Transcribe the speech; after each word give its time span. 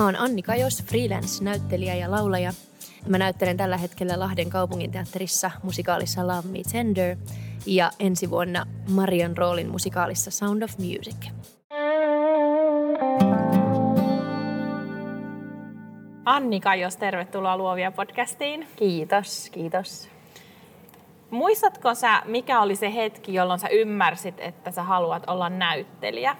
Mä 0.00 0.04
oon 0.04 0.16
Anni 0.16 0.42
Kajos, 0.42 0.82
freelance-näyttelijä 0.82 1.94
ja 1.94 2.10
laulaja. 2.10 2.52
Mä 3.08 3.18
näyttelen 3.18 3.56
tällä 3.56 3.76
hetkellä 3.76 4.18
Lahden 4.18 4.50
kaupunginteatterissa 4.50 5.50
musikaalissa 5.62 6.26
Love 6.26 6.48
Me 6.48 6.58
Tender 6.72 7.16
ja 7.66 7.90
ensi 7.98 8.30
vuonna 8.30 8.66
Marian 8.90 9.36
roolin 9.36 9.70
musikaalissa 9.70 10.30
Sound 10.30 10.62
of 10.62 10.78
Music. 10.78 11.16
Anni 16.24 16.60
Kajos, 16.60 16.96
tervetuloa 16.96 17.56
Luovia 17.56 17.92
podcastiin. 17.92 18.68
Kiitos, 18.76 19.50
kiitos. 19.52 20.08
Muistatko 21.30 21.94
sä, 21.94 22.22
mikä 22.24 22.60
oli 22.60 22.76
se 22.76 22.94
hetki, 22.94 23.34
jolloin 23.34 23.60
sä 23.60 23.68
ymmärsit, 23.68 24.34
että 24.38 24.70
sä 24.70 24.82
haluat 24.82 25.22
olla 25.26 25.48
näyttelijä? 25.48 26.36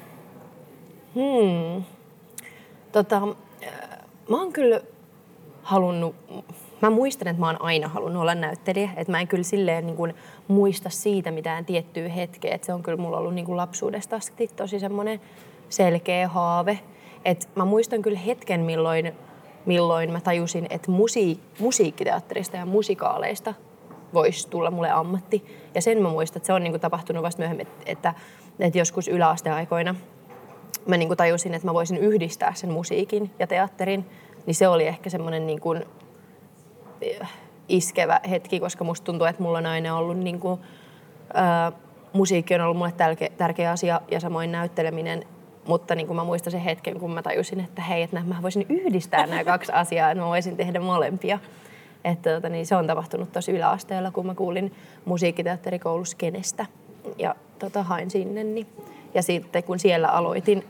Hmm. 1.14 1.84
Tota, 2.92 3.22
mä 4.28 4.36
oon 4.36 4.52
kyllä 4.52 4.80
halunnut, 5.62 6.14
mä 6.82 6.90
muistan, 6.90 7.28
että 7.28 7.40
mä 7.40 7.46
oon 7.46 7.62
aina 7.62 7.88
halunnut 7.88 8.22
olla 8.22 8.34
näyttelijä. 8.34 8.90
Että 8.96 9.10
mä 9.12 9.20
en 9.20 9.28
kyllä 9.28 9.44
silleen 9.44 9.86
niin 9.86 9.96
kuin 9.96 10.14
muista 10.48 10.90
siitä 10.90 11.30
mitään 11.30 11.64
tiettyä 11.64 12.08
hetkeä. 12.08 12.54
Että 12.54 12.66
se 12.66 12.72
on 12.72 12.82
kyllä 12.82 12.98
mulla 12.98 13.18
ollut 13.18 13.34
niin 13.34 13.44
kuin 13.44 13.56
lapsuudesta 13.56 14.16
asti 14.16 14.50
tosi 14.56 14.80
semmoinen 14.80 15.20
selkeä 15.68 16.28
haave. 16.28 16.78
että 17.24 17.46
mä 17.54 17.64
muistan 17.64 18.02
kyllä 18.02 18.18
hetken, 18.18 18.60
milloin, 18.60 19.12
milloin 19.66 20.12
mä 20.12 20.20
tajusin, 20.20 20.66
että 20.70 20.90
musi, 20.90 21.40
musiikkiteatterista 21.58 22.56
ja 22.56 22.66
musikaaleista 22.66 23.54
voisi 24.14 24.48
tulla 24.48 24.70
mulle 24.70 24.90
ammatti. 24.90 25.44
Ja 25.74 25.82
sen 25.82 26.02
mä 26.02 26.08
muistan, 26.08 26.36
että 26.36 26.46
se 26.46 26.52
on 26.52 26.62
niin 26.62 26.72
kuin 26.72 26.80
tapahtunut 26.80 27.22
vasta 27.22 27.40
myöhemmin, 27.40 27.66
että, 27.86 28.14
että 28.60 28.78
joskus 28.78 29.08
yläasteaikoina– 29.08 29.94
mä 30.86 30.96
niin 30.96 31.08
kuin 31.08 31.18
tajusin, 31.18 31.54
että 31.54 31.68
mä 31.68 31.74
voisin 31.74 31.96
yhdistää 31.96 32.54
sen 32.54 32.70
musiikin 32.70 33.30
ja 33.38 33.46
teatterin, 33.46 34.06
niin 34.46 34.54
se 34.54 34.68
oli 34.68 34.86
ehkä 34.86 35.10
semmoinen 35.10 35.46
niin 35.46 35.60
kuin 35.60 35.84
eh, 37.00 37.28
iskevä 37.68 38.20
hetki, 38.30 38.60
koska 38.60 38.84
musta 38.84 39.04
tuntuu, 39.04 39.26
että 39.26 39.42
mulla 39.42 39.58
on 39.58 39.66
aina 39.66 39.96
ollut 39.96 40.18
niin 40.18 40.40
kuin, 40.40 40.60
ää, 41.34 41.72
musiikki 42.12 42.54
on 42.54 42.60
ollut 42.60 42.76
mulle 42.76 42.92
tärkeä 43.36 43.70
asia 43.70 44.00
ja 44.10 44.20
samoin 44.20 44.52
näytteleminen, 44.52 45.24
mutta 45.66 45.94
niin 45.94 46.06
kuin 46.06 46.16
mä 46.16 46.24
muistan 46.24 46.50
sen 46.50 46.60
hetken, 46.60 47.00
kun 47.00 47.10
mä 47.10 47.22
tajusin, 47.22 47.60
että 47.60 47.82
hei, 47.82 48.02
että 48.02 48.22
mä 48.22 48.42
voisin 48.42 48.66
yhdistää 48.68 49.26
nämä 49.26 49.44
kaksi 49.44 49.72
asiaa, 49.72 50.10
että 50.10 50.22
mä 50.22 50.28
voisin 50.28 50.56
tehdä 50.56 50.80
molempia. 50.80 51.38
Että 52.04 52.34
tota, 52.34 52.48
niin 52.48 52.66
se 52.66 52.76
on 52.76 52.86
tapahtunut 52.86 53.32
tosi 53.32 53.52
yläasteella, 53.52 54.10
kun 54.10 54.26
mä 54.26 54.34
kuulin 54.34 54.72
musiikkiteatterikoulussa 55.04 56.16
Kenestä 56.16 56.66
ja 57.18 57.34
tota, 57.58 57.82
hain 57.82 58.10
sinne. 58.10 58.44
Niin 58.44 58.66
ja 59.14 59.22
sitten 59.22 59.64
kun 59.64 59.78
siellä 59.78 60.08
aloitin 60.08 60.64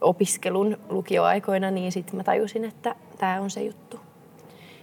opiskelun 0.00 0.76
lukioaikoina, 0.88 1.70
niin 1.70 1.92
sitten 1.92 2.16
mä 2.16 2.24
tajusin, 2.24 2.64
että 2.64 2.94
tämä 3.18 3.40
on 3.40 3.50
se 3.50 3.62
juttu. 3.62 4.00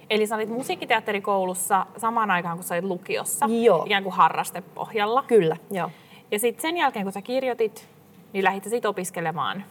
Eli 0.09 0.28
sä 0.28 0.36
olit 0.36 0.50
musiikkiteatterikoulussa 0.50 1.86
samaan 1.98 2.31
aikaan, 2.31 2.58
kun 2.58 2.64
sä 2.64 2.76
olit 2.76 2.86
lukiossa, 2.86 3.45
joo. 3.45 3.84
ikään 3.86 4.03
kuin 4.03 4.14
harrastepohjalla. 4.14 5.24
Kyllä, 5.28 5.58
joo. 5.72 5.91
Ja 6.31 6.40
sitten 6.40 6.62
sen 6.62 6.78
jälkeen, 6.78 7.06
kun 7.06 7.13
sä 7.13 7.22
kirjoitit, 7.22 7.88
niin 8.34 8.44
lähdit 8.44 8.63
sitten 8.63 8.90
opiskelemaan? 8.90 9.63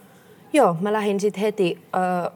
Joo, 0.53 0.75
mä 0.81 0.93
lähdin 0.93 1.19
sitten 1.19 1.41
heti, 1.41 1.81
äh, 1.95 2.31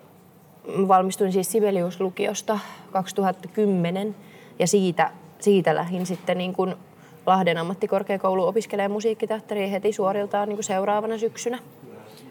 valmistuin 0.88 1.32
siis 1.32 1.52
Sibelius-lukiosta 1.52 2.60
2010 2.92 4.16
ja 4.60 4.68
siitä, 4.68 5.12
siitä 5.40 5.76
lähdin 5.76 6.06
sitten 6.06 6.38
niin 6.38 6.54
kun 6.54 6.78
Lahden 7.26 7.58
ammattikorkeakoulu 7.58 8.48
opiskelee 8.48 8.88
musiikkiteatteria 8.88 9.68
heti 9.68 9.94
suoriltaan 9.94 10.48
niin 10.48 10.58
kuin 10.58 10.64
seuraavana 10.64 11.18
syksynä. 11.18 11.60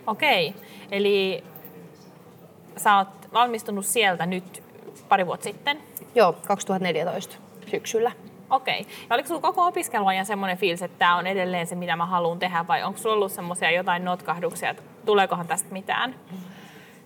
Okei, 0.06 0.54
eli 0.90 1.44
sä 2.76 2.96
oot 2.96 3.08
valmistunut 3.32 3.86
sieltä 3.86 4.26
nyt 4.26 4.62
pari 5.08 5.26
vuotta 5.26 5.44
sitten? 5.44 5.78
Joo, 6.14 6.32
2014 6.46 7.36
syksyllä. 7.70 8.12
Okei. 8.50 8.86
Ja 9.10 9.14
oliko 9.14 9.28
sulla 9.28 9.40
koko 9.40 9.66
opiskeluajan 9.66 10.26
semmoinen 10.26 10.58
fiilis, 10.58 10.82
että 10.82 10.98
tämä 10.98 11.16
on 11.16 11.26
edelleen 11.26 11.66
se, 11.66 11.74
mitä 11.74 11.96
mä 11.96 12.06
haluan 12.06 12.38
tehdä, 12.38 12.64
vai 12.68 12.82
onko 12.82 12.98
sulla 12.98 13.14
ollut 13.14 13.32
semmoisia 13.32 13.70
jotain 13.70 14.04
notkahduksia, 14.04 14.70
että 14.70 14.82
tuleekohan 15.06 15.46
tästä 15.46 15.72
mitään? 15.72 16.14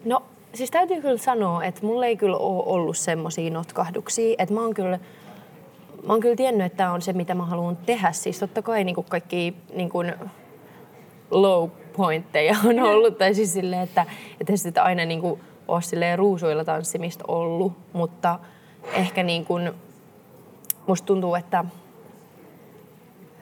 No, 0.05 0.23
siis 0.55 0.71
täytyy 0.71 1.01
kyllä 1.01 1.19
sanoa, 1.19 1.65
että 1.65 1.87
mulla 1.87 2.07
ei 2.07 2.17
kyllä 2.17 2.37
ole 2.37 2.63
ollut 2.67 2.97
semmoisia 2.97 3.51
notkahduksia, 3.51 4.35
että 4.39 4.55
mä 4.55 4.61
oon 4.61 4.75
kyllä 4.75 4.99
mä 6.07 6.13
oon 6.13 6.21
kyllä 6.21 6.37
tiennyt, 6.37 6.67
että 6.67 6.77
tämä 6.77 6.93
on 6.93 7.03
se, 7.03 7.13
mitä 7.13 7.35
mä 7.35 7.47
haluan 7.47 7.77
tehdä. 7.77 8.13
Siis 8.13 8.39
totta 8.39 8.63
kai 8.63 8.85
niin 8.85 8.95
kuin 8.95 9.07
kaikki 9.11 9.55
niin 9.75 9.89
kuin 9.89 10.15
low 11.31 11.71
pointteja 11.97 12.57
on 12.69 12.81
ollut. 12.81 13.19
Tai 13.19 13.35
siis 13.35 13.53
silleen, 13.53 13.83
että, 13.83 14.07
että 14.41 14.57
sitä 14.57 14.83
aina 14.83 15.05
niin 15.05 15.21
kuin 15.21 15.41
ole 15.69 15.83
silleen 15.83 16.19
ruusuilla 16.19 16.65
tanssimista 16.65 17.25
ollut. 17.29 17.73
Mutta 17.93 18.39
ehkä 18.93 19.23
niin 19.23 19.45
kuin, 19.45 19.71
musta 20.87 21.07
tuntuu, 21.07 21.35
että 21.35 21.65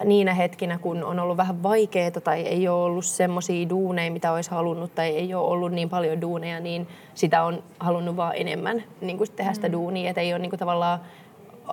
niinä 0.05 0.34
hetkinä, 0.34 0.78
kun 0.78 1.05
on 1.05 1.21
ollut 1.21 1.37
vähän 1.37 1.62
vaikeaa 1.62 2.11
tai 2.11 2.41
ei 2.41 2.69
ole 2.69 2.84
ollut 2.84 3.05
semmoisia 3.05 3.69
duuneja, 3.69 4.11
mitä 4.11 4.33
olisi 4.33 4.50
halunnut 4.50 4.95
tai 4.95 5.09
ei 5.09 5.34
ole 5.34 5.49
ollut 5.49 5.72
niin 5.72 5.89
paljon 5.89 6.21
duuneja, 6.21 6.61
niin 6.61 6.89
sitä 7.15 7.43
on 7.43 7.62
halunnut 7.81 8.16
vaan 8.16 8.37
enemmän 8.37 8.83
niin 9.00 9.19
kuin 9.19 9.31
tehdä 9.37 9.53
sitä 9.53 9.69
mm. 9.69 9.72
duunia. 9.72 10.11
Että 10.11 10.21
ei 10.21 10.33
ole 10.33 10.39
niin 10.39 10.50
kuin 10.50 10.61
tavallaan 10.61 11.00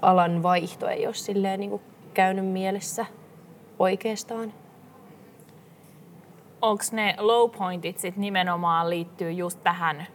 alan 0.02 0.44
vaihto 0.44 0.88
ei 0.88 1.06
ole 1.06 1.14
silleen 1.14 1.60
niin 1.60 1.70
kuin 1.70 1.82
käynyt 2.14 2.46
mielessä 2.46 3.06
oikeastaan. 3.80 4.54
Onko 6.62 6.84
ne 6.92 7.16
low 7.20 7.52
pointit 7.58 8.00
sit 8.00 8.18
nimenomaan 8.18 8.90
liittyy 8.90 9.32
just 9.32 9.60
tähän, 9.64 10.08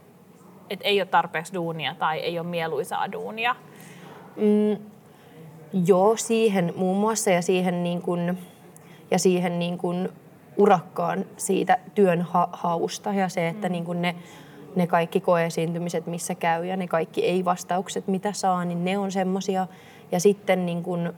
että 0.70 0.88
ei 0.88 1.00
ole 1.00 1.08
tarpeeksi 1.08 1.54
duunia 1.54 1.94
tai 1.94 2.18
ei 2.18 2.38
ole 2.38 2.46
mieluisaa 2.46 3.12
duunia? 3.12 3.56
Mm, 4.36 4.84
joo, 5.86 6.16
siihen 6.16 6.72
muun 6.76 6.96
muassa 6.96 7.30
ja 7.30 7.42
siihen, 7.42 7.82
niin 7.82 8.02
kuin, 8.02 8.38
ja 9.10 9.18
siihen 9.18 9.58
niin 9.58 9.78
kuin 9.78 10.08
urakkaan 10.56 11.24
siitä 11.36 11.78
työn 11.94 12.22
ha- 12.22 12.48
hausta 12.52 13.12
ja 13.12 13.28
se, 13.28 13.48
että 13.48 13.68
mm. 13.68 13.72
niin 13.72 13.84
kuin 13.84 14.02
ne 14.02 14.14
ne 14.78 14.86
kaikki 14.86 15.20
koeesiintymiset, 15.20 16.06
missä 16.06 16.34
käy 16.34 16.66
ja 16.66 16.76
ne 16.76 16.86
kaikki 16.88 17.24
ei-vastaukset, 17.24 18.06
mitä 18.06 18.32
saa, 18.32 18.64
niin 18.64 18.84
ne 18.84 18.98
on 18.98 19.12
semmoisia. 19.12 19.66
Ja 20.12 20.20
sitten 20.20 20.66
niin 20.66 20.82
kun 20.82 21.12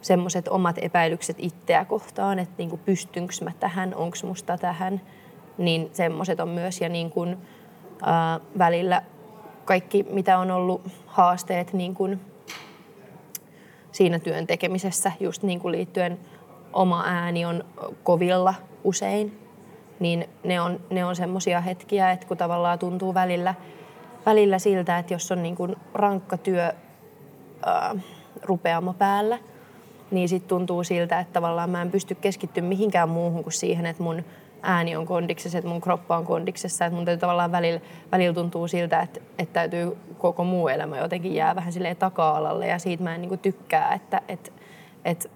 semmoiset 0.00 0.48
omat 0.48 0.76
epäilykset 0.82 1.36
itseä 1.38 1.84
kohtaan, 1.84 2.38
että 2.38 2.54
niin 2.58 2.78
pystynkö 2.84 3.34
mä 3.44 3.50
tähän, 3.60 3.94
onko 3.94 4.16
musta 4.24 4.58
tähän, 4.58 5.00
niin 5.58 5.90
semmoiset 5.92 6.40
on 6.40 6.48
myös. 6.48 6.80
Ja 6.80 6.88
niin 6.88 7.10
kun, 7.10 7.38
ää, 8.02 8.40
välillä 8.58 9.02
kaikki, 9.64 10.06
mitä 10.10 10.38
on 10.38 10.50
ollut 10.50 10.82
haasteet 11.06 11.72
niin 11.72 11.94
kun 11.94 12.20
siinä 13.92 14.18
työn 14.18 14.46
tekemisessä, 14.46 15.12
just 15.20 15.42
niin 15.42 15.60
kuin 15.60 15.72
liittyen 15.72 16.18
oma 16.72 17.04
ääni 17.06 17.44
on 17.44 17.64
kovilla 18.02 18.54
usein, 18.84 19.38
niin 20.02 20.28
ne 20.44 20.60
on, 20.60 20.80
ne 20.90 21.04
on 21.04 21.16
semmoisia 21.16 21.60
hetkiä, 21.60 22.10
että 22.10 22.26
kun 22.26 22.36
tavallaan 22.36 22.78
tuntuu 22.78 23.14
välillä, 23.14 23.54
välillä 24.26 24.58
siltä, 24.58 24.98
että 24.98 25.14
jos 25.14 25.32
on 25.32 25.42
niin 25.42 25.56
kuin 25.56 25.76
rankka 25.94 26.36
työ 26.36 26.72
ää, 27.66 27.94
rupeama 28.42 28.92
päällä, 28.92 29.38
niin 30.10 30.28
sitten 30.28 30.48
tuntuu 30.48 30.84
siltä, 30.84 31.20
että 31.20 31.32
tavallaan 31.32 31.70
mä 31.70 31.82
en 31.82 31.90
pysty 31.90 32.14
keskittymään 32.14 32.68
mihinkään 32.68 33.08
muuhun 33.08 33.42
kuin 33.42 33.52
siihen, 33.52 33.86
että 33.86 34.02
mun 34.02 34.24
ääni 34.62 34.96
on 34.96 35.06
kondiksessa, 35.06 35.58
että 35.58 35.70
mun 35.70 35.80
kroppa 35.80 36.16
on 36.16 36.24
kondiksessa, 36.24 36.86
että 36.86 36.96
mun 36.96 37.04
täytyy 37.04 37.20
tavallaan 37.20 37.52
välillä, 37.52 37.80
välillä 38.12 38.34
tuntuu 38.34 38.68
siltä, 38.68 39.00
että, 39.00 39.20
että 39.38 39.52
täytyy 39.52 39.96
koko 40.18 40.44
muu 40.44 40.68
elämä 40.68 40.98
jotenkin 40.98 41.34
jää 41.34 41.54
vähän 41.54 41.72
silleen 41.72 41.96
taka-alalle. 41.96 42.66
Ja 42.66 42.78
siitä 42.78 43.04
mä 43.04 43.14
en 43.14 43.22
niin 43.22 43.38
tykkää, 43.38 43.94
että, 43.94 44.22
että, 44.28 44.50
että, 45.04 45.28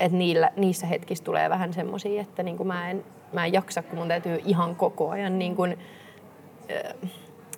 että 0.00 0.18
niillä, 0.18 0.50
niissä 0.56 0.86
hetkissä 0.86 1.24
tulee 1.24 1.50
vähän 1.50 1.72
semmoisia, 1.72 2.20
että 2.22 2.42
niin 2.42 2.66
mä 2.66 2.90
en, 2.90 3.04
mä 3.32 3.46
en 3.46 3.52
jaksa, 3.52 3.82
kun 3.82 3.98
mun 3.98 4.08
täytyy 4.08 4.40
ihan 4.44 4.76
koko 4.76 5.10
ajan, 5.10 5.38
niin 5.38 5.56
kuin, 5.56 5.78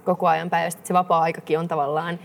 koko 0.04 0.28
ajan 0.28 0.50
päivästä. 0.50 0.80
Se 0.84 0.94
vapaa-aikakin 0.94 1.58
on 1.58 1.68
tavallaan, 1.68 2.18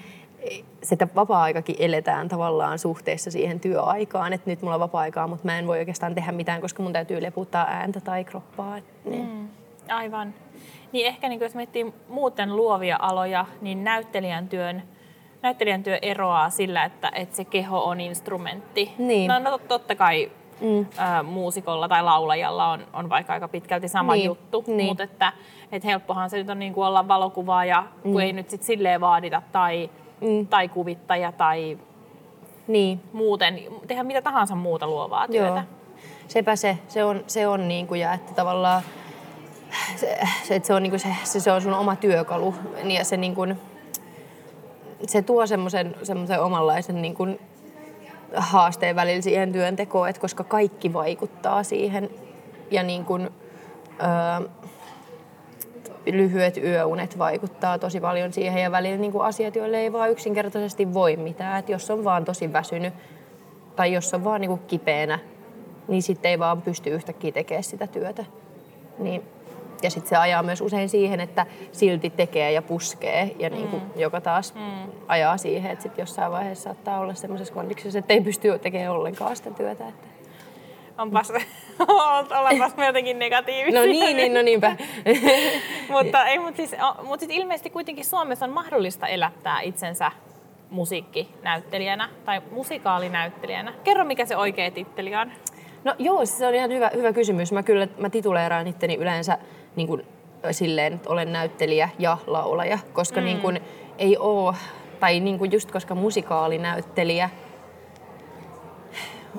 sitä 0.84 1.08
vapaa-aikakin 1.16 1.76
eletään 1.80 2.28
tavallaan 2.28 2.80
suhteessa 2.80 3.32
siihen 3.32 3.60
työaikaan, 3.60 4.34
että 4.34 4.50
nyt 4.50 4.62
mulla 4.62 4.76
on 4.76 4.80
vapaa-aikaa, 4.80 5.28
mutta 5.28 5.46
mä 5.46 5.60
en 5.60 5.68
voi 5.68 5.80
oikeastaan 5.80 6.16
tehdä 6.16 6.32
mitään, 6.32 6.62
koska 6.62 6.84
mun 6.84 6.94
täytyy 6.94 7.22
leputtaa 7.22 7.66
ääntä 7.70 8.02
tai 8.02 8.24
kroppaa. 8.24 8.78
Niin. 9.06 9.30
mm. 9.30 9.48
Aivan. 9.90 10.34
Niin 10.92 11.08
ehkä 11.08 11.30
niin 11.30 11.42
jos 11.42 11.56
miettii 11.56 11.94
muuten 12.10 12.56
luovia 12.56 12.98
aloja, 13.02 13.46
niin 13.62 13.84
näyttelijän 13.84 14.50
työn 14.50 14.84
näyttelijän 15.46 15.84
työ 15.84 16.00
eroaa 16.02 16.50
sillä, 16.50 16.84
että, 16.84 17.12
että 17.16 17.36
se 17.36 17.46
keho 17.46 17.84
on 17.84 18.02
instrumentti. 18.02 18.92
Niin. 18.98 19.28
No, 19.28 19.40
no 19.40 19.58
totta 19.58 19.96
kai 19.96 20.32
mm. 20.62 20.86
ä, 20.98 21.24
muusikolla 21.24 21.88
tai 21.88 22.04
laulajalla 22.04 22.72
on, 22.72 22.88
on 22.94 23.10
vaikka 23.10 23.34
aika 23.34 23.48
pitkälti 23.48 23.88
sama 23.88 24.14
niin. 24.14 24.26
juttu, 24.26 24.64
niin. 24.68 24.86
mutta 24.86 25.04
että, 25.04 25.34
että 25.72 25.88
helppohan 25.88 26.30
se 26.30 26.38
nyt 26.38 26.50
on 26.50 26.60
niin 26.60 26.74
kuin 26.74 26.88
olla 26.88 27.08
valokuvaaja, 27.08 27.84
mm. 28.04 28.12
kun 28.12 28.22
ei 28.22 28.34
nyt 28.34 28.50
sit 28.50 28.64
silleen 28.64 29.02
vaadita, 29.02 29.42
tai, 29.52 29.90
mm. 30.22 30.48
tai 30.48 30.68
kuvittaja 30.68 31.32
tai 31.32 31.78
niin. 32.68 33.02
muuten, 33.14 33.60
tehdä 33.88 34.04
mitä 34.04 34.22
tahansa 34.22 34.56
muuta 34.56 34.88
luovaa 34.88 35.28
työtä. 35.28 35.48
Joo. 35.48 35.64
Sepä 36.28 36.56
se, 36.56 36.78
se 36.88 37.04
on, 37.04 37.24
se 37.28 37.48
on 37.48 37.68
niin 37.68 37.88
kuin, 37.88 38.02
ja 38.02 38.14
että 38.14 38.34
tavallaan 38.34 38.84
se, 39.96 40.20
se, 40.44 40.56
että 40.56 40.68
se 40.68 40.74
on, 40.74 40.84
niin 40.84 40.92
kuin 40.92 41.00
se, 41.00 41.16
se, 41.24 41.40
se 41.40 41.52
on 41.52 41.62
sun 41.62 41.74
oma 41.74 41.96
työkalu 41.96 42.56
ja 42.84 43.06
se 43.06 43.18
niin 43.18 43.36
kuin, 43.36 43.60
se 45.08 45.22
tuo 45.22 45.48
semmoisen, 45.48 45.96
semmoisen 46.04 46.42
omanlaisen 46.42 47.02
niin 47.02 47.16
kuin 47.16 47.40
haasteen 48.36 48.96
välillä 48.96 49.22
siihen 49.22 49.52
työntekoon, 49.52 50.10
että 50.10 50.22
koska 50.22 50.44
kaikki 50.44 50.94
vaikuttaa 50.94 51.64
siihen 51.64 52.10
ja 52.72 52.84
niin 52.84 53.06
kuin, 53.06 53.30
öö, 54.02 54.50
lyhyet 56.06 56.58
yöunet 56.58 57.18
vaikuttaa 57.18 57.80
tosi 57.80 58.00
paljon 58.00 58.34
siihen 58.34 58.64
ja 58.64 58.72
välillä 58.72 58.98
niin 58.98 59.12
kuin 59.12 59.26
asiat, 59.26 59.56
joille 59.56 59.78
ei 59.78 59.94
vaan 59.94 60.12
yksinkertaisesti 60.12 60.94
voi 60.94 61.16
mitään. 61.16 61.60
että 61.60 61.72
jos 61.72 61.92
on 61.92 62.04
vaan 62.04 62.26
tosi 62.26 62.54
väsynyt 62.54 62.94
tai 63.76 63.94
jos 63.94 64.14
on 64.14 64.24
vaan 64.24 64.42
niin 64.42 64.50
kuin 64.50 64.62
kipeänä, 64.68 65.20
niin 65.88 66.04
sitten 66.04 66.32
ei 66.32 66.40
vaan 66.40 66.62
pysty 66.62 66.90
yhtäkkiä 66.90 67.32
tekemään 67.32 67.64
sitä 67.64 67.88
työtä. 67.88 68.26
Niin 69.00 69.24
ja 69.86 69.92
sitten 69.92 70.10
se 70.10 70.16
ajaa 70.16 70.44
myös 70.44 70.62
usein 70.62 70.90
siihen, 70.90 71.20
että 71.20 71.46
silti 71.72 72.10
tekee 72.10 72.52
ja 72.52 72.62
puskee, 72.62 73.36
ja 73.40 73.50
niin 73.50 73.68
kuin, 73.68 73.84
mm. 73.84 73.90
joka 73.96 74.22
taas 74.22 74.54
mm. 74.54 74.92
ajaa 75.08 75.38
siihen, 75.38 75.72
että 75.72 75.84
sit 75.84 75.98
jossain 75.98 76.32
vaiheessa 76.32 76.64
saattaa 76.64 77.00
olla 77.00 77.14
semmoisessa 77.14 77.54
kondiksessa, 77.54 78.00
että 78.00 78.14
ei 78.14 78.22
pysty 78.22 78.60
tekemään 78.60 78.92
ollenkaan 78.92 79.36
sitä 79.36 79.52
työtä. 79.52 79.88
Että... 79.88 80.08
Onpas, 80.98 81.34
ollaanpas 82.38 82.76
me 82.78 82.86
jotenkin 82.86 83.20
negatiivisia. 83.20 83.80
No 83.80 83.86
niin, 83.86 84.18
niin 84.18 84.34
no 84.34 84.42
niinpä. 84.42 84.76
mutta 85.96 86.26
ei, 86.26 86.40
mutta 86.40 86.58
siis, 86.58 86.76
mut 87.04 87.20
sit 87.20 87.32
ilmeisesti 87.32 87.70
kuitenkin 87.70 88.06
Suomessa 88.06 88.46
on 88.46 88.52
mahdollista 88.52 89.08
elättää 89.08 89.62
itsensä 89.62 90.12
musiikkinäyttelijänä 90.70 92.10
tai 92.26 92.42
musikaalinäyttelijänä. 92.52 93.74
Kerro, 93.84 94.06
mikä 94.06 94.26
se 94.26 94.38
oikea 94.38 94.72
titteli 94.72 95.16
on. 95.16 95.32
No 95.84 95.96
joo, 96.00 96.26
se 96.26 96.48
on 96.48 96.56
ihan 96.56 96.72
hyvä, 96.72 96.92
hyvä 96.96 97.14
kysymys. 97.14 97.52
Mä 97.52 97.64
kyllä 97.64 97.88
mä 97.98 98.10
tituleeraan 98.10 98.68
itteni 98.68 98.96
yleensä 98.96 99.38
niin 99.76 99.88
kuin, 99.88 100.06
silleen, 100.52 100.94
että 100.94 101.10
olen 101.10 101.34
näyttelijä 101.34 101.90
ja 102.00 102.18
laulaja, 102.28 102.80
koska 102.94 103.20
mm. 103.22 103.26
niin 103.26 103.40
kuin, 103.40 103.60
ei 103.98 104.18
ole, 104.18 104.56
tai 105.00 105.20
niin 105.20 105.40
kuin 105.40 105.52
just 105.52 105.72
koska 105.72 105.96
musikaalinäyttelijä 105.96 107.30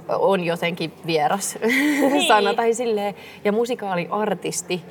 on 0.08 0.44
jotenkin 0.44 0.92
vieras 1.06 1.58
niin. 1.62 2.26
sana, 2.26 2.54
tai 2.54 2.74
silleen, 2.74 3.14
ja 3.44 3.52
musikaaliartisti, 3.52 4.82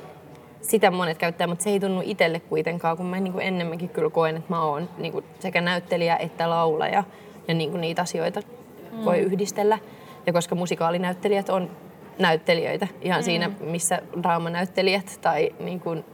sitä 0.60 0.90
monet 0.90 1.18
käyttää, 1.18 1.46
mutta 1.46 1.64
se 1.64 1.70
ei 1.70 1.80
tunnu 1.80 2.02
itselle 2.04 2.40
kuitenkaan, 2.40 2.96
kun 2.96 3.06
mä 3.06 3.20
niin 3.20 3.32
kuin 3.32 3.46
enemmänkin 3.46 3.88
kyllä 3.88 4.10
koen, 4.10 4.36
että 4.36 4.52
mä 4.52 4.64
oon 4.64 4.88
niin 4.98 5.12
kuin 5.12 5.24
sekä 5.38 5.60
näyttelijä 5.60 6.16
että 6.16 6.50
laulaja, 6.50 7.04
ja 7.48 7.54
niin 7.54 7.70
kuin 7.70 7.80
niitä 7.80 8.02
asioita 8.02 8.40
mm. 8.40 9.04
voi 9.04 9.18
yhdistellä. 9.18 9.78
Ja 10.26 10.32
koska 10.32 10.54
musikaalinäyttelijät 10.54 11.48
on 11.48 11.70
näyttelijöitä 12.18 12.88
ihan 13.00 13.20
mm. 13.20 13.24
siinä, 13.24 13.50
missä 13.60 14.02
draamanäyttelijät 14.22 15.18
tai 15.22 15.50
niin 15.60 15.80
kuin 15.80 16.04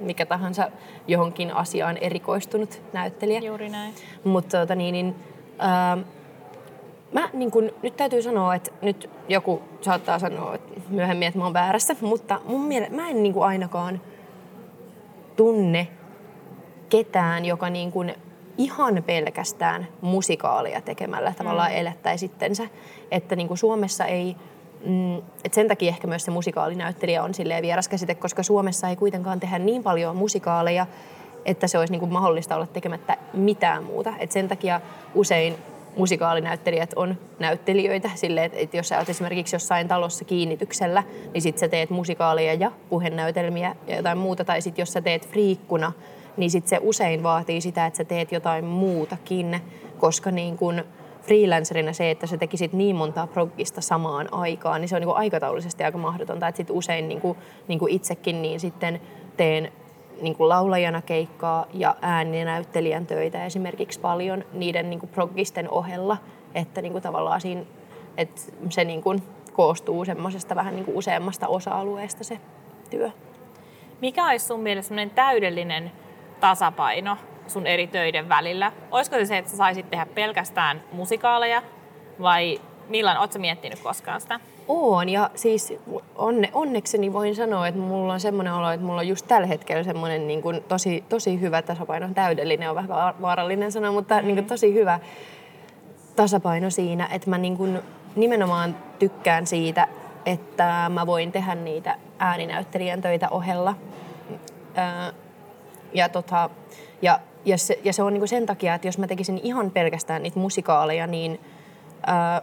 mikä 0.00 0.26
tahansa 0.26 0.70
johonkin 1.06 1.54
asiaan 1.54 1.96
erikoistunut 1.96 2.82
näyttelijä. 2.92 3.40
Juuri 3.40 3.68
näin. 3.68 3.94
Mutta 4.24 4.58
tota, 4.60 4.74
niin, 4.74 4.92
niin, 4.92 5.14
ää, 5.58 5.98
mä 7.12 7.30
niin 7.32 7.50
kun, 7.50 7.70
nyt 7.82 7.96
täytyy 7.96 8.22
sanoa, 8.22 8.54
että 8.54 8.70
nyt 8.82 9.10
joku 9.28 9.62
saattaa 9.80 10.18
sanoa 10.18 10.54
että 10.54 10.80
myöhemmin, 10.88 11.28
että 11.28 11.38
mä 11.38 11.44
oon 11.44 11.54
väärässä, 11.54 11.96
mutta 12.00 12.40
mun 12.44 12.60
mielestä 12.60 12.96
mä 12.96 13.08
en 13.08 13.22
niin 13.22 13.32
kuin 13.32 13.44
ainakaan 13.44 14.00
tunne 15.36 15.88
ketään, 16.88 17.44
joka 17.44 17.70
niin 17.70 17.92
kuin 17.92 18.14
ihan 18.58 19.02
pelkästään 19.06 19.88
musikaalia 20.00 20.80
tekemällä 20.80 21.32
tavallaan 21.38 21.70
mm. 21.70 21.76
elättäisi 21.76 22.26
itsensä. 22.26 22.68
Että 23.10 23.36
niin 23.36 23.48
kuin 23.48 23.58
Suomessa 23.58 24.04
ei, 24.04 24.36
mm, 24.86 25.16
et 25.44 25.54
sen 25.54 25.68
takia 25.68 25.88
ehkä 25.88 26.06
myös 26.06 26.24
se 26.24 26.30
musikaalinäyttelijä 26.30 27.22
on 27.22 27.34
silleen 27.34 27.62
vieras 27.62 27.88
käsite, 27.88 28.14
koska 28.14 28.42
Suomessa 28.42 28.88
ei 28.88 28.96
kuitenkaan 28.96 29.40
tehdä 29.40 29.58
niin 29.58 29.82
paljon 29.82 30.16
musikaaleja, 30.16 30.86
että 31.44 31.66
se 31.66 31.78
olisi 31.78 31.92
niin 31.92 32.00
kuin 32.00 32.12
mahdollista 32.12 32.56
olla 32.56 32.66
tekemättä 32.66 33.16
mitään 33.32 33.84
muuta. 33.84 34.12
Et 34.18 34.32
sen 34.32 34.48
takia 34.48 34.80
usein 35.14 35.54
musikaalinäyttelijät 35.96 36.92
on 36.96 37.16
näyttelijöitä 37.38 38.10
silleen, 38.14 38.50
että 38.54 38.76
jos 38.76 38.88
sä 38.88 38.98
oot 38.98 39.08
esimerkiksi 39.08 39.56
jossain 39.56 39.88
talossa 39.88 40.24
kiinnityksellä, 40.24 41.02
niin 41.34 41.42
sit 41.42 41.58
sä 41.58 41.68
teet 41.68 41.90
musikaalia 41.90 42.54
ja 42.54 42.72
puhenäytelmiä 42.88 43.76
ja 43.86 43.96
jotain 43.96 44.18
muuta, 44.18 44.44
tai 44.44 44.62
sit 44.62 44.78
jos 44.78 44.92
sä 44.92 45.00
teet 45.00 45.28
friikkuna 45.28 45.92
niin 46.38 46.50
sit 46.50 46.68
se 46.68 46.78
usein 46.82 47.22
vaatii 47.22 47.60
sitä, 47.60 47.86
että 47.86 47.96
sä 47.96 48.04
teet 48.04 48.32
jotain 48.32 48.64
muutakin, 48.64 49.60
koska 49.98 50.30
niin 50.30 50.56
kun 50.56 50.84
freelancerina 51.28 51.92
se, 51.92 52.10
että 52.10 52.26
sä 52.26 52.36
tekisit 52.36 52.72
niin 52.72 52.96
montaa 52.96 53.26
proggista 53.26 53.80
samaan 53.80 54.28
aikaan, 54.32 54.80
niin 54.80 54.88
se 54.88 54.96
on 54.96 55.02
niin 55.02 55.16
aikataulullisesti 55.16 55.84
aika 55.84 55.98
mahdotonta. 55.98 56.48
Että 56.48 56.56
sit 56.56 56.70
usein 56.70 57.08
niin 57.08 57.20
kuin, 57.20 57.38
niin 57.68 57.78
kuin 57.78 57.92
itsekin 57.92 58.42
niin 58.42 58.60
sitten 58.60 59.00
teen 59.36 59.72
niin 60.20 60.36
kuin 60.36 60.48
laulajana 60.48 61.02
keikkaa 61.02 61.66
ja 61.72 61.96
ääninäyttelijän 62.02 63.06
töitä 63.06 63.44
esimerkiksi 63.44 64.00
paljon 64.00 64.44
niiden 64.52 64.90
niin 64.90 65.00
kuin 65.00 65.10
proggisten 65.10 65.70
ohella, 65.70 66.16
että 66.54 66.82
niin 66.82 66.92
kuin 66.92 67.02
tavallaan 67.02 67.40
siinä, 67.40 67.62
että 68.16 68.40
se 68.70 68.84
niin 68.84 69.02
kuin 69.02 69.22
koostuu 69.52 70.04
semmoisesta 70.04 70.54
vähän 70.54 70.74
niin 70.74 70.84
kuin 70.84 70.96
useammasta 70.96 71.48
osa-alueesta 71.48 72.24
se 72.24 72.38
työ. 72.90 73.10
Mikä 74.00 74.26
olisi 74.26 74.46
sun 74.46 74.60
mielestä 74.60 74.94
täydellinen 75.14 75.92
tasapaino 76.40 77.16
sun 77.48 77.66
eri 77.66 77.86
töiden 77.86 78.28
välillä? 78.28 78.72
Olisiko 78.90 79.16
se 79.16 79.24
se, 79.24 79.38
että 79.38 79.50
sä 79.50 79.56
saisit 79.56 79.90
tehdä 79.90 80.06
pelkästään 80.14 80.82
musikaaleja 80.92 81.62
vai 82.20 82.60
milloin, 82.88 83.18
ootko 83.18 83.38
miettinyt 83.38 83.78
koskaan 83.78 84.20
sitä? 84.20 84.40
Oon 84.68 85.08
ja 85.08 85.30
siis 85.34 85.74
onne, 86.16 86.50
onnekseni 86.52 87.12
voin 87.12 87.34
sanoa, 87.34 87.68
että 87.68 87.80
mulla 87.80 88.12
on 88.12 88.20
semmoinen 88.20 88.52
olo, 88.52 88.70
että 88.70 88.86
mulla 88.86 89.00
on 89.00 89.08
just 89.08 89.26
tällä 89.28 89.46
hetkellä 89.46 89.82
semmoinen 89.82 90.28
niin 90.28 90.42
kuin 90.42 90.64
tosi, 90.68 91.04
tosi 91.08 91.40
hyvä 91.40 91.62
tasapaino. 91.62 92.08
Täydellinen 92.14 92.70
on 92.70 92.76
vähän 92.76 92.90
vaarallinen 93.22 93.72
sana, 93.72 93.92
mutta 93.92 94.20
mm. 94.20 94.26
niin 94.26 94.36
kuin 94.36 94.46
tosi 94.46 94.74
hyvä 94.74 95.00
tasapaino 96.16 96.70
siinä, 96.70 97.08
että 97.12 97.30
mä 97.30 97.38
niin 97.38 97.56
kuin 97.56 97.78
nimenomaan 98.16 98.76
tykkään 98.98 99.46
siitä, 99.46 99.88
että 100.26 100.90
mä 100.94 101.06
voin 101.06 101.32
tehdä 101.32 101.54
niitä 101.54 101.96
ääninäyttelijän 102.18 103.02
töitä 103.02 103.28
ohella 103.30 103.74
ja, 105.92 106.08
tota, 106.08 106.50
ja, 107.02 107.20
ja, 107.48 107.58
se, 107.58 107.78
ja 107.84 107.92
se 107.92 108.02
on 108.02 108.12
niinku 108.12 108.26
sen 108.26 108.46
takia, 108.46 108.74
että 108.74 108.88
jos 108.88 108.98
mä 108.98 109.06
tekisin 109.06 109.40
ihan 109.42 109.70
pelkästään 109.70 110.22
niitä 110.22 110.38
musikaaleja, 110.38 111.06
niin 111.06 111.40
ää, 112.06 112.42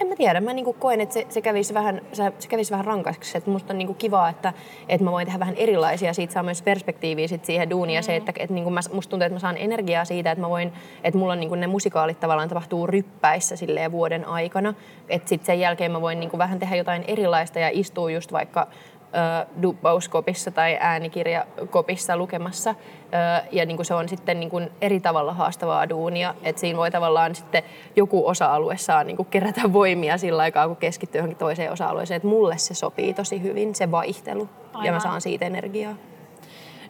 en 0.00 0.06
mä 0.06 0.16
tiedä, 0.16 0.40
mä 0.40 0.52
niinku 0.52 0.72
koen, 0.72 1.00
että 1.00 1.12
se, 1.12 1.26
se, 1.28 1.40
kävisi 1.40 1.74
vähän, 1.74 2.00
se, 2.12 2.32
se 2.38 2.48
kävisi 2.48 2.70
vähän 2.70 2.84
rankaksi. 2.84 3.38
Että 3.38 3.50
musta 3.50 3.72
on 3.72 3.78
niinku 3.78 3.94
kivaa, 3.94 4.28
että, 4.28 4.52
että 4.88 5.04
mä 5.04 5.12
voin 5.12 5.26
tehdä 5.26 5.38
vähän 5.38 5.54
erilaisia, 5.56 6.14
siitä 6.14 6.32
saa 6.32 6.42
myös 6.42 6.62
perspektiiviä 6.62 7.28
sit 7.28 7.44
siihen 7.44 7.70
duuniin. 7.70 7.96
Ja 7.96 8.02
se, 8.02 8.16
että, 8.16 8.32
että 8.36 8.54
niinku 8.54 8.70
mä, 8.70 8.80
musta 8.92 9.10
tuntuu, 9.10 9.26
että 9.26 9.34
mä 9.34 9.40
saan 9.40 9.56
energiaa 9.56 10.04
siitä, 10.04 10.30
että 10.30 10.42
mä 10.42 10.50
voin, 10.50 10.72
että 11.04 11.18
mulla 11.18 11.32
on 11.32 11.40
niinku 11.40 11.54
ne 11.54 11.66
musikaalit 11.66 12.20
tavallaan 12.20 12.48
tapahtuu 12.48 12.86
ryppäissä 12.86 13.56
silleen 13.56 13.92
vuoden 13.92 14.24
aikana. 14.24 14.74
Että 15.08 15.28
sitten 15.28 15.46
sen 15.46 15.60
jälkeen 15.60 15.92
mä 15.92 16.00
voin 16.00 16.20
niinku 16.20 16.38
vähän 16.38 16.58
tehdä 16.58 16.76
jotain 16.76 17.04
erilaista 17.08 17.58
ja 17.58 17.70
istua 17.72 18.10
just 18.10 18.32
vaikka 18.32 18.66
dubbauskopissa 19.62 20.50
tai 20.50 20.76
äänikirjakopissa 20.80 22.16
lukemassa. 22.16 22.74
Ja 23.52 23.66
niin 23.66 23.76
kuin 23.76 23.86
se 23.86 23.94
on 23.94 24.08
sitten 24.08 24.40
niin 24.40 24.50
kuin 24.50 24.70
eri 24.80 25.00
tavalla 25.00 25.32
haastavaa 25.32 25.88
duunia, 25.88 26.34
että 26.42 26.60
siinä 26.60 26.76
voi 26.76 26.90
tavallaan 26.90 27.34
sitten 27.34 27.62
joku 27.96 28.28
osa-alue 28.28 28.76
saa 28.76 29.04
niin 29.04 29.16
kuin 29.16 29.28
kerätä 29.30 29.72
voimia 29.72 30.18
sillä 30.18 30.42
aikaa, 30.42 30.68
kun 30.68 30.76
keskittyy 30.76 31.18
johonkin 31.18 31.38
toiseen 31.38 31.72
osa-alueeseen. 31.72 32.16
Että 32.16 32.28
mulle 32.28 32.58
se 32.58 32.74
sopii 32.74 33.14
tosi 33.14 33.42
hyvin, 33.42 33.74
se 33.74 33.90
vaihtelu, 33.90 34.48
Aivan. 34.72 34.86
ja 34.86 34.92
mä 34.92 35.00
saan 35.00 35.20
siitä 35.20 35.46
energiaa. 35.46 35.94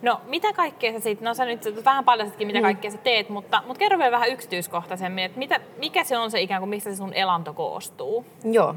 No 0.02 0.20
mitä 0.26 0.52
kaikkea 0.52 0.92
sä 0.92 1.00
sitten, 1.00 1.24
no 1.24 1.34
sä 1.34 1.44
nyt 1.44 1.84
vähän 1.84 2.04
paljastitkin 2.04 2.46
mitä 2.46 2.58
mm. 2.58 2.62
kaikkea 2.62 2.90
sä 2.90 2.98
teet, 2.98 3.28
mutta, 3.28 3.62
mutta 3.66 3.78
kerro 3.78 3.98
vielä 3.98 4.10
vähän 4.10 4.28
yksityiskohtaisemmin, 4.28 5.24
että 5.24 5.38
mitä, 5.38 5.60
mikä 5.78 6.04
se 6.04 6.18
on 6.18 6.30
se 6.30 6.40
ikään 6.40 6.60
kuin, 6.60 6.68
mistä 6.68 6.90
se 6.90 6.96
sun 6.96 7.14
elanto 7.14 7.52
koostuu? 7.52 8.24
Joo, 8.44 8.74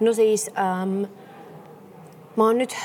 no 0.00 0.12
siis 0.12 0.50
ähm, 0.58 1.04
Mä 2.38 2.44
oon 2.44 2.58
nyt 2.58 2.76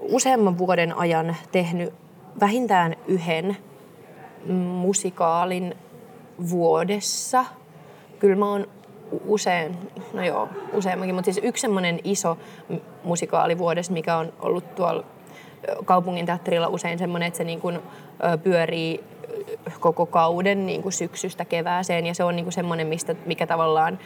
useamman 0.00 0.58
vuoden 0.58 0.98
ajan 0.98 1.36
tehnyt 1.52 1.94
vähintään 2.40 2.96
yhden 3.06 3.56
musikaalin 4.52 5.74
vuodessa. 6.50 7.44
Kyllä 8.18 8.36
mä 8.36 8.50
oon 8.50 8.68
usein, 9.24 9.76
no 10.12 10.24
joo, 10.24 10.48
useammankin, 10.72 11.14
mutta 11.14 11.32
siis 11.32 11.44
yksi 11.44 11.60
semmoinen 11.60 12.00
iso 12.04 12.38
musikaali 13.04 13.58
vuodessa, 13.58 13.92
mikä 13.92 14.16
on 14.16 14.32
ollut 14.40 14.74
tuolla 14.74 15.04
kaupungin 15.84 16.26
teatterilla 16.26 16.68
usein 16.68 16.98
semmoinen, 16.98 17.26
että 17.26 17.38
se 17.38 17.44
niin 17.44 17.60
kuin, 17.60 17.78
pyörii 18.42 19.04
koko 19.80 20.06
kauden 20.06 20.66
niin 20.66 20.82
kuin 20.82 20.92
syksystä 20.92 21.44
kevääseen 21.44 22.06
ja 22.06 22.14
se 22.14 22.24
on 22.24 22.36
niin 22.36 22.44
kuin 22.44 22.52
semmoinen, 22.52 22.86
mistä, 22.86 23.14
mikä 23.26 23.46
tavallaan 23.46 23.98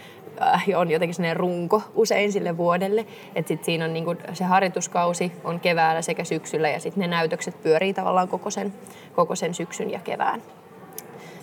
äh, 0.43 0.65
on 0.77 0.91
jotenkin 0.91 1.15
sellainen 1.15 1.37
runko 1.37 1.83
usein 1.95 2.33
sille 2.33 2.57
vuodelle. 2.57 3.07
Että 3.35 3.49
sitten 3.49 3.65
siinä 3.65 3.85
on 3.85 3.93
niin 3.93 4.05
kuin, 4.05 4.19
se 4.33 4.45
harjoituskausi 4.45 5.33
on 5.45 5.61
keväällä 5.61 6.03
sekä 6.03 6.25
syksyllä 6.25 6.69
ja 6.69 6.81
sitten 6.81 7.01
ne 7.01 7.07
näytökset 7.07 7.63
pyörii 7.63 7.95
tavallaan 7.95 8.29
koko 8.29 8.51
sen, 8.51 8.75
koko 9.15 9.35
sen 9.35 9.55
syksyn 9.55 9.91
ja 9.91 9.99
kevään. 9.99 10.43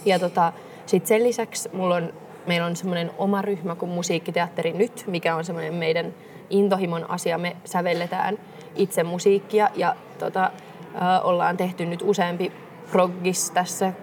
Ja 0.05 0.19
tota, 0.19 0.53
sitten 0.85 1.07
sen 1.07 1.23
lisäksi 1.23 1.69
mulla 1.73 1.95
on, 1.95 2.13
meillä 2.47 2.67
on 2.67 2.75
semmoinen 2.75 3.11
oma 3.17 3.41
ryhmä 3.41 3.75
kuin 3.75 3.91
Musiikkiteatteri 3.91 4.73
Nyt, 4.73 5.03
mikä 5.07 5.35
on 5.35 5.45
semmoinen 5.45 5.73
meidän 5.73 6.13
intohimon 6.49 7.09
asia. 7.09 7.37
Me 7.37 7.55
sävelletään 7.65 8.37
itse 8.75 9.03
musiikkia 9.03 9.69
ja 9.75 9.95
tota, 10.19 10.43
äh, 10.43 11.25
ollaan 11.25 11.57
tehty 11.57 11.85
nyt 11.85 12.01
useampi 12.01 12.51
proggis 12.91 13.51
tässä. 13.51 13.93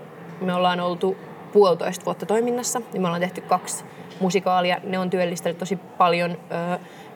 Me 0.40 0.54
ollaan 0.54 0.80
oltu 0.80 1.16
puolitoista 1.52 2.04
vuotta 2.04 2.26
toiminnassa 2.26 2.80
niin 2.92 3.02
me 3.02 3.08
ollaan 3.08 3.20
tehty 3.20 3.40
kaksi 3.40 3.84
musikaalia. 4.20 4.80
Ne 4.84 4.98
on 4.98 5.10
työllistänyt 5.10 5.58
tosi 5.58 5.76
paljon. 5.76 6.38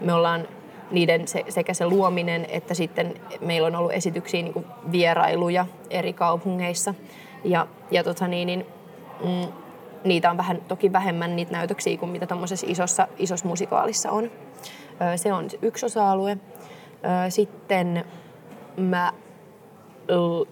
Me 0.01 0.13
ollaan 0.13 0.49
niiden 0.91 1.29
se, 1.29 1.45
sekä 1.49 1.75
se 1.75 1.87
luominen 1.87 2.47
että 2.51 2.75
sitten 2.75 3.15
meillä 3.41 3.67
on 3.67 3.77
ollut 3.77 3.93
esityksiä 3.93 4.43
niin 4.43 4.67
vierailuja 4.93 5.67
eri 5.91 6.13
kaupungeissa. 6.13 6.95
Ja, 7.45 7.67
ja 7.91 8.05
tota 8.05 8.29
niin, 8.29 8.47
niin, 8.47 8.67
mm, 9.25 9.53
niitä 10.05 10.31
on 10.31 10.37
vähän, 10.37 10.61
toki 10.69 10.93
vähemmän 10.93 11.37
niitä 11.37 11.53
näytöksiä 11.53 11.97
kuin 11.97 12.13
mitä 12.13 12.27
tuommoisessa 12.27 12.67
isossa, 12.71 13.09
isossa 13.19 13.49
musikaalissa 13.49 14.11
on. 14.11 14.31
Se 15.17 15.33
on 15.33 15.49
yksi 15.63 15.87
osa-alue. 15.87 16.39
Sitten 17.29 18.05
mä 18.77 19.13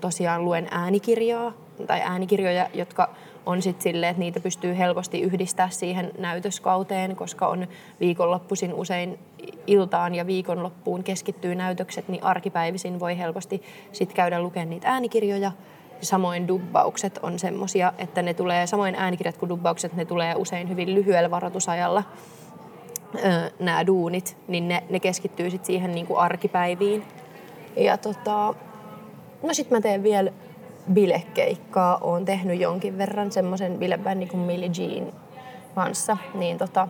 tosiaan 0.00 0.44
luen 0.44 0.68
äänikirjaa 0.70 1.52
tai 1.86 2.00
äänikirjoja, 2.00 2.68
jotka 2.74 3.10
on 3.46 3.62
sitten 3.62 3.82
silleen, 3.82 4.10
että 4.10 4.20
niitä 4.20 4.40
pystyy 4.40 4.78
helposti 4.78 5.20
yhdistää 5.20 5.70
siihen 5.70 6.10
näytöskauteen, 6.18 7.16
koska 7.16 7.48
on 7.48 7.68
viikonloppuisin 8.00 8.74
usein 8.74 9.18
iltaan 9.66 10.14
ja 10.14 10.26
viikonloppuun 10.26 11.04
keskittyy 11.04 11.54
näytökset, 11.54 12.08
niin 12.08 12.24
arkipäivisin 12.24 13.00
voi 13.00 13.18
helposti 13.18 13.62
sitten 13.92 14.16
käydä 14.16 14.42
lukemaan 14.42 14.70
niitä 14.70 14.88
äänikirjoja. 14.88 15.52
Samoin 16.00 16.48
dubbaukset 16.48 17.18
on 17.22 17.38
semmosia, 17.38 17.92
että 17.98 18.22
ne 18.22 18.34
tulee, 18.34 18.66
samoin 18.66 18.94
äänikirjat 18.94 19.36
kuin 19.36 19.48
dubbaukset, 19.48 19.92
ne 19.92 20.04
tulee 20.04 20.34
usein 20.34 20.68
hyvin 20.68 20.94
lyhyellä 20.94 21.30
varoitusajalla 21.30 22.04
nämä 23.60 23.86
duunit, 23.86 24.36
niin 24.48 24.68
ne, 24.68 24.82
ne 24.90 25.00
keskittyy 25.00 25.50
sitten 25.50 25.66
siihen 25.66 25.92
niin 25.92 26.06
kuin 26.06 26.18
arkipäiviin. 26.18 27.04
Ja 27.76 27.96
tota, 27.96 28.54
no 29.42 29.54
sit 29.54 29.70
mä 29.70 29.80
teen 29.80 30.02
vielä 30.02 30.32
bilekeikkaa. 30.92 31.98
Oon 32.00 32.24
tehnyt 32.24 32.60
jonkin 32.60 32.98
verran 32.98 33.32
semmoisen 33.32 33.78
bilebändin 33.78 34.28
kuin 34.28 34.40
Millie 34.40 34.70
Jean 34.78 35.12
kanssa. 35.74 36.16
Niin 36.34 36.58
tota, 36.58 36.88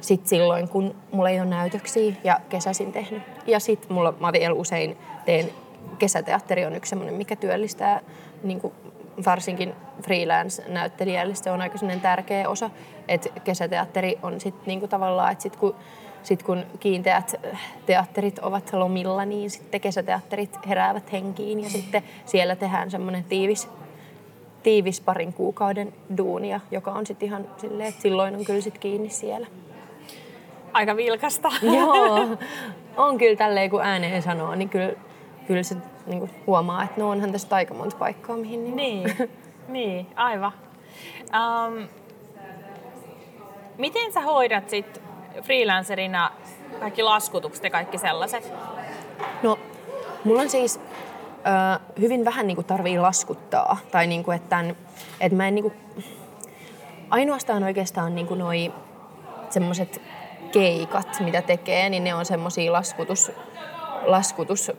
sit 0.00 0.26
silloin, 0.26 0.68
kun 0.68 0.94
mulla 1.12 1.30
ei 1.30 1.40
ole 1.40 1.48
näytöksiä 1.48 2.14
ja 2.24 2.40
kesäsin 2.48 2.92
tehnyt. 2.92 3.22
Ja 3.46 3.60
sit 3.60 3.90
mulla, 3.90 4.14
mä 4.20 4.32
vielä 4.32 4.54
usein 4.54 4.96
teen, 5.24 5.50
kesäteatteri 5.98 6.64
on 6.64 6.76
yksi 6.76 6.88
semmoinen, 6.88 7.14
mikä 7.14 7.36
työllistää 7.36 8.00
niin 8.42 8.60
kuin 8.60 8.74
varsinkin 9.26 9.74
freelance-näyttelijälle 10.02 11.34
se 11.34 11.50
on 11.50 11.60
aika 11.60 11.78
tärkeä 12.02 12.48
osa, 12.48 12.70
että 13.08 13.28
kesäteatteri 13.44 14.18
on 14.22 14.40
sitten 14.40 14.66
niinku 14.66 14.88
tavallaan, 14.88 15.32
että 15.32 15.42
sit 15.42 15.56
kun, 15.56 15.74
sit 16.22 16.42
kun 16.42 16.64
kiinteät 16.80 17.34
teatterit 17.86 18.38
ovat 18.38 18.72
lomilla, 18.72 19.24
niin 19.24 19.50
sitten 19.50 19.80
kesäteatterit 19.80 20.58
heräävät 20.68 21.12
henkiin 21.12 21.60
ja 21.60 21.70
sitten 21.70 22.02
siellä 22.24 22.56
tehdään 22.56 22.90
semmoinen 22.90 23.24
tiivis, 23.24 23.68
tiivis 24.62 25.00
parin 25.00 25.32
kuukauden 25.32 25.92
duunia, 26.16 26.60
joka 26.70 26.92
on 26.92 27.06
sitten 27.06 27.28
ihan 27.28 27.46
silleen, 27.56 27.88
että 27.88 28.02
silloin 28.02 28.36
on 28.36 28.44
kyllä 28.44 28.60
sit 28.60 28.78
kiinni 28.78 29.10
siellä. 29.10 29.46
Aika 30.72 30.96
vilkasta. 30.96 31.48
Joo, 31.76 32.38
on 33.06 33.18
kyllä 33.18 33.36
tälleen 33.36 33.70
kun 33.70 33.82
ääneen 33.82 34.22
sanoo, 34.22 34.54
niin 34.54 34.68
kyllä, 34.68 34.92
kyllä 35.46 35.62
se 35.62 35.76
niin 36.06 36.18
kuin 36.18 36.30
huomaa, 36.46 36.84
että 36.84 37.00
no 37.00 37.10
onhan 37.10 37.32
tässä 37.32 37.56
aika 37.56 37.74
monta 37.74 37.96
paikkaa, 37.96 38.36
mihin... 38.36 38.76
Niin, 38.76 39.04
niin, 39.04 39.30
niin 39.68 40.06
aivan. 40.16 40.52
Um, 41.22 41.88
miten 43.78 44.12
sä 44.12 44.20
hoidat 44.20 44.70
sit 44.70 45.00
freelancerina 45.42 46.30
kaikki 46.80 47.02
laskutukset 47.02 47.64
ja 47.64 47.70
kaikki 47.70 47.98
sellaiset? 47.98 48.52
No, 49.42 49.58
mulla 50.24 50.42
on 50.42 50.50
siis 50.50 50.80
ö, 50.80 51.80
hyvin 52.00 52.24
vähän 52.24 52.46
niin 52.46 52.54
kuin 52.54 52.66
tarvii 52.66 52.98
laskuttaa. 52.98 53.78
Tai 53.90 54.06
niin 54.06 54.24
kuin, 54.24 54.36
että, 54.36 54.64
että 55.20 55.36
mä 55.36 55.48
en 55.48 55.54
niin 55.54 55.62
kuin, 55.62 55.74
ainoastaan 57.10 57.62
oikeastaan 57.62 58.14
niin 58.14 58.26
kuin 58.26 58.38
noi 58.38 58.72
semmoiset 59.50 60.02
keikat, 60.52 61.20
mitä 61.20 61.42
tekee, 61.42 61.90
niin 61.90 62.04
ne 62.04 62.14
on 62.14 62.24
semmoisia 62.24 62.72
laskutus, 62.72 63.32
laskutus 64.04 64.72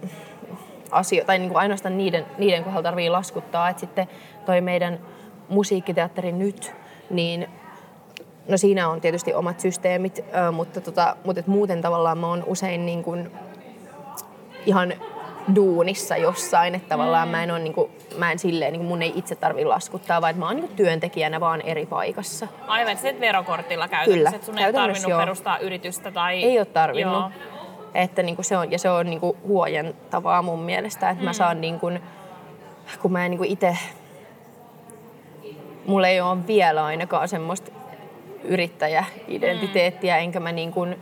asioita, 0.92 1.28
tai 1.28 1.40
niin 1.40 1.50
kuin 1.50 1.60
ainoastaan 1.60 1.98
niiden, 1.98 2.26
niiden 2.38 2.64
kohdalla 2.64 2.84
tarvii 2.84 3.10
laskuttaa. 3.10 3.70
Että 3.70 3.80
sitten 3.80 4.08
toi 4.46 4.62
meidän 4.62 5.00
musiikkiteatteri 5.50 6.32
nyt, 6.32 6.76
niin 7.10 7.48
no 8.48 8.58
siinä 8.58 8.90
on 8.90 9.02
tietysti 9.02 9.34
omat 9.34 9.60
systeemit, 9.60 10.26
mutta, 10.52 10.82
tota, 10.82 11.16
mutta 11.26 11.40
et 11.40 11.48
muuten 11.48 11.82
tavallaan 11.82 12.18
mä 12.18 12.28
oon 12.28 12.44
usein 12.48 12.86
niin 12.86 13.04
kuin 13.04 13.32
ihan 14.66 14.94
duunissa 15.56 16.18
jossain, 16.18 16.76
että 16.76 16.90
tavallaan 16.90 17.28
mä 17.28 17.44
en 17.44 17.52
ole 17.52 17.60
niin 17.60 17.74
kuin, 17.74 17.92
mä 18.18 18.32
en 18.32 18.40
silleen, 18.40 18.74
niin 18.74 18.80
kuin 18.80 18.88
mun 18.88 19.02
ei 19.02 19.14
itse 19.16 19.36
tarvitse 19.36 19.68
laskuttaa, 19.68 20.22
vaan 20.22 20.38
mä 20.38 20.46
oon 20.46 20.56
niin 20.56 20.68
kuin 20.68 20.76
työntekijänä 20.76 21.40
vaan 21.40 21.62
eri 21.62 21.86
paikassa. 21.86 22.48
Aivan, 22.68 22.92
että 22.92 23.20
verokortilla 23.20 23.88
käytännössä, 23.88 24.18
Kyllä, 24.18 24.30
että 24.36 24.46
sun 24.46 24.58
ei 24.58 24.74
tarvinnut 24.74 25.10
joo. 25.10 25.20
perustaa 25.20 25.58
yritystä 25.58 26.12
tai... 26.12 26.44
Ei 26.44 26.58
ole 26.58 26.66
tarvinnut. 26.66 27.14
Joo. 27.14 27.32
Että 27.94 28.24
niin 28.24 28.36
kuin 28.36 28.46
se 28.46 28.58
on, 28.58 28.72
ja 28.72 28.80
se 28.80 28.90
on 28.90 29.06
niin 29.06 29.20
kuin 29.20 29.38
huojentavaa 29.48 30.42
mun 30.42 30.60
mielestä, 30.60 31.10
että 31.10 31.22
mm. 31.22 31.26
mä 31.26 31.34
saan 31.34 31.62
niin 31.62 31.80
kuin, 31.80 32.00
kun 33.02 33.12
mä 33.12 33.26
en 33.26 33.32
niin 33.32 33.46
itse, 33.46 33.78
mulla 35.86 36.08
ei 36.08 36.22
ole 36.22 36.48
vielä 36.48 36.86
ainakaan 36.86 37.28
semmoista 37.28 37.72
yrittäjäidentiteettiä, 38.44 40.18
enkä 40.18 40.40
mä 40.40 40.52
niin 40.52 40.72
kuin, 40.72 40.96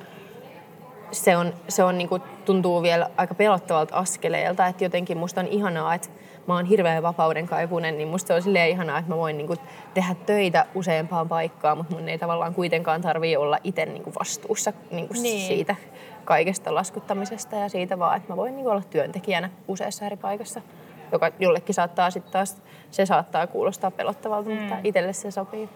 se, 1.12 1.38
on, 1.38 1.54
se 1.68 1.84
on 1.84 1.98
niin 1.98 2.10
kuin, 2.10 2.22
tuntuu 2.46 2.82
vielä 2.82 3.10
aika 3.18 3.36
pelottavalta 3.36 3.96
askeleelta, 3.96 4.68
että 4.68 4.84
jotenkin 4.84 5.18
musta 5.18 5.42
on 5.42 5.48
ihanaa, 5.48 5.94
että 5.96 6.10
mä 6.48 6.56
oon 6.56 6.66
hirveän 6.66 7.04
vapauden 7.04 7.48
kaipunen, 7.48 7.98
niin 7.98 8.08
musta 8.08 8.28
se 8.28 8.34
on 8.34 8.42
silleen 8.42 8.70
ihanaa, 8.70 9.00
että 9.00 9.12
mä 9.12 9.18
voin 9.18 9.38
niinku 9.38 9.56
tehdä 9.94 10.16
töitä 10.26 10.66
useampaan 10.76 11.30
paikkaan, 11.30 11.78
mutta 11.78 11.96
mun 11.96 12.10
ei 12.10 12.18
tavallaan 12.18 12.54
kuitenkaan 12.54 13.02
tarvii 13.02 13.38
olla 13.38 13.58
itse 13.64 13.86
niinku 13.86 14.14
vastuussa 14.20 14.74
niinku 14.92 15.14
niin. 15.14 15.48
siitä 15.48 15.76
kaikesta 16.26 16.76
laskuttamisesta 16.76 17.56
ja 17.56 17.70
siitä 17.70 18.00
vaan, 18.00 18.18
että 18.18 18.34
mä 18.34 18.38
voin 18.38 18.56
niinku 18.56 18.70
olla 18.70 18.84
työntekijänä 18.90 19.50
useassa 19.68 20.06
eri 20.06 20.18
paikassa, 20.18 20.62
joka 21.12 21.32
jollekin 21.40 21.76
saattaa 21.76 22.12
sitten 22.12 22.32
taas, 22.32 22.62
se 22.92 23.06
saattaa 23.06 23.48
kuulostaa 23.48 23.92
pelottavalta, 23.92 24.50
mm. 24.50 24.56
mutta 24.56 24.78
itselle 24.84 25.14
se 25.14 25.32
sopii. 25.32 25.70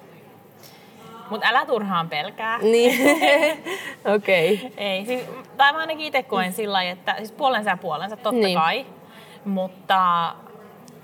Mutta 1.30 1.48
älä 1.50 1.66
turhaan 1.66 2.10
pelkää. 2.10 2.58
Niin, 2.58 3.20
okei. 4.16 4.54
Okay. 4.54 4.72
Ei, 4.78 5.06
siis, 5.06 5.22
tai 5.58 5.74
mä 5.74 5.80
ainakin 5.80 6.06
itse 6.06 6.24
koen 6.24 6.54
sillä 6.54 6.74
lailla, 6.74 6.92
että 6.92 7.16
siis 7.18 7.32
puolensa 7.32 7.70
ja 7.70 7.78
puolensa 7.78 8.18
totta 8.18 8.32
niin. 8.32 8.60
kai, 8.60 8.86
mutta, 9.46 10.32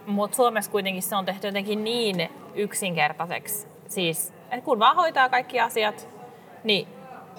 mutta 0.05 0.35
Suomessa 0.35 0.71
kuitenkin 0.71 1.03
se 1.03 1.15
on 1.15 1.25
tehty 1.25 1.47
jotenkin 1.47 1.83
niin 1.83 2.29
yksinkertaiseksi. 2.55 3.67
Siis, 3.87 4.33
että 4.51 4.65
kun 4.65 4.79
vaan 4.79 4.95
hoitaa 4.95 5.29
kaikki 5.29 5.59
asiat, 5.59 6.07
niin 6.63 6.87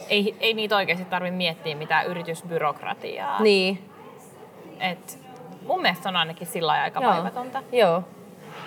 ei, 0.09 0.37
ei 0.41 0.55
niitä 0.55 0.77
oikeasti 0.77 1.05
tarvitse 1.05 1.37
miettiä 1.37 1.77
mitään 1.77 2.07
yritysbyrokratiaa. 2.07 3.43
Niin. 3.43 3.89
Et 4.81 5.19
mun 5.67 5.83
mielestä 5.83 6.09
on 6.09 6.17
ainakin 6.17 6.47
sillä 6.47 6.73
aika 6.73 7.01
Joo. 7.01 7.13
vaivatonta. 7.13 7.63
Joo. 7.73 8.03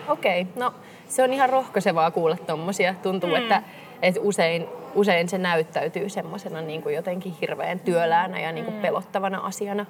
Okei, 0.08 0.42
okay. 0.42 0.54
no 0.56 0.74
se 1.08 1.24
on 1.24 1.34
ihan 1.34 1.50
rohkaisevaa 1.50 2.12
kuulla 2.12 2.38
tommosia. 2.38 2.96
Tuntuu, 3.04 3.30
mm. 3.30 3.36
että, 3.36 3.62
että 4.02 4.22
usein, 4.22 4.68
usein 4.96 5.30
se 5.30 5.38
näyttäytyy 5.38 6.10
semmoisena 6.10 6.62
niin 6.62 6.82
kuin 6.82 6.96
jotenkin 6.96 7.36
hirveän 7.42 7.80
työläänä 7.80 8.40
ja 8.40 8.52
niin 8.52 8.66
kuin 8.66 8.76
mm. 8.76 8.82
pelottavana 8.82 9.38
asiana. 9.38 9.86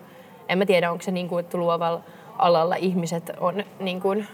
En 0.49 0.57
mä 0.57 0.65
tiedä, 0.65 0.91
onko 0.91 1.01
se 1.01 1.11
niin 1.11 1.27
kuin, 1.27 1.45
että 1.45 1.57
luovalla 1.57 2.01
alalla 2.37 2.75
ihmiset 2.75 3.31
on 3.39 3.63
niin 3.79 4.01
kuin, 4.01 4.27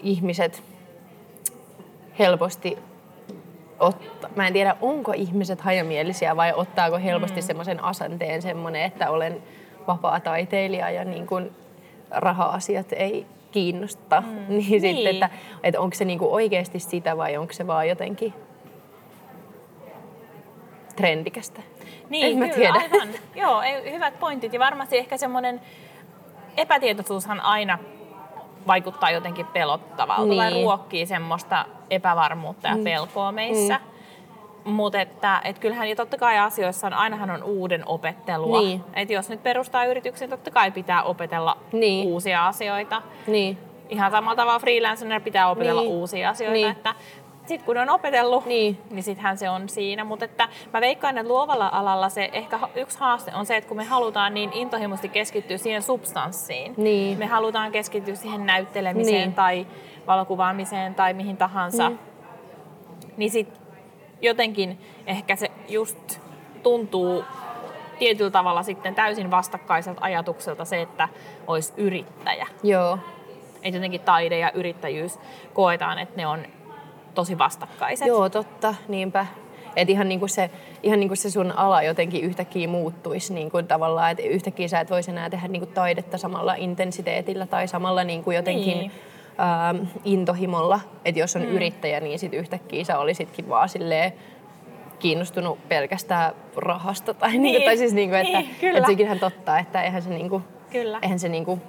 ihmiset 0.00 0.62
helposti 2.18 2.78
otta, 3.78 4.28
mä 4.36 4.46
en 4.46 4.52
tiedä, 4.52 4.76
onko 4.80 5.12
ihmiset 5.12 5.60
hajamielisiä 5.60 6.36
vai 6.36 6.52
ottaako 6.56 6.98
helposti 6.98 7.40
mm. 7.40 7.46
semmoisen 7.46 7.84
asenteen 7.84 8.42
semmoinen, 8.42 8.82
että 8.82 9.10
olen 9.10 9.42
vapaa 9.86 10.20
taiteilija 10.20 10.90
ja 10.90 11.04
niin 11.04 11.26
kuin 11.26 11.50
raha-asiat 12.10 12.86
ei 12.92 13.26
kiinnosta. 13.56 14.20
Mm. 14.20 14.26
niin, 14.48 14.48
niin. 14.70 14.80
Sitten, 14.80 15.06
että, 15.06 15.30
että 15.62 15.80
onko 15.80 15.96
se 15.96 16.04
niin 16.04 16.18
kuin 16.18 16.30
oikeasti 16.30 16.78
sitä 16.78 17.16
vai 17.16 17.36
onko 17.36 17.52
se 17.52 17.66
vaan 17.66 17.88
jotenkin 17.88 18.34
trendikästä. 20.96 21.62
Niin, 22.10 22.26
en 22.26 22.38
mä 22.38 22.44
kyllä, 22.44 22.56
tiedä. 22.56 22.72
aivan. 22.72 23.08
Joo, 23.42 23.62
hyvät 23.92 24.20
pointit 24.20 24.52
ja 24.52 24.60
varmasti 24.60 24.98
ehkä 24.98 25.16
semmoinen 25.16 25.60
epätietoisuushan 26.56 27.40
aina 27.40 27.78
vaikuttaa 28.66 29.10
jotenkin 29.10 29.46
pelottavalta 29.46 30.24
niin. 30.24 30.38
tai 30.38 30.50
Niin. 30.50 30.64
ruokkii 30.64 31.06
semmoista 31.06 31.64
epävarmuutta 31.90 32.68
ja 32.68 32.76
pelkoa 32.84 33.32
meissä. 33.32 33.80
Mutta 34.66 35.00
että 35.00 35.40
et 35.44 35.58
kyllähän 35.58 35.88
ja 35.88 35.96
totta 35.96 36.18
kai 36.18 36.38
asioissa 36.38 36.86
on, 36.86 36.92
ainahan 36.94 37.30
on 37.30 37.42
uuden 37.42 37.82
opettelua. 37.88 38.60
Niin. 38.60 38.84
Et 38.94 39.10
jos 39.10 39.28
nyt 39.28 39.42
perustaa 39.42 39.84
yrityksen, 39.84 40.30
totta 40.30 40.50
kai 40.50 40.70
pitää 40.70 41.02
opetella 41.02 41.56
Niin. 41.72 42.06
uusia 42.08 42.46
asioita. 42.46 43.02
Niin. 43.26 43.58
Ihan 43.88 44.10
samalla 44.10 44.36
tavalla 44.36 44.58
freelancerina 44.58 45.20
pitää 45.20 45.50
opetella 45.50 45.80
Niin. 45.82 45.92
uusia 45.92 46.30
asioita. 46.30 46.52
Niin. 46.52 46.70
Että 46.70 46.94
sitten 47.46 47.66
kun 47.66 47.78
on 47.78 47.90
opetellut, 47.90 48.46
Niin. 48.46 48.78
niin 48.90 49.02
sittenhän 49.02 49.38
se 49.38 49.50
on 49.50 49.68
siinä. 49.68 50.04
Mutta 50.04 50.24
että 50.24 50.48
mä 50.72 50.80
veikkaan, 50.80 51.18
että 51.18 51.28
luovalla 51.32 51.68
alalla 51.72 52.08
se 52.08 52.30
ehkä 52.32 52.58
yksi 52.74 52.98
haaste 52.98 53.32
on 53.34 53.46
se, 53.46 53.56
että 53.56 53.68
kun 53.68 53.76
me 53.76 53.84
halutaan 53.84 54.34
niin 54.34 54.50
intohimoisesti 54.52 55.08
keskittyä 55.08 55.58
siihen 55.58 55.82
substanssiin. 55.82 56.74
Niin. 56.76 57.18
Me 57.18 57.26
halutaan 57.26 57.72
keskittyä 57.72 58.14
siihen 58.14 58.46
näyttelemiseen 58.46 59.14
Niin. 59.16 59.34
tai 59.34 59.66
valokuvaamiseen 60.06 60.94
tai 60.94 61.14
mihin 61.14 61.36
tahansa. 61.36 61.90
Mm. 61.90 61.98
Niin 63.16 63.30
sit 63.30 63.65
jotenkin 64.22 64.78
ehkä 65.06 65.36
se 65.36 65.50
just 65.68 66.20
tuntuu 66.62 67.24
tietyllä 67.98 68.30
tavalla 68.30 68.62
sitten 68.62 68.94
täysin 68.94 69.30
vastakkaiselta 69.30 70.00
ajatukselta 70.04 70.64
se, 70.64 70.82
että 70.82 71.08
olisi 71.46 71.72
yrittäjä. 71.76 72.46
Joo. 72.62 72.98
Että 73.62 73.76
jotenkin 73.76 74.00
taide 74.00 74.38
ja 74.38 74.50
yrittäjyys 74.52 75.18
koetaan, 75.54 75.98
että 75.98 76.16
ne 76.16 76.26
on 76.26 76.46
tosi 77.14 77.38
vastakkaiset. 77.38 78.06
Joo, 78.06 78.28
totta, 78.28 78.74
niinpä. 78.88 79.26
Et 79.76 79.90
ihan 79.90 80.08
niinku 80.08 80.28
se, 80.28 80.50
ihan 80.82 81.00
niinku 81.00 81.16
se 81.16 81.30
sun 81.30 81.52
ala 81.52 81.82
jotenkin 81.82 82.24
yhtäkkiä 82.24 82.68
muuttuisi 82.68 83.34
niinku 83.34 83.62
tavallaan, 83.62 84.10
että 84.10 84.22
yhtäkkiä 84.22 84.68
sä 84.68 84.80
et 84.80 84.90
voisi 84.90 85.10
enää 85.10 85.30
tehdä 85.30 85.48
niinku 85.48 85.66
taidetta 85.66 86.18
samalla 86.18 86.54
intensiteetillä 86.54 87.46
tai 87.46 87.68
samalla 87.68 88.04
niinku 88.04 88.30
jotenkin 88.30 88.78
Niin. 88.78 88.92
Ähm, 89.40 89.84
intohimolla. 90.04 90.80
Että 91.04 91.18
jos 91.18 91.36
on 91.36 91.42
mm. 91.42 91.48
yrittäjä, 91.48 92.00
niin 92.00 92.18
sit 92.18 92.34
yhtäkkiä 92.34 92.84
sä 92.84 92.98
olisitkin 92.98 93.48
vaan 93.48 93.68
silleen 93.68 94.12
kiinnostunut 94.98 95.68
pelkästään 95.68 96.32
rahasta. 96.56 97.14
Tai, 97.14 97.30
niin. 97.30 97.42
niinku, 97.42 97.64
tai 97.64 97.76
siis 97.76 97.92
niinku, 97.92 98.16
että, 98.16 98.38
Niin, 98.38 98.56
kyllä. 98.60 98.78
että 98.78 98.90
sekin 98.90 99.06
ihan 99.06 99.18
totta, 99.18 99.58
että 99.58 99.82
eihän 99.82 100.02
se, 100.02 100.10
niinku, 100.10 100.42
Kyllä. 100.72 100.98
eihän 101.02 101.18
se 101.18 101.28
niinku 101.28 101.60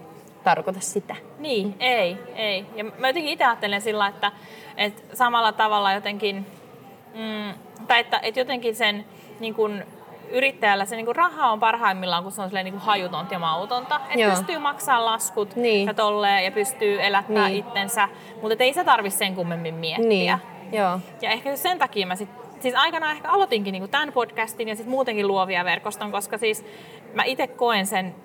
tarkoita 0.44 0.80
sitä. 0.80 1.16
Niin, 1.40 1.76
ei, 1.80 2.18
ei. 2.36 2.66
Ja 2.76 2.84
mä 2.84 3.10
jotenkin 3.10 3.34
itse 3.34 3.46
ajattelen 3.46 3.82
sillä, 3.82 4.08
että, 4.08 4.32
että 4.78 5.16
samalla 5.16 5.52
tavalla 5.52 5.94
jotenkin, 5.94 6.46
mm, 7.14 7.54
tai 7.88 8.00
että, 8.00 8.20
että 8.24 8.40
jotenkin 8.40 8.76
sen 8.76 9.06
niin 9.40 9.54
kun, 9.54 9.84
yrittäjällä 10.29 10.86
se 10.86 10.96
niin 10.96 11.05
kun 11.05 11.15
raha 11.15 11.51
on 11.51 11.60
parhaimmillaan, 11.60 12.24
kun 12.24 12.31
se 12.31 12.41
on 12.41 12.50
niin 12.53 12.72
kun 12.74 12.81
hajutonta 12.81 13.34
ja 13.34 13.39
mautonta. 13.39 14.01
Että 14.10 14.29
pystyy 14.29 14.57
maksaa 14.57 15.05
laskut 15.05 15.55
Niin. 15.55 15.88
ja 15.88 15.93
tolleen 15.93 16.46
ja 16.46 16.51
pystyy 16.51 17.01
elättämään 17.03 17.51
Niin. 17.51 17.65
itsensä, 17.67 18.10
mutta 18.41 18.63
ei 18.63 18.74
se 18.74 18.84
tarvi 18.84 19.10
sen 19.10 19.36
kummemmin 19.36 19.74
miettiä. 19.75 20.07
Niin, 20.10 20.38
joo. 20.79 21.00
Ja 21.22 21.29
ehkä 21.29 21.55
sen 21.55 21.79
takia 21.79 22.07
mä 22.07 22.15
sit, 22.15 22.29
siis 22.60 22.75
aikanaan 22.75 23.12
ehkä 23.15 23.29
aloitinkin 23.29 23.72
niinku 23.72 23.88
tämän 23.88 24.13
podcastin 24.13 24.67
ja 24.67 24.75
sitten 24.75 24.91
muutenkin 24.91 25.27
luovia 25.27 25.65
verkoston, 25.65 26.12
koska 26.12 26.38
siis 26.38 26.65
mä 27.13 27.24
itse 27.24 27.48
koen 27.48 27.86
sen 27.86 28.15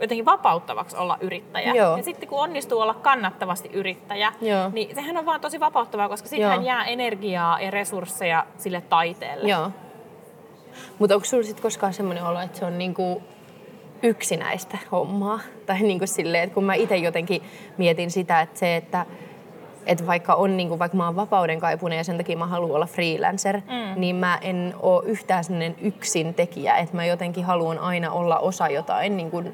jotenkin 0.00 0.24
vapauttavaksi 0.24 0.96
olla 0.96 1.18
yrittäjä. 1.20 1.74
Joo. 1.74 1.96
Ja 1.96 2.02
sitten 2.02 2.28
kun 2.28 2.40
onnistuu 2.40 2.80
olla 2.80 2.94
kannattavasti 2.94 3.70
yrittäjä, 3.72 4.32
Joo. 4.40 4.70
niin 4.72 4.94
sehän 4.94 5.16
on 5.16 5.26
vaan 5.26 5.40
tosi 5.40 5.60
vapauttavaa, 5.60 6.08
koska 6.08 6.28
sittenhän 6.28 6.64
jää 6.64 6.84
energiaa 6.84 7.60
ja 7.60 7.70
resursseja 7.70 8.46
sille 8.56 8.80
taiteelle. 8.80 9.48
Joo. 9.48 9.70
Mutta 10.98 11.14
onko 11.14 11.24
sulla 11.24 11.42
sitten 11.42 11.62
koskaan 11.62 11.92
semmoinen 11.92 12.24
olo, 12.24 12.40
että 12.40 12.58
se 12.58 12.64
on 12.64 12.78
niinku 12.78 13.22
yksinäistä 14.02 14.78
hommaa? 14.92 15.40
Tai 15.66 15.80
niinku 15.80 16.06
silleen, 16.06 16.44
että 16.44 16.54
kun 16.54 16.64
mä 16.64 16.74
itse 16.74 16.96
jotenkin 16.96 17.42
mietin 17.78 18.10
sitä, 18.10 18.40
että 18.40 18.58
se, 18.58 18.76
että 18.76 19.06
että 19.86 20.06
vaikka 20.06 20.34
on 20.34 20.56
niinku, 20.56 20.78
vaikka 20.78 20.96
mä 20.96 21.06
oon 21.06 21.16
vapauden 21.16 21.60
kaipunen 21.60 21.96
ja 21.96 22.04
sen 22.04 22.16
takia 22.16 22.36
mä 22.36 22.46
haluan 22.46 22.76
olla 22.76 22.86
freelancer, 22.86 23.56
mm. 23.56 24.00
niin 24.00 24.16
mä 24.16 24.38
en 24.42 24.74
oo 24.80 25.02
yhtään 25.02 25.44
sellainen 25.44 25.76
yksin 25.80 26.34
tekijä, 26.34 26.76
että 26.76 26.96
mä 26.96 27.06
jotenkin 27.06 27.44
haluan 27.44 27.78
aina 27.78 28.10
olla 28.10 28.38
osa 28.38 28.68
jotain 28.68 29.16
niinku 29.16 29.44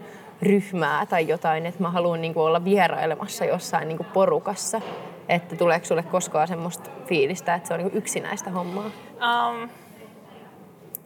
ryhmää 0.43 1.07
tai 1.07 1.29
jotain, 1.29 1.67
että 1.67 1.83
mä 1.83 1.91
haluan 1.91 2.21
niinku 2.21 2.41
olla 2.41 2.65
vierailemassa 2.65 3.45
jossain 3.45 3.89
niinku 3.89 4.07
porukassa. 4.13 4.81
Että 5.29 5.57
tuleeko 5.57 5.87
sulle 5.87 6.03
koskaan 6.03 6.49
semmoista 6.49 6.91
fiilistä, 7.07 7.55
että 7.55 7.69
se 7.69 7.75
on 7.75 7.81
niinku 7.81 7.99
yksinäistä 7.99 8.51
hommaa? 8.51 8.85
Um, 8.87 9.69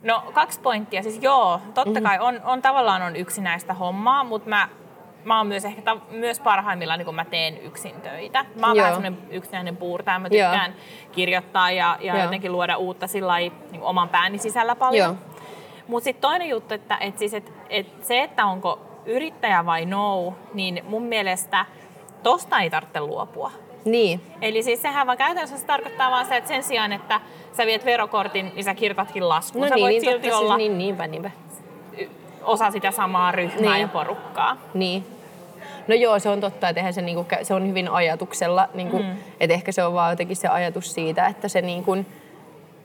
no 0.02 0.22
kaksi 0.32 0.60
pointtia. 0.60 1.02
Siis 1.02 1.18
joo, 1.22 1.60
totta 1.74 2.00
kai 2.00 2.18
on, 2.18 2.40
on 2.44 2.62
tavallaan 2.62 3.02
on 3.02 3.16
yksinäistä 3.16 3.74
hommaa, 3.74 4.24
mutta 4.24 4.48
mä, 4.48 4.68
mä 5.24 5.38
oon 5.38 5.46
myös 5.46 5.64
ehkä 5.64 5.82
ta- 5.82 6.00
myös 6.10 6.40
parhaimmillaan, 6.40 6.98
niin 6.98 7.06
kun 7.06 7.14
mä 7.14 7.24
teen 7.24 7.58
yksin 7.58 8.00
töitä. 8.00 8.44
Mä 8.60 8.66
oon 8.66 8.76
Joo. 8.76 8.84
vähän 8.84 9.02
semmoinen 9.02 9.30
yksinäinen 9.30 9.76
puurtaja. 9.76 10.18
Mä 10.18 10.28
Joo. 10.30 10.50
tykkään 10.50 10.74
kirjoittaa 11.12 11.70
ja, 11.70 11.96
ja 12.00 12.14
Joo. 12.14 12.24
jotenkin 12.24 12.52
luoda 12.52 12.76
uutta 12.76 13.06
sillä 13.06 13.38
niin 13.38 13.80
oman 13.80 14.08
pääni 14.08 14.38
sisällä 14.38 14.76
paljon. 14.76 15.08
Joo. 15.08 15.36
Mutta 15.88 16.04
sitten 16.04 16.20
toinen 16.20 16.48
juttu, 16.48 16.74
että 16.74 16.96
et 17.00 17.18
siis 17.18 17.34
et, 17.34 17.52
et 17.70 18.04
se, 18.04 18.22
että 18.22 18.46
onko 18.46 18.78
yrittäjä 19.06 19.66
vai 19.66 19.86
no, 19.86 20.34
niin 20.54 20.82
mun 20.84 21.02
mielestä 21.02 21.66
tosta 22.22 22.60
ei 22.60 22.70
tarvitse 22.70 23.00
luopua. 23.00 23.50
Niin, 23.84 24.20
Eli 24.42 24.62
siis 24.62 24.82
sehän 24.82 25.06
vaan 25.06 25.18
käytännössä 25.18 25.58
se 25.58 25.66
tarkoittaa 25.66 26.10
vaan 26.10 26.26
se, 26.26 26.36
että 26.36 26.48
sen 26.48 26.62
sijaan, 26.62 26.92
että 26.92 27.20
sä 27.56 27.66
viet 27.66 27.84
verokortin, 27.84 28.52
niin 28.54 28.64
sä 28.64 28.74
kirjoitatkin 28.74 29.28
laskun. 29.28 29.62
No 29.62 29.68
sä 29.68 29.74
niin, 29.74 29.82
voit 29.82 29.92
niin 29.92 30.00
silti 30.00 30.28
totta, 30.28 30.38
olla 30.38 30.56
siis, 30.56 30.68
niin, 30.68 30.78
niinpä, 30.78 31.06
niinpä. 31.06 31.30
osa 32.42 32.70
sitä 32.70 32.90
samaa 32.90 33.32
ryhmää 33.32 33.72
Niin. 33.72 33.80
ja 33.80 33.88
porukkaa. 33.88 34.56
Niin. 34.74 35.04
No 35.88 35.94
joo, 35.94 36.18
se 36.18 36.28
on 36.28 36.40
totta, 36.40 36.68
että 36.68 36.92
se, 36.92 37.02
niinku, 37.02 37.26
se 37.42 37.54
on 37.54 37.68
hyvin 37.68 37.88
ajatuksella, 37.88 38.68
niinku, 38.74 38.98
mm. 38.98 39.16
että 39.40 39.54
ehkä 39.54 39.72
se 39.72 39.84
on 39.84 39.94
vaan 39.94 40.12
jotenkin 40.12 40.36
se 40.36 40.48
ajatus 40.48 40.94
siitä, 40.94 41.26
että 41.26 41.48
se 41.48 41.62
niinku, 41.62 41.96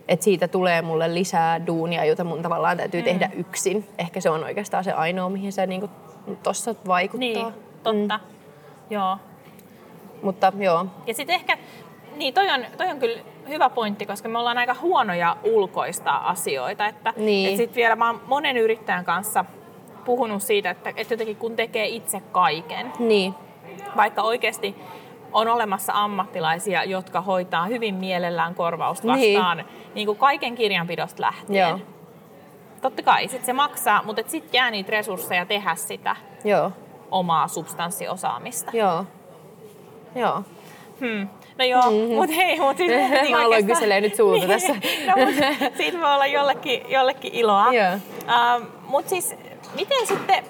että 0.07 0.23
siitä 0.23 0.47
tulee 0.47 0.81
mulle 0.81 1.13
lisää 1.13 1.67
duunia, 1.67 2.05
jota 2.05 2.23
mun 2.23 2.41
tavallaan 2.41 2.77
täytyy 2.77 3.01
mm. 3.01 3.05
tehdä 3.05 3.29
yksin. 3.35 3.87
Ehkä 3.97 4.21
se 4.21 4.29
on 4.29 4.43
oikeastaan 4.43 4.83
se 4.83 4.91
ainoa, 4.91 5.29
mihin 5.29 5.53
se 5.53 5.67
niinku 5.67 5.89
tossa 6.43 6.75
vaikuttaa. 6.87 7.19
Niin, 7.19 7.53
totta. 7.83 8.17
Mm. 8.17 8.23
Joo. 8.89 9.17
Mutta 10.25 10.53
joo, 10.59 10.85
Ja 11.07 11.13
sitten 11.13 11.35
ehkä, 11.35 11.57
niin 12.15 12.33
toi 12.33 12.49
on, 12.51 12.65
toi 12.77 12.87
on 12.87 12.99
kyllä 12.99 13.21
hyvä 13.47 13.69
pointti, 13.69 14.05
koska 14.05 14.29
me 14.29 14.37
ollaan 14.39 14.57
aika 14.57 14.75
huonoja 14.81 15.37
ulkoistaa 15.43 16.29
asioita. 16.29 16.87
Että, 16.87 17.13
Niin. 17.17 17.49
et 17.49 17.57
sit 17.57 17.75
vielä 17.75 17.95
mä 17.95 18.07
oon 18.07 18.21
monen 18.27 18.57
yrittäjän 18.57 19.05
kanssa 19.05 19.45
puhunut 20.05 20.41
siitä, 20.43 20.69
että, 20.69 20.93
että 20.95 21.13
jotenkin 21.13 21.35
kun 21.35 21.55
tekee 21.55 21.87
itse 21.87 22.19
kaiken, 22.31 22.93
niin, 22.99 23.35
vaikka 23.95 24.21
oikeasti 24.21 24.75
on 25.33 25.47
olemassa 25.47 25.93
ammattilaisia, 25.95 26.83
jotka 26.83 27.21
hoitaa 27.21 27.65
hyvin 27.65 27.95
mielellään 27.95 28.55
korvausta 28.55 29.15
Niin. 29.15 29.37
vastaan 29.39 29.57
niin. 29.57 29.67
Niin 29.95 30.05
kuin 30.07 30.17
kaiken 30.17 30.55
kirjanpidosta 30.55 31.21
lähtien. 31.21 31.69
joo, 31.69 31.79
Totta 32.81 33.03
kai, 33.03 33.27
sit 33.27 33.45
se 33.45 33.53
maksaa, 33.53 34.03
mutta 34.03 34.21
sitten 34.27 34.57
jää 34.57 34.71
niitä 34.71 34.91
resursseja 34.91 35.45
tehdä 35.45 35.75
sitä 35.75 36.15
joo, 36.43 36.71
omaa 37.11 37.47
substanssiosaamista. 37.47 38.71
joo, 38.73 39.05
joo. 40.15 40.43
Hmm. 40.99 41.27
No 41.57 41.65
joo, 41.65 41.91
mm-hmm. 41.91 42.15
mutta 42.15 42.35
hei, 42.35 42.59
mutta 42.59 42.77
siis 42.77 42.91
Mä 43.11 43.17
aloin 43.17 43.35
oikeastaan- 43.35 43.65
kyselee 43.65 44.01
nyt 44.01 44.15
sulta 44.15 44.47
tässä. 44.53 44.73
no, 44.73 45.25
mut 45.25 45.77
siitä 45.77 45.97
voi 45.99 46.13
olla 46.13 46.25
jollekin, 46.25 46.81
jollekin 46.89 47.33
iloa. 47.33 47.73
Joo. 47.73 47.85
Ähm, 47.85 48.63
mutta 48.87 49.09
siis, 49.09 49.35
miten 49.75 50.07
sitten, 50.07 50.43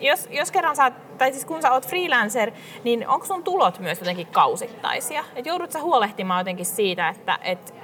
jos, 0.00 0.28
jos 0.30 0.50
kerran 0.50 0.76
sä, 0.76 0.92
tai 1.18 1.32
siis 1.32 1.44
kun 1.44 1.62
sä 1.62 1.72
oot 1.72 1.86
freelancer, 1.86 2.50
niin 2.84 3.08
onko 3.08 3.26
sun 3.26 3.44
tulot 3.44 3.78
myös 3.78 3.98
jotenkin 3.98 4.26
kausittaisia? 4.26 5.24
Et 5.36 5.46
joudut 5.46 5.70
sä 5.72 5.80
huolehtimaan 5.80 6.40
jotenkin 6.40 6.66
siitä, 6.66 7.08
että 7.08 7.38
et, 7.42 7.74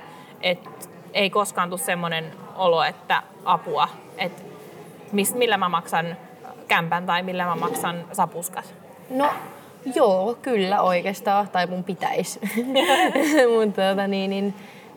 et 0.41 0.91
ei 1.15 1.31
koskaan 1.31 1.69
tule 1.71 1.81
semmoinen 1.81 2.33
olo, 2.57 2.83
että 2.83 3.23
apua, 3.45 3.89
että 4.19 4.43
mis, 5.13 5.35
millä 5.35 5.57
mä 5.57 5.69
maksan 5.69 6.17
kämpän 6.69 7.07
tai 7.07 7.23
millä 7.23 7.45
mä 7.47 7.57
maksan 7.57 8.05
sapuskat? 8.13 8.75
No 9.11 9.31
joo, 9.95 10.39
kyllä 10.43 10.83
oikeastaan, 10.83 11.49
tai 11.49 11.67
mun 11.67 11.85
pitäisi. 11.85 12.41
Mutta 13.59 13.83
tota, 13.91 14.07
niin, 14.07 14.31
niin, 14.31 14.55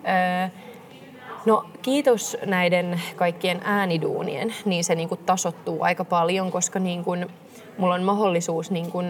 öö, 0.07 0.47
no 1.45 1.65
kiitos 1.81 2.37
näiden 2.45 3.01
kaikkien 3.15 3.61
ääniduunien, 3.63 4.53
niin 4.65 4.83
se 4.83 4.95
niinku 4.95 5.15
tasottuu 5.15 5.83
aika 5.83 6.05
paljon, 6.05 6.51
koska 6.51 6.79
niinku, 6.79 7.11
mulla 7.77 7.93
on 7.93 8.03
mahdollisuus 8.03 8.71
niinku, 8.71 9.03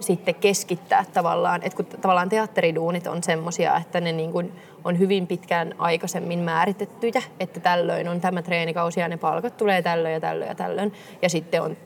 sitten 0.00 0.34
keskittää 0.34 1.04
tavallaan, 1.14 1.62
että 1.62 1.76
kun 1.76 2.00
tavallaan 2.00 2.28
teatteriduunit 2.28 3.06
on 3.06 3.22
semmosia, 3.22 3.76
että 3.76 4.00
ne 4.00 4.12
niinku 4.12 4.42
on 4.84 4.98
hyvin 4.98 5.26
pitkään 5.26 5.74
aikaisemmin 5.78 6.38
määritettyjä, 6.38 7.22
että 7.40 7.60
tällöin 7.60 8.08
on 8.08 8.20
tämä 8.20 8.42
treenikausi 8.42 9.00
ja 9.00 9.08
ne 9.08 9.16
palkat 9.16 9.56
tulee 9.56 9.82
tällöin 9.82 10.14
ja 10.14 10.20
tällöin 10.20 10.48
ja 10.48 10.54
tällöin. 10.54 10.92
Ja 11.22 11.28
sitten 11.28 11.62
on 11.62 11.76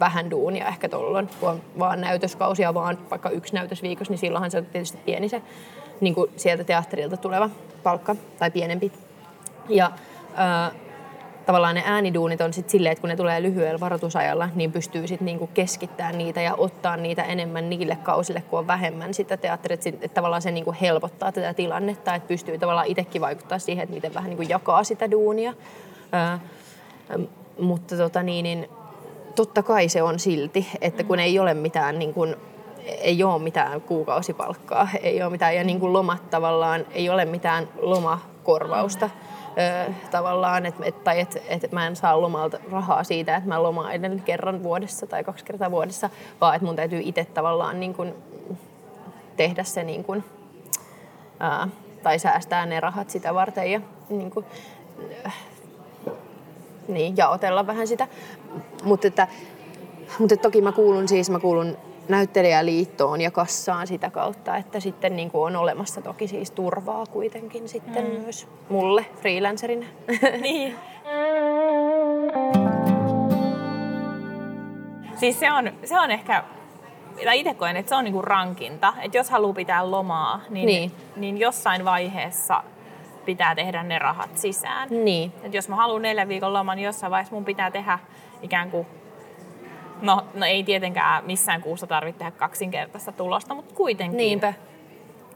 vähän 0.00 0.30
duunia 0.30 0.68
ehkä 0.68 0.88
tuolloin, 0.88 1.28
kun 1.40 1.48
on 1.48 1.62
vaan 1.78 2.00
näytöskausia, 2.00 2.74
vaan 2.74 2.98
vaikka 3.10 3.30
yksi 3.30 3.54
näytös 3.54 3.82
viikossa, 3.82 4.12
niin 4.12 4.18
silloinhan 4.18 4.50
se 4.50 4.58
on 4.58 4.66
tietysti 4.66 4.98
pieni 5.04 5.28
se 5.28 5.42
niin 6.00 6.14
kuin 6.14 6.30
sieltä 6.36 6.64
teatterilta 6.64 7.16
tuleva 7.16 7.50
palkka 7.82 8.16
tai 8.38 8.50
pienempi. 8.50 8.92
Ja 9.68 9.90
ää, 10.34 10.70
tavallaan 11.46 11.74
ne 11.74 11.82
ääniduunit 11.86 12.40
on 12.40 12.52
sitten 12.52 12.70
silleen, 12.70 12.92
että 12.92 13.00
kun 13.00 13.08
ne 13.08 13.16
tulee 13.16 13.42
lyhyellä 13.42 13.80
varoitusajalla, 13.80 14.48
niin 14.54 14.72
pystyy 14.72 15.06
sitten 15.06 15.26
niinku 15.26 15.46
keskittämään 15.46 16.18
niitä 16.18 16.40
ja 16.40 16.54
ottaa 16.54 16.96
niitä 16.96 17.22
enemmän 17.22 17.70
niille 17.70 17.96
kausille, 17.96 18.42
kun 18.50 18.58
on 18.58 18.66
vähemmän 18.66 19.14
sitä 19.14 19.36
teatteria. 19.36 19.74
Että, 19.74 19.88
että 19.88 20.14
tavallaan 20.14 20.42
se 20.42 20.50
niinku 20.50 20.74
helpottaa 20.80 21.32
tätä 21.32 21.54
tilannetta, 21.54 22.14
että 22.14 22.28
pystyy 22.28 22.58
tavallaan 22.58 22.86
itsekin 22.86 23.22
vaikuttaa 23.22 23.58
siihen, 23.58 23.82
että 23.82 23.94
miten 23.94 24.14
vähän 24.14 24.30
niinku 24.30 24.44
jakaa 24.48 24.84
sitä 24.84 25.10
duunia. 25.10 25.54
Ää, 26.12 26.38
mutta 27.60 27.96
tota 27.96 28.22
niin, 28.22 28.42
niin 28.42 28.68
totta 29.36 29.62
kai 29.62 29.88
se 29.88 30.02
on 30.02 30.18
silti, 30.18 30.66
että 30.80 31.04
kun 31.04 31.18
ei 31.18 31.38
ole 31.38 31.54
mitään 31.54 31.98
niin 31.98 32.14
kuin, 32.14 32.36
ei 32.84 33.22
ole 33.22 33.42
mitään 33.42 33.80
kuukausipalkkaa, 33.80 34.88
ei 35.02 35.22
ole 35.22 35.30
mitään, 35.30 35.56
ja 35.56 35.64
niin 35.64 35.80
kuin 35.80 35.92
lomat 35.92 36.30
tavallaan, 36.30 36.86
ei 36.90 37.08
ole 37.08 37.24
mitään 37.24 37.68
lomakorvausta 37.80 39.10
ö, 39.86 39.92
tavallaan, 40.10 40.66
et, 40.66 40.74
et, 40.82 41.04
tai 41.04 41.20
että 41.20 41.40
et 41.48 41.72
mä 41.72 41.86
en 41.86 41.96
saa 41.96 42.20
lomalta 42.20 42.58
rahaa 42.72 43.04
siitä, 43.04 43.36
että 43.36 43.48
mä 43.48 43.62
lomailen 43.62 44.22
kerran 44.24 44.62
vuodessa 44.62 45.06
tai 45.06 45.24
kaksi 45.24 45.44
kertaa 45.44 45.70
vuodessa, 45.70 46.10
vaan 46.40 46.54
että 46.54 46.66
mun 46.66 46.76
täytyy 46.76 47.00
itse 47.04 47.24
tavallaan 47.24 47.80
niin 47.80 47.94
kuin 47.94 48.14
tehdä 49.36 49.64
se 49.64 49.84
niin 49.84 50.04
kuin, 50.04 50.24
ää, 51.40 51.68
tai 52.02 52.18
säästää 52.18 52.66
ne 52.66 52.80
rahat 52.80 53.10
sitä 53.10 53.34
varten 53.34 53.72
ja 53.72 53.80
niin 54.08 54.30
kuin, 54.30 54.46
niin, 56.88 57.16
jaotella 57.16 57.66
vähän 57.66 57.86
sitä. 57.86 58.08
Mutta, 58.84 59.08
että, 59.08 59.28
mutta 60.18 60.36
toki 60.36 60.60
mä 60.60 60.72
kuulun 60.72 61.08
siis, 61.08 61.30
mä 61.30 61.38
kuulun 61.38 61.76
näyttelijäliittoon 62.08 63.20
ja 63.20 63.30
kassaan 63.30 63.86
sitä 63.86 64.10
kautta, 64.10 64.56
että 64.56 64.80
sitten 64.80 65.16
niin 65.16 65.30
kuin 65.30 65.42
on 65.42 65.56
olemassa 65.56 66.00
toki 66.00 66.28
siis 66.28 66.50
turvaa 66.50 67.06
kuitenkin 67.06 67.68
sitten 67.68 68.04
mm. 68.04 68.20
myös 68.20 68.48
mulle 68.68 69.06
freelancerina. 69.20 69.86
Niin. 70.40 70.76
siis 75.16 75.40
se 75.40 75.52
on, 75.52 75.72
se 75.84 76.00
on 76.00 76.10
ehkä, 76.10 76.44
tai 77.24 77.40
itse 77.40 77.54
koen, 77.54 77.76
että 77.76 77.88
se 77.88 77.94
on 77.94 78.04
niinku 78.04 78.22
rankinta, 78.22 78.94
että 79.02 79.18
jos 79.18 79.30
haluaa 79.30 79.54
pitää 79.54 79.90
lomaa, 79.90 80.40
niin, 80.50 80.66
niin. 80.66 80.92
niin 81.16 81.38
jossain 81.38 81.84
vaiheessa 81.84 82.62
pitää 83.26 83.54
tehdä 83.54 83.82
ne 83.82 83.98
rahat 83.98 84.38
sisään. 84.38 84.88
Niin. 84.90 85.32
Et 85.42 85.54
jos 85.54 85.68
mä 85.68 85.76
haluan 85.76 86.02
neljän 86.02 86.28
viikon 86.28 86.52
loman, 86.52 86.76
niin 86.76 86.86
jossain 86.86 87.10
vaiheessa 87.10 87.34
mun 87.34 87.44
pitää 87.44 87.70
tehdä 87.70 87.98
ikään 88.42 88.70
kuin 88.70 88.86
No, 90.02 90.24
no 90.34 90.46
ei 90.46 90.64
tietenkään 90.64 91.24
missään 91.24 91.62
kuussa 91.62 91.86
tarvitse 91.86 92.18
tehdä 92.18 92.30
kaksinkertaista 92.30 93.12
tulosta, 93.12 93.54
mutta 93.54 93.74
kuitenkin. 93.74 94.16
Niinpä. 94.16 94.54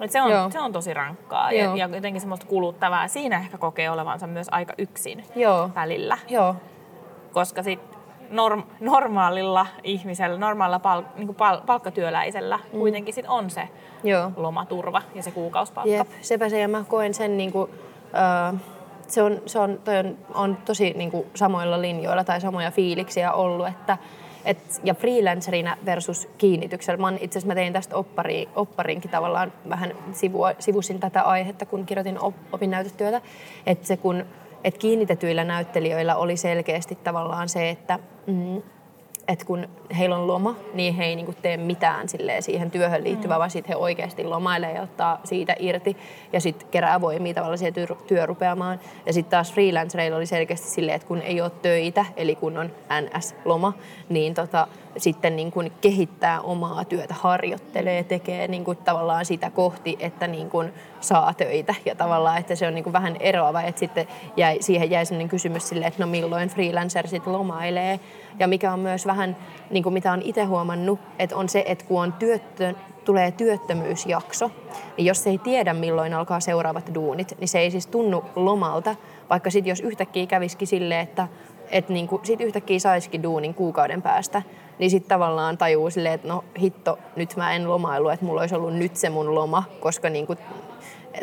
Et 0.00 0.10
se, 0.10 0.22
on, 0.22 0.52
se 0.52 0.60
on 0.60 0.72
tosi 0.72 0.94
rankkaa 0.94 1.52
ja, 1.52 1.76
ja 1.76 1.88
jotenkin 1.94 2.20
semmoista 2.20 2.46
kuluttavaa. 2.46 3.08
Siinä 3.08 3.38
ehkä 3.38 3.58
kokee 3.58 3.90
olevansa 3.90 4.26
myös 4.26 4.46
aika 4.50 4.72
yksin 4.78 5.24
Joo. 5.36 5.70
välillä. 5.74 6.18
Joo. 6.28 6.56
Koska 7.32 7.62
sit 7.62 7.89
norm, 8.30 8.62
normaalilla 8.80 9.66
ihmisellä, 9.82 10.38
normaalilla 10.38 10.78
pal, 10.78 11.02
niin 11.16 11.34
pal, 11.34 11.60
palkkatyöläisellä 11.66 12.56
mm. 12.56 12.78
kuitenkin 12.78 13.14
sit 13.14 13.26
on 13.28 13.50
se 13.50 13.68
Joo. 14.04 14.32
lomaturva 14.36 15.02
ja 15.14 15.22
se 15.22 15.30
kuukausipalkka. 15.30 15.94
Jep, 15.94 16.08
sepä 16.20 16.48
se 16.48 16.60
ja 16.60 16.68
mä 16.68 16.84
koen 16.88 17.14
sen 17.14 17.36
niin 17.36 17.52
kuin, 17.52 17.70
äh, 18.14 18.60
se 19.06 19.22
on, 19.22 19.42
se 19.46 19.58
on, 19.58 19.78
toi 19.84 19.98
on, 19.98 20.18
on 20.34 20.58
tosi 20.64 20.94
niin 20.96 21.10
kuin 21.10 21.26
samoilla 21.34 21.82
linjoilla 21.82 22.24
tai 22.24 22.40
samoja 22.40 22.70
fiiliksiä 22.70 23.32
ollut, 23.32 23.68
että 23.68 23.98
et, 24.44 24.80
ja 24.84 24.94
freelancerina 24.94 25.76
versus 25.86 26.28
kiinnityksellä. 26.38 27.00
Mä 27.00 27.12
itse 27.20 27.38
asiassa 27.38 27.46
mä 27.46 27.54
tein 27.54 27.72
tästä 27.72 27.96
oppari, 27.96 28.48
opparinkin 28.56 29.10
tavallaan 29.10 29.52
vähän 29.68 29.92
sivua, 30.12 30.52
sivusin 30.58 31.00
tätä 31.00 31.22
aihetta, 31.22 31.66
kun 31.66 31.86
kirjoitin 31.86 32.20
op, 32.20 32.34
opinnäytetyötä. 32.52 33.20
Että 33.66 33.86
se 33.86 33.96
kun 33.96 34.24
et 34.64 34.78
kiinnitetyillä 34.78 35.44
näyttelijöillä 35.44 36.16
oli 36.16 36.36
selkeästi 36.36 36.94
tavallaan 36.94 37.48
se, 37.48 37.70
että 37.70 37.98
mm, 38.26 38.62
että 39.30 39.44
kun 39.44 39.68
heillä 39.98 40.16
on 40.16 40.26
loma, 40.26 40.56
niin 40.74 40.94
he 40.94 41.04
ei 41.04 41.16
niinku 41.16 41.34
tee 41.42 41.56
mitään 41.56 42.06
siihen 42.40 42.70
työhön 42.70 43.04
liittyvää, 43.04 43.36
mm. 43.36 43.38
vaan 43.38 43.50
sitten 43.50 43.68
he 43.68 43.76
oikeasti 43.76 44.24
lomailee 44.24 44.72
ja 44.72 44.82
ottaa 44.82 45.20
siitä 45.24 45.56
irti 45.58 45.96
ja 46.32 46.40
sitten 46.40 46.68
kerää 46.70 47.00
voimia 47.00 47.34
tavallaan 47.34 47.58
siihen 47.58 47.74
työ, 47.74 47.86
työrupeamaan. 48.06 48.80
Ja 49.06 49.12
sitten 49.12 49.30
taas 49.30 49.52
freelancereilla 49.52 50.16
oli 50.16 50.26
selkeästi 50.26 50.68
silleen, 50.68 50.96
että 50.96 51.08
kun 51.08 51.22
ei 51.22 51.40
ole 51.40 51.50
töitä, 51.62 52.04
eli 52.16 52.36
kun 52.36 52.58
on 52.58 52.70
NS-loma, 53.00 53.72
niin 54.08 54.34
tota, 54.34 54.68
sitten 54.96 55.36
niin 55.36 55.50
kuin 55.50 55.72
kehittää 55.80 56.40
omaa 56.40 56.84
työtä, 56.84 57.14
harjoittelee, 57.14 58.04
tekee 58.04 58.48
niin 58.48 58.64
kuin 58.64 58.78
tavallaan 58.78 59.24
sitä 59.24 59.50
kohti, 59.50 59.96
että 60.00 60.26
niin 60.26 60.50
kuin 60.50 60.72
saa 61.00 61.34
töitä. 61.34 61.74
Ja 61.84 61.94
tavallaan, 61.94 62.38
että 62.38 62.54
se 62.54 62.66
on 62.66 62.74
niin 62.74 62.84
kuin 62.84 62.92
vähän 62.92 63.16
eroava, 63.20 63.62
että 63.62 63.78
sitten 63.78 64.06
jäi, 64.36 64.56
siihen 64.60 64.90
jäi 64.90 65.06
sellainen 65.06 65.28
kysymys 65.28 65.68
sille, 65.68 65.86
että 65.86 66.02
no 66.02 66.10
milloin 66.10 66.48
freelancer 66.48 67.08
sitten 67.08 67.32
lomailee. 67.32 68.00
Ja 68.38 68.48
mikä 68.48 68.72
on 68.72 68.80
myös 68.80 69.06
vähän, 69.06 69.19
niin 69.70 69.82
kuin 69.82 69.92
mitä 69.92 70.12
on 70.12 70.22
itse 70.22 70.44
huomannut, 70.44 70.98
että 71.18 71.36
on 71.36 71.48
se, 71.48 71.64
että 71.66 71.84
kun 71.84 72.02
on 72.02 72.12
työttö, 72.12 72.74
tulee 73.04 73.30
työttömyysjakso, 73.30 74.50
niin 74.96 75.06
jos 75.06 75.26
ei 75.26 75.38
tiedä 75.38 75.74
milloin 75.74 76.14
alkaa 76.14 76.40
seuraavat 76.40 76.94
duunit, 76.94 77.34
niin 77.38 77.48
se 77.48 77.58
ei 77.58 77.70
siis 77.70 77.86
tunnu 77.86 78.24
lomalta, 78.36 78.96
vaikka 79.30 79.50
sitten 79.50 79.70
jos 79.70 79.80
yhtäkkiä 79.80 80.26
kävisikin 80.26 80.68
silleen, 80.68 81.00
että 81.00 81.28
että 81.70 81.92
niinku, 81.92 82.20
sit 82.22 82.40
yhtäkkiä 82.40 82.78
saisikin 82.78 83.22
duunin 83.22 83.54
kuukauden 83.54 84.02
päästä, 84.02 84.42
niin 84.78 84.90
sitten 84.90 85.08
tavallaan 85.08 85.58
tajuu 85.58 85.90
silleen, 85.90 86.14
että 86.14 86.28
no 86.28 86.44
hitto, 86.60 86.98
nyt 87.16 87.36
mä 87.36 87.54
en 87.54 87.68
lomailu, 87.68 88.08
että 88.08 88.26
mulla 88.26 88.40
olisi 88.40 88.54
ollut 88.54 88.74
nyt 88.74 88.96
se 88.96 89.10
mun 89.10 89.34
loma, 89.34 89.64
koska 89.80 90.10
niinku, 90.10 90.36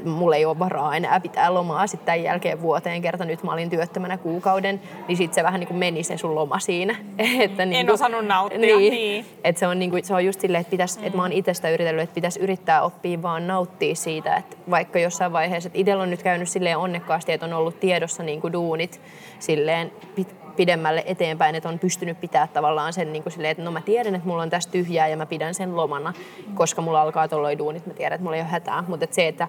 mulla 0.06 0.36
ei 0.36 0.46
ole 0.46 0.60
varaa 0.60 0.96
enää 0.96 1.20
pitää 1.20 1.54
lomaa 1.54 1.88
sitten 1.88 2.06
tämän 2.06 2.24
jälkeen 2.24 2.62
vuoteen 2.62 3.02
kerta. 3.02 3.26
Nyt 3.26 3.44
mä 3.44 3.54
olin 3.54 3.70
työttömänä 3.70 4.18
kuukauden, 4.18 4.82
niin 5.08 5.18
sitten 5.18 5.36
se 5.36 5.44
vähän 5.44 5.60
niin 5.60 5.68
kuin 5.68 5.78
meni 5.78 6.04
se 6.04 6.18
sun 6.18 6.36
loma 6.36 6.60
siinä. 6.60 6.96
että 7.40 7.66
niin 7.66 7.80
en 7.80 7.86
kuin, 7.86 7.94
osannut 7.94 8.26
nauttia. 8.26 8.60
Niin, 8.60 8.94
niin. 8.94 9.26
Että 9.44 9.60
se 9.60 9.68
on, 9.68 9.80
niin 9.80 9.92
kuin, 9.92 10.06
se 10.06 10.14
on 10.14 10.26
just 10.26 10.42
silleen, 10.42 10.62
että, 10.62 10.72
pitäis, 10.72 11.00
mm. 11.00 11.06
että 11.06 11.18
mä 11.18 11.24
oon 11.24 11.32
itsestä 11.32 11.70
yritellyt, 11.70 12.04
että 12.04 12.16
pitäisi 12.16 12.40
yrittää 12.40 12.82
oppia 12.82 13.22
vaan 13.22 13.48
nauttia 13.48 13.96
siitä, 13.96 14.36
että 14.36 14.58
vaikka 14.70 15.00
jossain 15.00 15.34
vaiheessa, 15.34 15.68
että 15.68 15.80
itsellä 15.80 16.04
on 16.04 16.10
nyt 16.10 16.24
käynyt 16.24 16.50
silleen 16.50 16.78
onnekkaasti, 16.78 17.32
että 17.32 17.46
on 17.46 17.54
ollut 17.54 17.80
tiedossa 17.80 18.24
niin 18.24 18.42
kuin 18.42 18.54
duunit 18.54 19.02
silleen 19.40 19.92
pit, 20.16 20.36
pidemmälle 20.58 21.04
eteenpäin, 21.06 21.56
että 21.56 21.70
on 21.70 21.80
pystynyt 21.80 22.22
pitää 22.22 22.48
tavallaan 22.48 22.94
sen 22.94 23.14
niin 23.14 23.24
kuin 23.24 23.34
silleen, 23.34 23.52
että 23.52 23.64
no 23.64 23.72
mä 23.72 23.82
tiedän, 23.82 24.16
että 24.16 24.28
mulla 24.28 24.44
on 24.44 24.50
tässä 24.50 24.72
tyhjää 24.72 25.08
ja 25.08 25.18
mä 25.18 25.26
pidän 25.26 25.54
sen 25.54 25.76
lomana, 25.76 26.14
koska 26.54 26.82
mulla 26.82 27.02
alkaa 27.02 27.28
tuolloin 27.28 27.58
duunit, 27.58 27.86
mä 27.86 27.94
tiedän, 27.94 28.16
että 28.16 28.24
mulla 28.24 28.36
ei 28.36 28.42
ole 28.42 28.50
hätää. 28.50 28.84
Mutta 28.88 29.04
että 29.04 29.16
se, 29.16 29.28
että, 29.28 29.48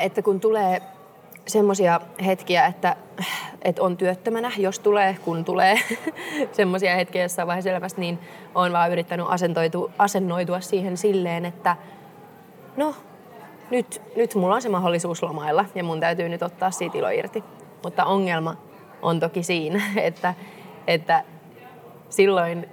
että 0.00 0.22
kun 0.22 0.40
tulee 0.40 0.82
semmoisia 1.46 2.00
hetkiä, 2.26 2.66
että, 2.66 2.96
että 3.62 3.82
on 3.82 3.96
työttömänä, 3.96 4.52
jos 4.58 4.78
tulee, 4.78 5.16
kun 5.24 5.44
tulee 5.44 5.78
semmoisia 6.52 6.94
hetkiä 6.94 7.22
jossain 7.22 7.48
vaiheessa 7.48 7.70
elämästä, 7.70 8.00
niin 8.00 8.18
olen 8.54 8.72
vaan 8.72 8.92
yrittänyt 8.92 9.26
asentoitua, 9.28 9.90
asennoitua 9.98 10.60
siihen 10.60 10.96
silleen, 10.96 11.44
että 11.44 11.76
no, 12.76 12.94
nyt, 13.70 14.02
nyt 14.16 14.34
mulla 14.34 14.54
on 14.54 14.62
se 14.62 14.68
mahdollisuus 14.68 15.22
lomailla 15.22 15.64
ja 15.74 15.84
mun 15.84 16.00
täytyy 16.00 16.28
nyt 16.28 16.42
ottaa 16.42 16.70
siitä 16.70 16.98
ilo 16.98 17.08
irti. 17.08 17.44
Mutta 17.84 18.04
ongelma 18.04 18.56
on 19.02 19.20
toki 19.20 19.42
siinä, 19.42 19.82
että, 19.96 20.34
että 20.86 21.24
silloin 22.08 22.68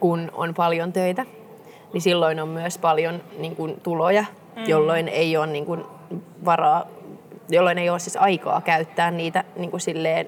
kun 0.00 0.30
on 0.34 0.54
paljon 0.54 0.92
töitä, 0.92 1.26
niin 1.92 2.00
silloin 2.02 2.40
on 2.40 2.48
myös 2.48 2.78
paljon 2.78 3.22
niin 3.38 3.56
kuin, 3.56 3.80
tuloja, 3.80 4.24
mm. 4.56 4.64
jolloin 4.66 5.08
ei 5.08 5.36
ole 5.36 5.46
niin 5.46 5.66
kuin, 5.66 5.84
varaa, 6.44 6.86
jolloin 7.48 7.78
ei 7.78 7.90
ole 7.90 7.98
siis 7.98 8.16
aikaa 8.16 8.60
käyttää 8.60 9.10
niitä 9.10 9.44
niin 9.56 9.70
kuin, 9.70 9.80
silleen, 9.80 10.26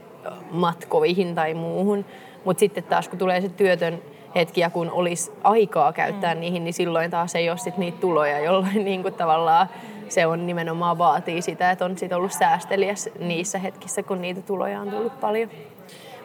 matkoihin 0.50 1.34
tai 1.34 1.54
muuhun. 1.54 2.04
Mutta 2.44 2.60
sitten 2.60 2.84
taas 2.84 3.08
kun 3.08 3.18
tulee 3.18 3.40
se 3.40 3.48
työtön 3.48 4.02
hetki 4.34 4.60
ja 4.60 4.70
kun 4.70 4.90
olisi 4.90 5.32
aikaa 5.44 5.92
käyttää 5.92 6.34
mm. 6.34 6.40
niihin, 6.40 6.64
niin 6.64 6.74
silloin 6.74 7.10
taas 7.10 7.34
ei 7.34 7.50
ole 7.50 7.58
sit 7.58 7.76
niitä 7.76 7.98
tuloja, 8.00 8.38
jolloin 8.38 8.84
niin 8.84 9.02
kuin, 9.02 9.14
tavallaan 9.14 9.68
se 10.08 10.26
on 10.26 10.46
nimenomaan 10.46 10.98
vaatii 10.98 11.42
sitä, 11.42 11.70
että 11.70 11.84
on 11.84 11.98
sit 11.98 12.12
ollut 12.12 12.32
säästeliäs 12.32 13.10
niissä 13.18 13.58
hetkissä, 13.58 14.02
kun 14.02 14.22
niitä 14.22 14.42
tuloja 14.42 14.80
on 14.80 14.90
tullut 14.90 15.20
paljon. 15.20 15.50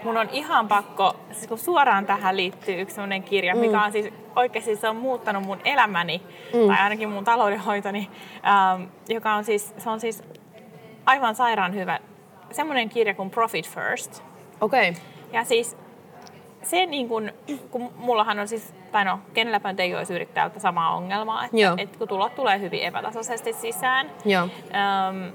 Mun 0.07 0.17
on 0.17 0.29
ihan 0.31 0.67
pakko, 0.67 1.15
siis 1.31 1.47
kun 1.47 1.57
suoraan 1.57 2.05
tähän 2.05 2.37
liittyy 2.37 2.81
yksi 2.81 2.95
sellainen 2.95 3.23
kirja, 3.23 3.55
mm. 3.55 3.59
mikä 3.59 3.83
on 3.83 3.91
siis 3.91 4.13
oikeasti 4.35 4.75
se 4.75 4.89
on 4.89 4.95
muuttanut 4.95 5.43
mun 5.43 5.59
elämäni, 5.65 6.21
mm. 6.53 6.67
tai 6.67 6.77
ainakin 6.77 7.09
mun 7.09 7.23
taloudenhoitoni, 7.23 8.09
ähm, 8.45 8.83
joka 9.09 9.33
on 9.33 9.43
siis, 9.43 9.73
se 9.77 9.89
on 9.89 9.99
siis 9.99 10.23
aivan 11.05 11.35
sairaan 11.35 11.75
hyvä, 11.75 11.99
semmoinen 12.51 12.89
kirja 12.89 13.13
kuin 13.13 13.29
Profit 13.29 13.69
First. 13.69 14.23
Okei. 14.61 14.89
Okay. 14.89 15.01
Ja 15.33 15.43
siis 15.43 15.77
se 16.63 16.85
niin 16.85 17.07
kun, 17.07 17.31
kun 17.71 17.93
mullahan 17.95 18.39
on 18.39 18.47
siis, 18.47 18.73
tai 18.91 19.05
no, 19.05 19.19
kenelläpä 19.33 19.75
ei 19.77 19.95
olisi 19.95 20.13
yrittää 20.13 20.51
samaa 20.57 20.95
ongelmaa, 20.95 21.45
että, 21.45 21.57
Joo. 21.57 21.75
että 21.77 21.97
kun 21.97 22.07
tulot 22.07 22.35
tulee 22.35 22.59
hyvin 22.59 22.81
epätasaisesti 22.81 23.53
sisään. 23.53 24.11
Joo. 24.25 24.43
Öm, 24.43 25.31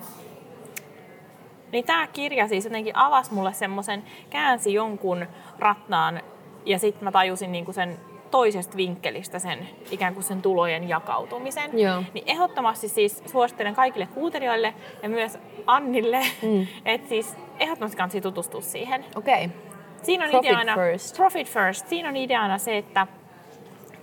niin 1.73 1.85
tämä 1.85 2.07
kirja 2.07 2.49
siis 2.49 2.65
jotenkin 2.65 2.97
avasi 2.97 3.35
mulle 3.35 3.53
semmoisen, 3.53 4.05
käänsi 4.31 4.75
jonkun 4.75 5.27
rattaan 5.59 6.23
ja 6.67 6.79
sitten 6.79 7.05
mä 7.05 7.13
tajusin 7.13 7.53
niinku 7.53 7.73
sen 7.73 7.99
toisesta 8.31 8.77
vinkkelistä 8.77 9.39
sen 9.39 9.69
ikään 9.91 10.15
kuin 10.15 10.25
sen 10.25 10.43
tulojen 10.43 10.89
jakautumisen. 10.89 11.79
Joo. 11.79 12.03
Niin 12.15 12.25
ehdottomasti 12.27 12.89
siis 12.89 13.23
suosittelen 13.27 13.75
kaikille 13.75 14.07
kuuntelijoille 14.07 14.75
ja 15.03 15.09
myös 15.09 15.39
Annille, 15.67 16.21
mm. 16.43 16.67
että 16.85 17.09
siis 17.09 17.37
ehdottomasti 17.59 17.97
kannattaa 17.97 18.21
tutustua 18.21 18.61
siihen. 18.61 19.05
Okei. 19.17 19.45
Okay. 19.45 19.57
Siinä 20.03 20.25
on 20.25 20.31
Profit 20.31 20.51
ideana, 20.51 20.75
first. 20.75 21.17
Profit 21.17 21.51
first. 21.51 21.89
Siinä 21.89 22.09
on 22.09 22.17
ideana 22.17 22.59
se, 22.59 22.79
että, 22.79 23.07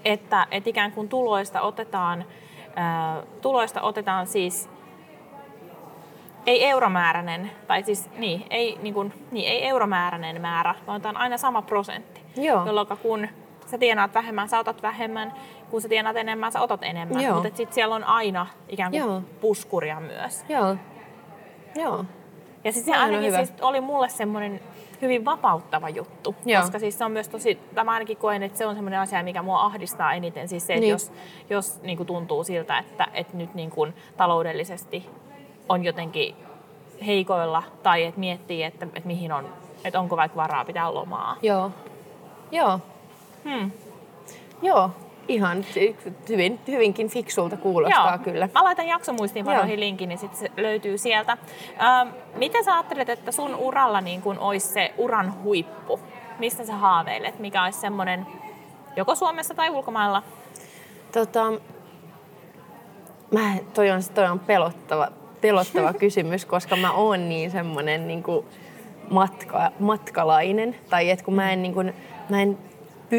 että, 0.05 0.47
että 0.51 0.69
ikään 0.69 0.91
kuin 0.91 1.09
tuloista 1.09 1.61
otetaan, 1.61 2.25
ää, 2.75 3.23
tuloista 3.41 3.81
otetaan 3.81 4.27
siis 4.27 4.69
ei 6.49 6.65
euromääräinen, 6.65 7.51
tai 7.67 7.83
siis 7.83 8.09
niin, 8.17 8.45
ei, 8.49 8.77
niin 8.81 8.93
kuin, 8.93 9.13
niin, 9.31 9.51
ei 9.51 9.65
euromääräinen 9.67 10.41
määrä, 10.41 10.75
vaan 10.87 11.01
tämä 11.01 11.09
on 11.09 11.17
aina 11.17 11.37
sama 11.37 11.61
prosentti. 11.61 12.21
Joo. 12.37 12.65
Jolloin 12.65 12.87
kun 13.01 13.27
sä 13.65 13.77
tienaat 13.77 14.13
vähemmän, 14.13 14.49
sä 14.49 14.59
otat 14.59 14.81
vähemmän, 14.81 15.33
kun 15.69 15.81
sä 15.81 15.89
tienaat 15.89 16.17
enemmän, 16.17 16.51
sä 16.51 16.61
otat 16.61 16.83
enemmän. 16.83 17.21
Joo. 17.21 17.33
Mutta 17.41 17.57
sitten 17.57 17.73
siellä 17.73 17.95
on 17.95 18.03
aina 18.03 18.47
ikään 18.69 18.91
kuin 18.91 18.99
Joo. 18.99 19.21
puskuria 19.41 19.99
myös. 19.99 20.45
Joo. 20.49 20.75
Joo. 21.75 22.05
Ja 22.63 22.71
siis 22.71 22.85
se 22.85 22.95
ainakin 22.95 23.27
hyvä. 23.27 23.37
siis 23.37 23.53
oli 23.61 23.81
mulle 23.81 24.09
semmoinen 24.09 24.59
hyvin 25.01 25.25
vapauttava 25.25 25.89
juttu, 25.89 26.35
Joo. 26.45 26.61
koska 26.61 26.79
siis 26.79 26.97
se 26.97 27.05
on 27.05 27.11
myös 27.11 27.29
tosi, 27.29 27.59
tai 27.75 27.83
mä 27.83 27.91
ainakin 27.91 28.17
koen, 28.17 28.43
että 28.43 28.57
se 28.57 28.65
on 28.65 28.75
semmoinen 28.75 28.99
asia, 28.99 29.23
mikä 29.23 29.41
mua 29.41 29.61
ahdistaa 29.65 30.13
eniten, 30.13 30.47
siis 30.47 30.67
se, 30.67 30.73
että 30.73 30.81
Niin. 30.81 30.91
jos, 30.91 31.11
jos 31.49 31.81
niin 31.81 31.97
kuin 31.97 32.07
tuntuu 32.07 32.43
siltä, 32.43 32.77
että, 32.77 33.07
että 33.13 33.37
nyt 33.37 33.53
niin 33.53 33.69
kuin 33.69 33.93
taloudellisesti 34.17 35.09
on 35.69 35.85
jotenkin 35.85 36.35
heikoilla, 37.05 37.63
tai 37.83 38.03
että 38.03 38.19
miettii, 38.19 38.63
että, 38.63 38.85
että 38.85 39.07
mihin 39.07 39.31
on, 39.31 39.45
että 39.83 39.99
onko 39.99 40.17
vaikka 40.17 40.35
varaa 40.35 40.65
pitää 40.65 40.93
lomaa. 40.93 41.37
Joo. 41.41 41.71
Joo. 42.51 42.79
Hmm. 43.43 43.71
Joo. 44.61 44.89
Ihan 45.27 45.65
hyvin, 46.29 46.59
hyvinkin 46.67 47.09
fiksulta 47.09 47.57
kuulostaa 47.57 48.17
kyllä. 48.17 48.49
Mä 48.53 48.63
laitan 48.63 48.87
jaksomuistiinpanoihin 48.87 49.73
Joo. 49.73 49.79
linkin, 49.79 50.09
niin 50.09 50.19
sit 50.19 50.35
se 50.35 50.51
löytyy 50.57 50.97
sieltä. 50.97 51.37
Ähm, 51.81 52.09
mitä 52.35 52.63
sä 52.63 52.73
ajattelet, 52.73 53.09
että 53.09 53.31
sun 53.31 53.55
uralla 53.55 54.01
niin 54.01 54.21
kun 54.21 54.39
olisi 54.39 54.67
se 54.67 54.93
uran 54.97 55.43
huippu? 55.43 55.99
Mistä 56.39 56.65
sä 56.65 56.75
haaveilet? 56.75 57.39
Mikä 57.39 57.63
olisi 57.63 57.79
semmoinen 57.79 58.27
joko 58.95 59.15
Suomessa 59.15 59.53
tai 59.53 59.69
ulkomailla? 59.69 60.23
Tota, 61.11 61.51
mä, 63.31 63.55
toi, 63.73 63.91
on, 63.91 64.01
toi 64.13 64.25
on 64.25 64.39
pelottava, 64.39 65.07
pelottava 65.41 65.93
kysymys, 65.93 66.45
koska 66.45 66.75
mä 66.75 66.91
oon 66.91 67.29
niin 67.29 67.51
semmonen 67.51 68.07
niin 68.07 68.23
matka, 69.09 69.71
matkalainen. 69.79 70.75
Tai 70.89 71.09
et 71.09 71.21
kun 71.21 71.33
mä 71.33 71.51
en, 71.51 71.61
niin 71.61 71.73
kuin, 71.73 71.93
mä 72.29 72.41
en 72.41 72.57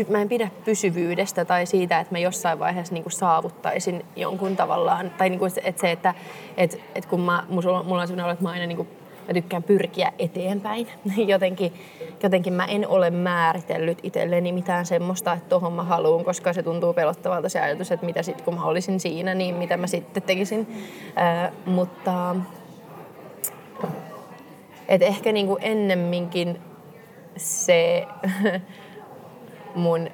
mä 0.09 0.21
en 0.21 0.29
pidä 0.29 0.51
pysyvyydestä 0.65 1.45
tai 1.45 1.67
siitä, 1.67 2.01
että 2.01 2.15
mä 2.15 2.19
jossain 2.19 2.59
vaiheessa 2.59 2.95
niin 2.95 3.03
kuin 3.03 3.13
saavuttaisin 3.13 4.05
jonkun 4.17 4.57
tavallaan, 4.57 5.11
tai 5.11 5.31
niin 5.31 5.39
kuin, 5.39 5.53
että 5.65 5.81
se, 5.81 5.91
että 5.91 6.15
et, 6.57 6.81
et 6.95 7.07
kun 7.07 7.21
mä, 7.21 7.45
mulla 7.49 7.83
on 8.01 8.09
sellainen 8.09 8.25
olo, 8.25 8.33
että 8.33 8.45
mä 8.45 8.51
aina 8.51 8.67
niin 8.67 8.77
kuin, 8.77 8.89
mä 9.31 9.35
tykkään 9.35 9.63
pyrkiä 9.63 10.13
eteenpäin. 10.19 10.89
Jotenkin, 11.33 11.73
jotenkin 12.23 12.53
mä 12.53 12.65
en 12.65 12.89
ole 12.89 13.11
määritellyt 13.11 13.99
itselleni 14.03 14.53
mitään 14.53 14.87
semmoista, 14.87 15.33
että 15.33 15.49
tohon 15.49 15.73
mä 15.73 15.83
haluan, 15.83 16.25
koska 16.25 16.53
se 16.53 16.63
tuntuu 16.63 16.93
pelottavalta 16.93 17.49
se 17.49 17.61
ajatus, 17.61 17.93
että 17.93 18.07
mitä 18.07 18.23
sitten 18.23 18.45
kun 18.45 18.55
mä 18.55 18.65
olisin 18.65 19.01
siinä, 19.01 19.35
niin 19.35 19.55
mitä 19.55 19.77
mä 19.77 19.87
sitten 19.87 20.23
tekisin. 20.23 20.67
Ää, 21.17 21.53
mutta 21.67 22.37
et 24.89 25.03
ehkä 25.03 25.33
niinku 25.33 25.59
ennemminkin 25.61 26.61
se 27.37 28.07
mun 29.75 30.09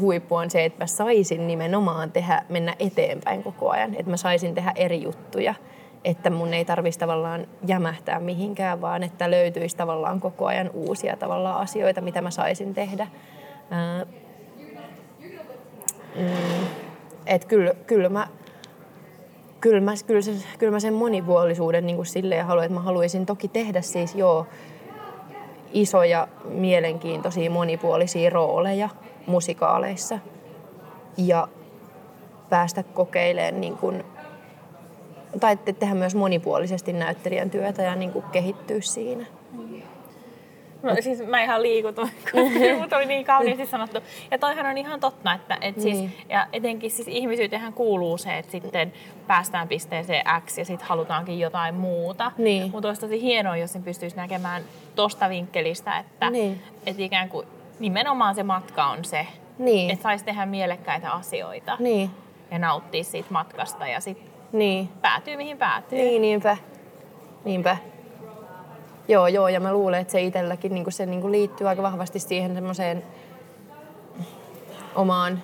huippu 0.00 0.34
on 0.34 0.50
se, 0.50 0.64
että 0.64 0.82
mä 0.82 0.86
saisin 0.86 1.46
nimenomaan 1.46 2.12
tehdä, 2.12 2.42
mennä 2.48 2.74
eteenpäin 2.78 3.42
koko 3.42 3.70
ajan. 3.70 3.94
Että 3.94 4.10
mä 4.10 4.16
saisin 4.16 4.54
tehdä 4.54 4.72
eri 4.76 5.02
juttuja. 5.02 5.54
Että 6.04 6.30
mun 6.30 6.54
ei 6.54 6.64
tarvitsisi 6.64 6.98
tavallaan 6.98 7.46
jämähtää 7.66 8.20
mihinkään, 8.20 8.80
vaan 8.80 9.02
että 9.02 9.30
löytyisi 9.30 9.76
tavallaan 9.76 10.20
koko 10.20 10.46
ajan 10.46 10.70
uusia 10.74 11.16
tavallaan 11.16 11.60
asioita, 11.60 12.00
mitä 12.00 12.20
mä 12.20 12.30
saisin 12.30 12.74
tehdä. 12.74 13.06
Ää, 13.70 14.06
mm, 16.16 16.66
et 17.26 17.44
kyllä, 17.44 17.74
kyllä 17.86 18.08
mä 18.08 18.26
kyllä 19.62 19.80
mä, 19.80 19.92
kyllä, 20.06 20.20
se, 20.20 20.32
kyllä 20.58 20.72
mä 20.72 20.80
sen 20.80 20.94
monipuolisuuden 20.94 21.86
niin 21.86 21.96
kuin 21.96 22.06
silleen 22.06 22.46
haluan, 22.46 22.64
että 22.64 22.74
mä 22.74 22.80
haluaisin 22.80 23.26
toki 23.26 23.48
tehdä 23.48 23.80
siis 23.80 24.14
joo 24.14 24.46
isoja, 25.72 26.28
mielenkiintoisia, 26.44 27.50
monipuolisia 27.50 28.30
rooleja 28.30 28.88
musikaaleissa 29.26 30.18
ja 31.16 31.48
päästä 32.50 32.82
kokeilemaan 32.82 33.60
niin 33.60 33.76
kuin, 33.76 34.04
tai 35.40 35.56
te- 35.56 35.72
tehdä 35.72 35.94
myös 35.94 36.14
monipuolisesti 36.14 36.92
näyttelijän 36.92 37.50
työtä 37.50 37.82
ja 37.82 37.96
niin 37.96 38.12
kuin 38.12 38.24
kehittyä 38.32 38.80
siinä. 38.80 39.26
No, 40.82 40.96
siis 41.00 41.26
mä 41.26 41.42
ihan 41.42 41.62
liikutuin, 41.62 42.10
mutta 42.80 42.96
oli 42.98 43.06
niin 43.06 43.24
kauniisti 43.24 43.66
sanottu. 43.66 43.98
Ja 44.30 44.38
toihan 44.38 44.66
on 44.66 44.78
ihan 44.78 45.00
totta, 45.00 45.32
että 45.34 45.58
et 45.60 45.80
siis, 45.80 45.98
Niin. 45.98 46.12
ja 46.28 46.46
etenkin 46.52 46.90
siis 46.90 47.08
ihmisyyteen 47.08 47.72
kuuluu 47.72 48.18
se, 48.18 48.38
että 48.38 48.52
sitten 48.52 48.92
päästään 49.26 49.68
pisteeseen 49.68 50.24
X 50.46 50.58
ja 50.58 50.64
sitten 50.64 50.88
halutaankin 50.88 51.40
jotain 51.40 51.74
muuta. 51.74 52.32
Niin. 52.38 52.70
Mutta 52.72 52.88
olisi 52.88 53.00
tosi 53.00 53.22
hienoa, 53.22 53.56
jos 53.56 53.72
sen 53.72 53.82
pystyisi 53.82 54.16
näkemään 54.16 54.62
tosta 54.94 55.28
vinkkelistä, 55.28 55.98
että 55.98 56.30
Niin. 56.30 56.62
et 56.86 57.00
ikään 57.00 57.28
kuin 57.28 57.46
nimenomaan 57.78 58.34
se 58.34 58.42
matka 58.42 58.84
on 58.86 59.04
se, 59.04 59.26
Niin. 59.58 59.90
että 59.90 60.02
saisi 60.02 60.24
tehdä 60.24 60.46
mielekkäitä 60.46 61.10
asioita 61.12 61.76
Niin, 61.80 62.10
ja 62.50 62.58
nauttia 62.58 63.04
siitä 63.04 63.28
matkasta 63.30 63.86
ja 63.86 64.00
sitten 64.00 64.31
niin. 64.52 64.88
päätyy 65.00 65.36
mihin 65.36 65.58
päätyy. 65.58 65.98
Niin, 65.98 66.22
niinpä. 66.22 66.56
Niinpä. 67.44 67.76
Joo, 69.08 69.26
joo, 69.26 69.48
ja 69.48 69.60
mä 69.60 69.72
luulen, 69.72 70.00
että 70.00 70.12
se 70.12 70.20
itselläkin 70.20 70.74
niin 70.74 70.92
se 70.92 71.06
niin 71.06 71.32
liittyy 71.32 71.68
aika 71.68 71.82
vahvasti 71.82 72.18
siihen 72.18 72.54
semmoiseen 72.54 73.02
omaan 74.94 75.42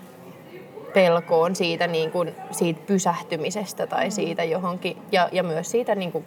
pelkoon 0.94 1.56
siitä, 1.56 1.86
niin 1.86 2.10
kuin, 2.10 2.34
siitä 2.50 2.80
pysähtymisestä 2.86 3.86
tai 3.86 4.10
siitä 4.10 4.44
johonkin, 4.44 4.96
ja, 5.12 5.28
ja 5.32 5.42
myös 5.42 5.70
siitä 5.70 5.94
niin 5.94 6.12
kuin, 6.12 6.26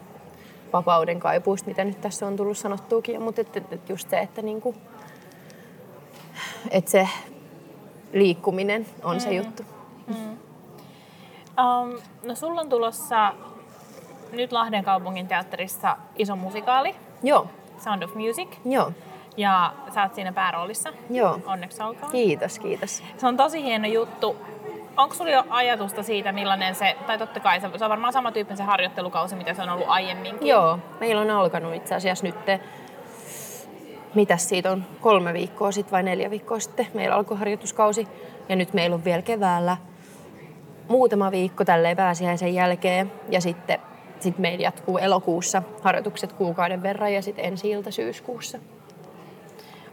vapauden 0.74 1.20
kaipuusta, 1.20 1.68
mitä 1.68 1.84
nyt 1.84 2.02
tässä 2.02 2.28
on 2.28 2.36
tullut 2.36 2.58
sanottuukin, 2.58 3.22
mutta 3.22 3.42
et, 3.42 3.58
et, 3.58 3.74
et 3.74 3.90
just 3.90 4.10
se, 4.10 4.20
että, 4.20 4.42
niin 4.42 4.62
kuin, 4.62 4.76
että 6.72 6.92
se 6.92 7.10
liikkuminen 8.14 8.86
on 9.04 9.20
se 9.20 9.34
juttu. 9.34 9.64
Um, 11.62 11.98
no 12.24 12.36
sulla 12.36 12.62
on 12.62 12.70
tulossa 12.70 13.34
nyt 14.32 14.52
Lahden 14.52 14.84
kaupungin 14.84 15.28
teatterissa 15.28 15.98
iso 16.16 16.36
musikaali, 16.36 16.96
Joo, 17.24 17.48
Sound 17.78 18.04
of 18.04 18.16
Music, 18.16 18.48
joo, 18.66 18.92
ja 19.38 19.74
sä 19.94 20.04
oot 20.04 20.16
siinä 20.16 20.32
pääroolissa. 20.32 20.94
joo. 21.10 21.40
Onneksi 21.46 21.84
olkoon. 21.84 22.12
Kiitos, 22.12 22.60
kiitos. 22.60 23.04
Se 23.18 23.28
on 23.28 23.38
tosi 23.38 23.64
hieno 23.64 23.88
juttu. 23.88 24.36
Onko 24.98 25.16
sulla 25.16 25.32
jo 25.32 25.44
ajatusta 25.50 26.04
siitä, 26.04 26.32
millainen 26.32 26.76
se, 26.76 26.96
tai 27.08 27.18
totta 27.18 27.40
kai 27.40 27.62
se, 27.62 27.70
se 27.78 27.84
on 27.86 27.90
varmaan 27.90 28.14
samantyyppinen 28.14 28.58
se 28.58 28.64
harjoittelukausi, 28.64 29.36
mitä 29.36 29.54
se 29.54 29.62
on 29.62 29.70
ollut 29.70 29.88
aiemminkin. 29.90 30.48
Joo, 30.48 30.80
meillä 31.00 31.22
on 31.22 31.30
alkanut 31.30 31.74
itse 31.76 31.96
asiassa 31.96 32.26
nyt, 32.26 32.36
mitäs 34.16 34.50
siitä 34.50 34.72
on, 34.72 34.84
kolme 35.02 35.34
viikkoa 35.34 35.72
sitten 35.72 35.92
vai 35.92 36.04
neljä 36.04 36.30
viikkoa 36.30 36.60
sitten. 36.60 36.88
Meillä 36.94 37.16
alkoi 37.16 37.38
harjoituskausi 37.38 38.08
ja 38.50 38.56
nyt 38.56 38.74
meillä 38.74 38.94
on 38.94 39.04
vielä 39.04 39.22
keväällä 39.22 39.78
muutama 40.92 41.32
viikko 41.32 41.66
tälleen 41.66 41.98
pääsiäisen 41.98 42.54
jälkeen 42.54 43.12
ja 43.30 43.42
sitten 43.42 43.80
sit 44.20 44.38
meillä 44.38 44.64
jatkuu 44.64 44.98
elokuussa 44.98 45.64
harjoitukset 45.82 46.34
kuukauden 46.34 46.84
verran 46.84 47.14
ja 47.14 47.22
sitten 47.22 47.46
ensi 47.46 47.70
ilta 47.70 47.92
syyskuussa. 47.92 48.60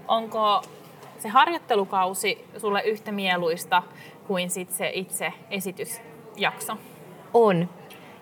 Onko 0.09 0.63
se 1.19 1.29
harjoittelukausi 1.29 2.45
sulle 2.57 2.83
yhtä 2.83 3.13
mieluista 3.13 3.83
kuin 4.27 4.51
sit 4.51 4.71
se 4.71 4.91
itse 4.95 5.33
esitysjakso? 5.51 6.77
On. 7.35 7.69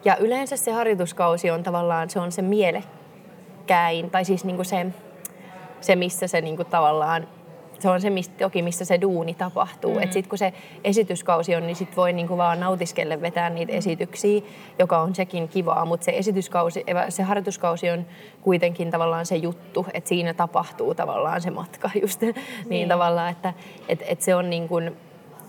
Ja 0.04 0.16
yleensä 0.16 0.56
se 0.56 0.72
harjoituskausi 0.72 1.50
on 1.50 1.62
tavallaan, 1.62 2.10
se 2.10 2.20
on 2.20 2.32
se 2.32 2.42
mielekkäin, 2.42 4.10
tai 4.10 4.24
siis 4.24 4.44
niinku 4.44 4.64
se, 4.64 4.86
se, 5.80 5.96
missä 5.96 6.26
se 6.26 6.40
niinku 6.40 6.64
tavallaan, 6.64 7.28
se 7.78 7.88
on 7.88 8.00
se 8.00 8.10
mistä, 8.10 8.34
toki, 8.38 8.62
missä 8.62 8.84
se 8.84 9.00
duuni 9.00 9.34
tapahtuu. 9.34 9.94
Mm. 9.94 10.02
Et 10.02 10.12
sit 10.12 10.26
kun 10.26 10.38
se 10.38 10.52
esityskausi 10.84 11.54
on, 11.54 11.66
niin 11.66 11.76
sit 11.76 11.96
voi 11.96 12.12
niinku 12.12 12.36
vaan 12.36 12.60
nautiskelle 12.60 13.20
vetää 13.20 13.50
niitä 13.50 13.72
esityksiä, 13.72 14.40
joka 14.78 14.98
on 14.98 15.14
sekin 15.14 15.48
kivaa. 15.48 15.84
Mutta 15.84 16.04
se 16.04 16.12
esityskausi, 16.16 16.84
se 17.08 17.22
harjoituskausi 17.22 17.90
on 17.90 18.06
kuitenkin 18.42 18.90
tavallaan 18.90 19.26
se 19.26 19.36
juttu, 19.36 19.86
että 19.94 20.08
siinä 20.08 20.34
tapahtuu 20.34 20.94
tavallaan 20.94 21.40
se 21.40 21.50
matka 21.50 21.90
just. 22.02 22.20
niin, 22.20 22.34
niin 22.68 22.88
tavallaan, 22.88 23.32
että 23.32 23.54
et, 23.88 24.02
et 24.06 24.22
se 24.22 24.34
on 24.34 24.50
niin 24.50 24.68
kuin, 24.68 24.96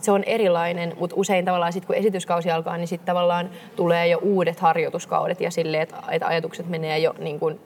se 0.01 0.11
on 0.11 0.23
erilainen, 0.23 0.93
mutta 0.99 1.15
usein 1.15 1.45
tavallaan 1.45 1.73
sit 1.73 1.85
kun 1.85 1.95
esityskausi 1.95 2.51
alkaa, 2.51 2.77
niin 2.77 2.87
sitten 2.87 3.05
tavallaan 3.05 3.49
tulee 3.75 4.07
jo 4.07 4.19
uudet 4.21 4.59
harjoituskaudet 4.59 5.41
ja 5.41 5.51
silleen, 5.51 5.83
että, 5.83 5.95
että 6.11 6.27
ajatukset 6.27 6.69
menee 6.69 6.99
jo 6.99 7.15
niin 7.19 7.39
kuin 7.39 7.59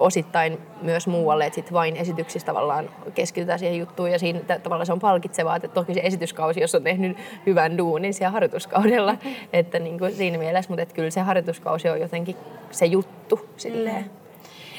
osittain 0.00 0.58
myös 0.82 1.06
muualle, 1.06 1.46
että 1.46 1.54
sitten 1.54 1.74
vain 1.74 1.96
esityksissä 1.96 2.46
tavallaan 2.46 2.90
keskitytään 3.14 3.58
siihen 3.58 3.78
juttuun 3.78 4.10
ja 4.10 4.18
siinä 4.18 4.40
tavallaan 4.62 4.86
se 4.86 4.92
on 4.92 4.98
palkitsevaa, 4.98 5.56
että 5.56 5.68
toki 5.68 5.94
se 5.94 6.00
esityskausi, 6.00 6.60
jos 6.60 6.74
on 6.74 6.82
tehnyt 6.82 7.16
hyvän 7.46 7.78
duunin 7.78 8.14
siellä 8.14 8.32
harjoituskaudella, 8.32 9.16
että 9.52 9.78
niin 9.78 9.98
kuin 9.98 10.14
siinä 10.14 10.38
mielessä, 10.38 10.70
mutta 10.70 10.82
että 10.82 10.94
kyllä 10.94 11.10
se 11.10 11.20
harjoituskausi 11.20 11.88
on 11.88 12.00
jotenkin 12.00 12.36
se 12.70 12.86
juttu 12.86 13.48
silleen. 13.56 14.04
Mm. 14.04 14.10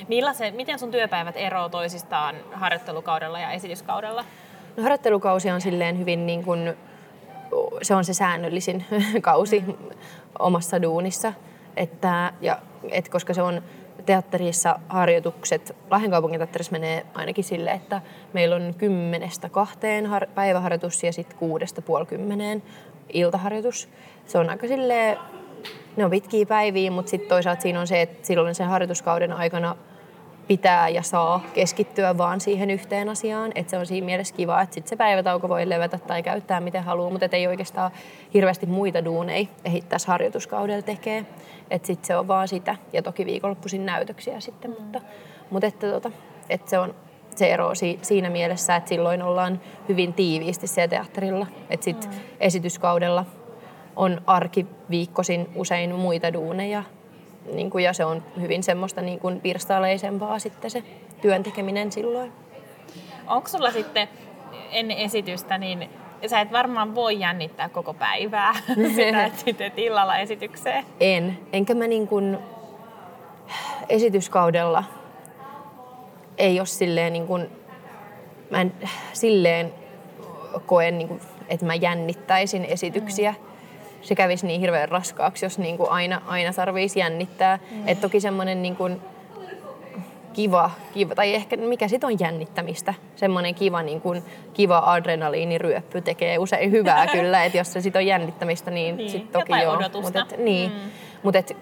Millaisen, 0.07 0.55
miten 0.55 0.79
sun 0.79 0.91
työpäivät 0.91 1.35
eroavat 1.37 1.71
toisistaan 1.71 2.35
harjoittelukaudella 2.53 3.39
ja 3.39 3.51
esityskaudella? 3.51 4.25
No, 4.77 4.83
harjoittelukausi 4.83 5.51
on 5.51 5.61
silleen 5.61 5.99
hyvin 5.99 6.25
niin 6.25 6.43
kuin, 6.43 6.73
se 7.81 7.95
on 7.95 8.05
se 8.05 8.13
säännöllisin 8.13 8.85
kausi 9.21 9.63
mm. 9.67 9.73
omassa 10.39 10.81
duunissa. 10.81 11.33
Että, 11.77 12.33
ja, 12.41 12.59
et 12.91 13.09
koska 13.09 13.33
se 13.33 13.41
on 13.41 13.61
teatterissa 14.05 14.79
harjoitukset, 14.89 15.75
Lahden 15.91 16.11
kaupungin 16.11 16.39
teatterissa 16.39 16.71
menee 16.71 17.05
ainakin 17.13 17.43
sille, 17.43 17.71
että 17.71 18.01
meillä 18.33 18.55
on 18.55 18.75
kymmenestä 18.77 19.49
kahteen 19.49 20.05
har- 20.05 20.27
päiväharjoitus 20.35 21.03
ja 21.03 21.13
sitten 21.13 21.37
kuudesta 21.37 21.81
puoli 21.81 22.05
kymmeneen 22.05 22.63
iltaharjoitus. 23.13 23.89
Se 24.25 24.37
on 24.37 24.49
aika 24.49 24.67
silleen, 24.67 25.17
ne 25.97 26.05
on 26.05 26.11
pitkiä 26.11 26.45
päiviä, 26.45 26.91
mutta 26.91 27.09
sitten 27.09 27.29
toisaalta 27.29 27.61
siinä 27.61 27.79
on 27.79 27.87
se, 27.87 28.01
että 28.01 28.27
silloin 28.27 28.55
sen 28.55 28.67
harjoituskauden 28.67 29.33
aikana 29.33 29.75
pitää 30.49 30.89
ja 30.89 31.01
saa 31.01 31.43
keskittyä 31.53 32.17
vaan 32.17 32.39
siihen 32.39 32.69
yhteen 32.69 33.09
asiaan. 33.09 33.51
Että 33.55 33.69
se 33.69 33.77
on 33.77 33.85
siinä 33.85 34.05
mielessä 34.05 34.35
kiva, 34.35 34.61
että 34.61 34.73
sit 34.73 34.87
se 34.87 34.95
päivätauko 34.95 35.49
voi 35.49 35.69
levätä 35.69 35.97
tai 35.97 36.23
käyttää 36.23 36.61
miten 36.61 36.83
haluaa, 36.83 37.09
mutta 37.09 37.27
ei 37.31 37.47
oikeastaan 37.47 37.91
hirveästi 38.33 38.65
muita 38.65 39.05
duuneja 39.05 39.47
ehittäisi 39.65 40.07
harjoituskaudella 40.07 40.81
tekee. 40.81 41.25
Että 41.71 41.87
sitten 41.87 42.07
se 42.07 42.17
on 42.17 42.27
vaan 42.27 42.47
sitä 42.47 42.75
ja 42.93 43.01
toki 43.01 43.25
viikonloppuisin 43.25 43.85
näytöksiä 43.85 44.39
sitten, 44.39 44.71
mm. 44.71 44.77
mutta, 44.83 45.01
mutta 45.49 45.67
että, 45.67 45.91
tota, 45.91 46.11
että 46.49 46.69
se 46.69 46.79
on 46.79 46.95
se 47.35 47.53
ero 47.53 47.71
siinä 48.01 48.29
mielessä, 48.29 48.75
että 48.75 48.89
silloin 48.89 49.21
ollaan 49.23 49.61
hyvin 49.89 50.13
tiiviisti 50.13 50.67
siellä 50.67 50.87
teatterilla. 50.87 51.47
Että 51.69 51.83
sitten 51.83 52.09
mm. 52.09 52.17
esityskaudella 52.39 53.25
on 53.95 54.21
arkiviikkoisin 54.27 55.49
usein 55.55 55.95
muita 55.95 56.33
duuneja 56.33 56.83
niin 57.53 57.69
kuin, 57.69 57.83
ja 57.83 57.93
se 57.93 58.05
on 58.05 58.23
hyvin 58.41 58.63
semmoista 58.63 59.01
niin 59.01 59.19
kuin 59.19 59.41
pirstaleisempaa 59.41 60.39
sitten 60.39 60.71
se 60.71 60.83
työn 61.21 61.43
tekeminen 61.43 61.91
silloin. 61.91 62.31
Onko 63.27 63.47
sulla 63.47 63.71
sitten 63.71 64.07
ennen 64.71 64.97
esitystä, 64.97 65.57
niin 65.57 65.89
sä 66.27 66.41
et 66.41 66.51
varmaan 66.51 66.95
voi 66.95 67.19
jännittää 67.19 67.69
koko 67.69 67.93
päivää 67.93 68.53
sitä, 68.95 69.25
että 69.25 69.39
sitten 69.45 69.71
illalla 69.75 70.17
esitykseen? 70.17 70.85
En. 70.99 71.39
Enkä 71.53 71.73
mä 71.73 71.87
niin 71.87 72.07
kuin 72.07 72.37
esityskaudella 73.89 74.83
ei 76.37 76.59
ole 76.59 76.67
silleen 76.67 77.13
niin 77.13 77.27
kuin, 77.27 77.49
mä 78.49 78.61
en 78.61 78.73
silleen 79.13 79.73
koen, 80.65 80.97
niin 80.97 81.07
kuin, 81.07 81.21
että 81.49 81.65
mä 81.65 81.75
jännittäisin 81.75 82.65
esityksiä. 82.65 83.31
Mm 83.31 83.48
se 84.01 84.15
kävisi 84.15 84.47
niin 84.47 84.61
hirveän 84.61 84.89
raskaaksi, 84.89 85.45
jos 85.45 85.59
niin 85.59 85.77
kuin 85.77 85.89
aina, 85.89 86.21
aina 86.27 86.53
tarvitsisi 86.53 86.99
jännittää. 86.99 87.59
Mm. 87.71 87.87
Et 87.87 88.01
toki 88.01 88.19
semmoinen 88.19 88.61
niin 88.61 88.75
kuin 88.75 89.01
kiva, 90.33 90.71
kiva, 90.93 91.15
tai 91.15 91.35
ehkä 91.35 91.57
mikä 91.57 91.87
sitten 91.87 92.07
on 92.07 92.19
jännittämistä, 92.19 92.93
semmoinen 93.15 93.55
kiva, 93.55 93.83
niin 93.83 94.01
kuin, 94.01 94.23
kiva 94.53 94.83
adrenaliiniryöppy 94.85 96.01
tekee 96.01 96.37
usein 96.37 96.71
hyvää 96.71 97.07
kyllä, 97.17 97.45
että 97.45 97.57
jos 97.57 97.73
se 97.73 97.81
sitten 97.81 97.99
on 97.99 98.05
jännittämistä, 98.05 98.71
niin, 98.71 98.97
niin. 98.97 99.09
sitten 99.09 99.41
toki 99.41 99.61
joo. 99.61 99.81
Mutta 100.01 100.19
et, 100.19 100.37
niin, 100.37 100.71
mm. 100.71 100.77
mut 101.23 101.35
et, 101.35 101.57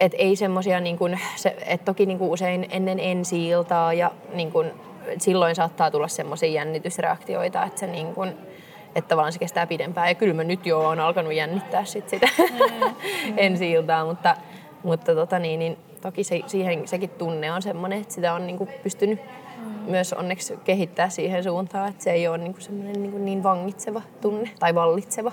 et 0.00 0.12
ei 0.18 0.36
semmoisia, 0.36 0.80
niin 0.80 0.98
kuin, 0.98 1.20
se, 1.36 1.56
et 1.66 1.84
toki 1.84 2.06
niin 2.06 2.18
kuin 2.18 2.30
usein 2.30 2.66
ennen 2.70 3.00
ensi-iltaa 3.00 3.92
ja 3.92 4.10
niin 4.34 4.52
kuin, 4.52 4.70
silloin 5.18 5.54
saattaa 5.54 5.90
tulla 5.90 6.08
semmoisia 6.08 6.48
jännitysreaktioita, 6.48 7.64
että 7.64 7.80
se 7.80 7.86
niin 7.86 8.14
kuin, 8.14 8.36
että 8.94 9.08
tavallaan 9.08 9.32
se 9.32 9.38
kestää 9.38 9.66
pidempään. 9.66 10.08
Ja 10.08 10.14
kyllä 10.14 10.34
mä 10.34 10.44
nyt 10.44 10.66
jo 10.66 10.80
on 10.80 11.00
alkanut 11.00 11.32
jännittää 11.32 11.84
sit 11.84 12.08
sitä 12.08 12.28
mm. 12.38 13.34
ensi 13.36 13.70
iltaa, 13.70 14.04
mutta, 14.04 14.36
mutta 14.82 15.14
tota 15.14 15.38
niin, 15.38 15.58
niin 15.58 15.78
toki 16.02 16.24
se, 16.24 16.40
siihen, 16.46 16.88
sekin 16.88 17.10
tunne 17.10 17.52
on 17.52 17.62
semmoinen, 17.62 18.00
että 18.00 18.14
sitä 18.14 18.34
on 18.34 18.46
niinku 18.46 18.68
pystynyt 18.82 19.20
mm. 19.56 19.90
myös 19.90 20.12
onneksi 20.12 20.58
kehittää 20.64 21.08
siihen 21.08 21.44
suuntaan, 21.44 21.88
että 21.88 22.04
se 22.04 22.12
ei 22.12 22.28
ole 22.28 22.38
niinku 22.38 22.60
semmoinen 22.60 23.02
niinku 23.02 23.18
niin 23.18 23.42
vangitseva 23.42 24.02
tunne 24.20 24.50
tai 24.58 24.74
vallitseva. 24.74 25.32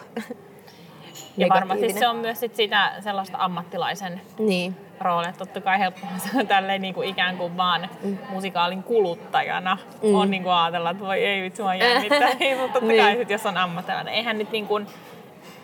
Ja 1.38 1.48
varmasti 1.50 1.94
se 1.94 2.08
on 2.08 2.16
myös 2.16 2.40
sit 2.40 2.56
sitä 2.56 2.92
sellaista 3.00 3.38
ammattilaisen 3.42 4.22
niin. 4.40 4.76
Roolia. 5.04 5.34
Totta 5.38 5.62
kai 5.62 5.80
helppoa 5.80 6.10
tälleen 6.48 6.82
niin 6.82 6.94
kuin 6.94 7.10
ikään 7.10 7.38
kuin 7.38 7.58
vaan 7.58 7.90
mm. 8.04 8.18
musikaalin 8.30 8.84
kuluttajana 8.84 9.78
mm. 10.04 10.16
on 10.16 10.32
niin 10.32 10.44
kuin 10.44 10.54
ajatella, 10.54 10.90
että 10.90 11.04
voi 11.04 11.26
ei 11.26 11.42
vitsi, 11.42 11.62
mua 11.62 11.76
jännittää. 11.76 12.30
Mutta 12.62 12.74
totta 12.74 12.88
niin. 12.88 13.04
kai 13.04 13.18
sit, 13.18 13.30
jos 13.30 13.46
on 13.46 13.58
ammattilainen, 13.58 14.14
eihän 14.14 14.38
nyt 14.38 14.52
niin 14.52 14.68
kuin, 14.68 14.88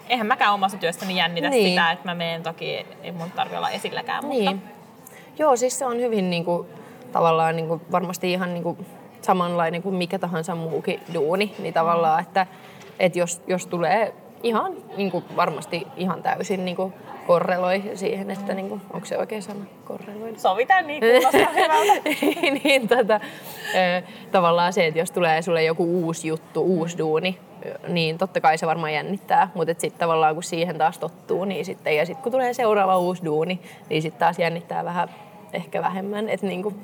eihän 0.10 0.28
mäkään 0.28 0.54
omassa 0.54 0.78
työssäni 0.78 1.18
jännitä 1.18 1.50
niin. 1.50 1.70
sitä, 1.70 1.92
että 1.92 2.06
mä 2.06 2.16
menen 2.16 2.44
toki, 2.44 2.86
ei 3.04 3.12
mun 3.12 3.32
tarvi 3.32 3.56
olla 3.56 3.70
esilläkään. 3.70 4.26
Mutta... 4.26 4.52
Niin. 4.52 4.64
Joo, 5.40 5.56
siis 5.56 5.80
se 5.80 5.86
on 5.86 5.98
hyvin 5.98 6.30
niin 6.30 6.46
kuin, 6.46 6.68
tavallaan 7.12 7.56
niin 7.56 7.68
kuin, 7.68 7.82
varmasti 7.92 8.32
ihan 8.32 8.54
niin 8.54 8.64
kuin, 8.64 8.86
samanlainen 9.22 9.82
kuin 9.82 9.96
mikä 9.96 10.20
tahansa 10.20 10.56
muukin 10.56 11.00
duuni, 11.14 11.56
niin 11.60 11.74
tavallaan, 11.74 12.22
että, 12.22 12.48
että 13.00 13.20
jos, 13.20 13.42
jos 13.48 13.68
tulee 13.68 14.14
ihan 14.44 14.74
niin 14.98 15.12
kuin 15.12 15.24
varmasti 15.36 15.88
ihan 15.98 16.24
täysin 16.24 16.66
niin 16.66 16.76
kuin 16.76 16.94
korreloi 17.28 17.84
siihen, 17.96 18.32
että 18.32 18.54
niin 18.54 18.70
kuin, 18.70 18.82
onko 18.94 19.06
se 19.06 19.18
oikein 19.18 19.42
sana 19.42 19.66
korreloi? 19.86 20.34
Sovitaan 20.38 20.88
niin, 20.88 21.02
kuulostaa 21.02 21.54
hyvältä. 21.62 22.10
niin, 22.64 22.88
tota, 22.88 23.20
tavallaan 24.32 24.74
se, 24.74 24.88
että 24.88 25.00
jos 25.00 25.12
tulee 25.12 25.42
sulle 25.42 25.64
joku 25.64 25.84
uusi 25.84 26.28
juttu, 26.28 26.62
uusi 26.62 26.98
duuni, 26.98 27.40
niin 27.88 28.18
totta 28.18 28.42
kai 28.42 28.58
se 28.58 28.68
varmaan 28.68 28.94
jännittää, 28.94 29.52
mutta 29.56 29.74
sitten 29.78 30.00
tavallaan 30.00 30.34
kun 30.34 30.44
siihen 30.44 30.78
taas 30.78 30.98
tottuu, 30.98 31.46
niin 31.46 31.66
sitten, 31.66 31.96
ja 31.96 32.06
sitten 32.06 32.24
kun 32.24 32.32
tulee 32.32 32.54
seuraava 32.54 32.98
uusi 32.98 33.26
duuni, 33.26 33.60
niin 33.90 34.02
sitten 34.02 34.20
taas 34.20 34.40
jännittää 34.40 34.86
vähän 34.86 35.10
ehkä 35.54 35.82
vähemmän, 35.82 36.30
että 36.30 36.48
niin 36.48 36.64
kuin, 36.64 36.76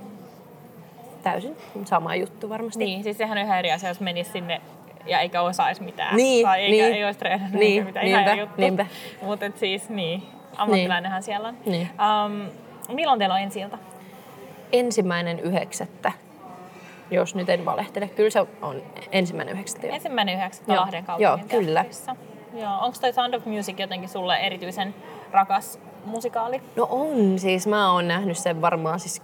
täysin 1.23 1.55
sama 1.85 2.15
juttu 2.15 2.49
varmasti. 2.49 2.85
Niin, 2.85 3.03
siis 3.03 3.17
sehän 3.17 3.37
on 3.37 3.43
ihan 3.43 3.59
eri 3.59 3.71
asia, 3.71 3.89
jos 3.89 3.99
menisi 3.99 4.31
sinne 4.31 4.61
ja 5.05 5.19
eikä 5.19 5.41
osaisi 5.41 5.83
mitään. 5.83 6.15
Niin, 6.15 6.45
tai 6.45 6.61
eikä, 6.61 6.71
niin, 6.71 6.95
ei 6.95 7.05
olisi 7.05 7.19
treenannut 7.19 7.59
niin, 7.59 7.73
eikä 7.73 7.85
mitään. 7.85 8.05
Niinpä, 8.05 8.21
ihan 8.21 8.39
juttu. 8.39 8.61
Niinpä. 8.61 8.85
Mutta 9.21 9.45
siis 9.55 9.89
niin, 9.89 10.23
ammattilainenhan 10.57 11.17
niin. 11.17 11.23
siellä 11.23 11.47
on. 11.47 11.57
Niin. 11.65 11.89
Um, 12.25 12.49
milloin 12.95 13.19
teillä 13.19 13.35
on 13.35 13.41
ensi 13.41 13.59
ilta? 13.59 13.77
Ensimmäinen 14.71 15.39
yhdeksättä. 15.39 16.11
Jos 17.11 17.35
nyt 17.35 17.49
en 17.49 17.65
valehtele. 17.65 18.07
Kyllä 18.07 18.29
se 18.29 18.39
on 18.61 18.81
ensimmäinen 19.11 19.53
yhdeksättä. 19.53 19.87
Ensimmäinen 19.87 20.35
yhdeksättä 20.35 20.75
Lahden 20.75 21.05
kaupungin 21.05 21.23
Joo, 21.23 21.39
kyllä. 21.61 21.85
Joo. 22.53 22.73
Onko 22.81 22.97
toi 23.01 23.13
Sound 23.13 23.33
of 23.33 23.45
Music 23.45 23.79
jotenkin 23.79 24.09
sulle 24.09 24.37
erityisen 24.37 24.95
rakas 25.31 25.79
musikaali? 26.05 26.61
No 26.75 26.87
on. 26.89 27.39
Siis 27.39 27.67
mä 27.67 27.91
oon 27.91 28.07
nähnyt 28.07 28.37
sen 28.37 28.61
varmaan 28.61 28.99
siis 28.99 29.21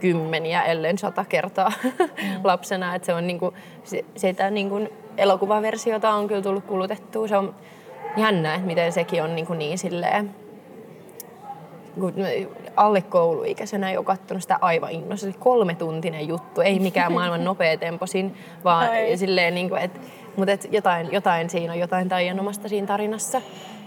kymmeniä, 0.00 0.62
ellen 0.62 0.98
sata 0.98 1.24
kertaa 1.24 1.72
mm. 1.98 2.40
lapsena. 2.44 2.94
Että 2.94 3.06
se 3.06 3.14
on 3.14 3.26
niinku, 3.26 3.54
se, 3.84 4.04
sitä 4.16 4.50
niinku 4.50 4.88
elokuvaversiota 5.16 6.10
on 6.10 6.28
kyllä 6.28 6.42
tullut 6.42 6.64
kulutettua. 6.64 7.28
Se 7.28 7.36
on 7.36 7.54
jännä, 8.16 8.54
että 8.54 8.66
miten 8.66 8.92
sekin 8.92 9.22
on 9.22 9.36
niinku 9.36 9.54
niin 9.54 9.78
silleen, 9.78 10.34
alle 12.76 13.02
kouluikäisenä 13.02 13.92
jo 13.92 14.02
katsonut 14.02 14.42
sitä 14.42 14.58
aivan 14.60 14.90
innossa. 14.90 15.26
Oli 15.26 15.34
kolme 15.38 15.74
tuntinen 15.74 16.28
juttu, 16.28 16.60
ei 16.60 16.78
mikään 16.78 17.12
maailman 17.12 17.44
nopea 17.44 17.76
temposin, 17.76 18.34
vaan 18.64 18.88
Ai. 18.90 19.16
silleen, 19.16 19.54
niin 19.54 19.68
kuin, 19.68 19.82
et, 19.82 20.00
mutta 20.36 20.52
et 20.52 20.68
jotain, 20.72 21.12
jotain 21.12 21.50
siinä 21.50 21.72
on, 21.72 21.78
jotain 21.78 22.08
taianomasta 22.08 22.68
siinä 22.68 22.86
tarinassa. 22.86 23.42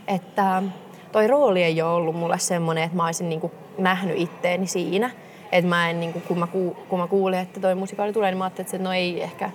Että 0.08 0.64
toi 1.12 1.28
rooli 1.28 1.64
ei 1.64 1.82
ole 1.82 1.92
ollut 1.92 2.16
mulle 2.16 2.40
semmoinen, 2.40 2.84
että 2.84 2.98
mä 2.98 3.06
olisin 3.06 3.30
niin 3.30 3.42
kuin 3.42 3.54
nähnyt 3.78 4.18
itteeni 4.18 4.68
siinä. 4.68 5.10
Että 5.52 5.70
mä 5.70 5.90
en, 5.90 6.00
niin 6.00 6.14
kuin, 6.14 6.24
kun, 6.28 6.40
mä 6.40 6.48
ku, 6.48 6.78
kun 6.90 7.00
mä 7.00 7.08
kuulin, 7.08 7.40
että 7.40 7.60
toi 7.60 7.76
musikaali 7.76 8.14
tulee, 8.14 8.32
niin 8.32 8.38
mä 8.38 8.44
ajattelin, 8.44 8.66
että 8.66 8.84
no 8.84 8.94
ei 8.94 9.24
ehkä, 9.24 9.50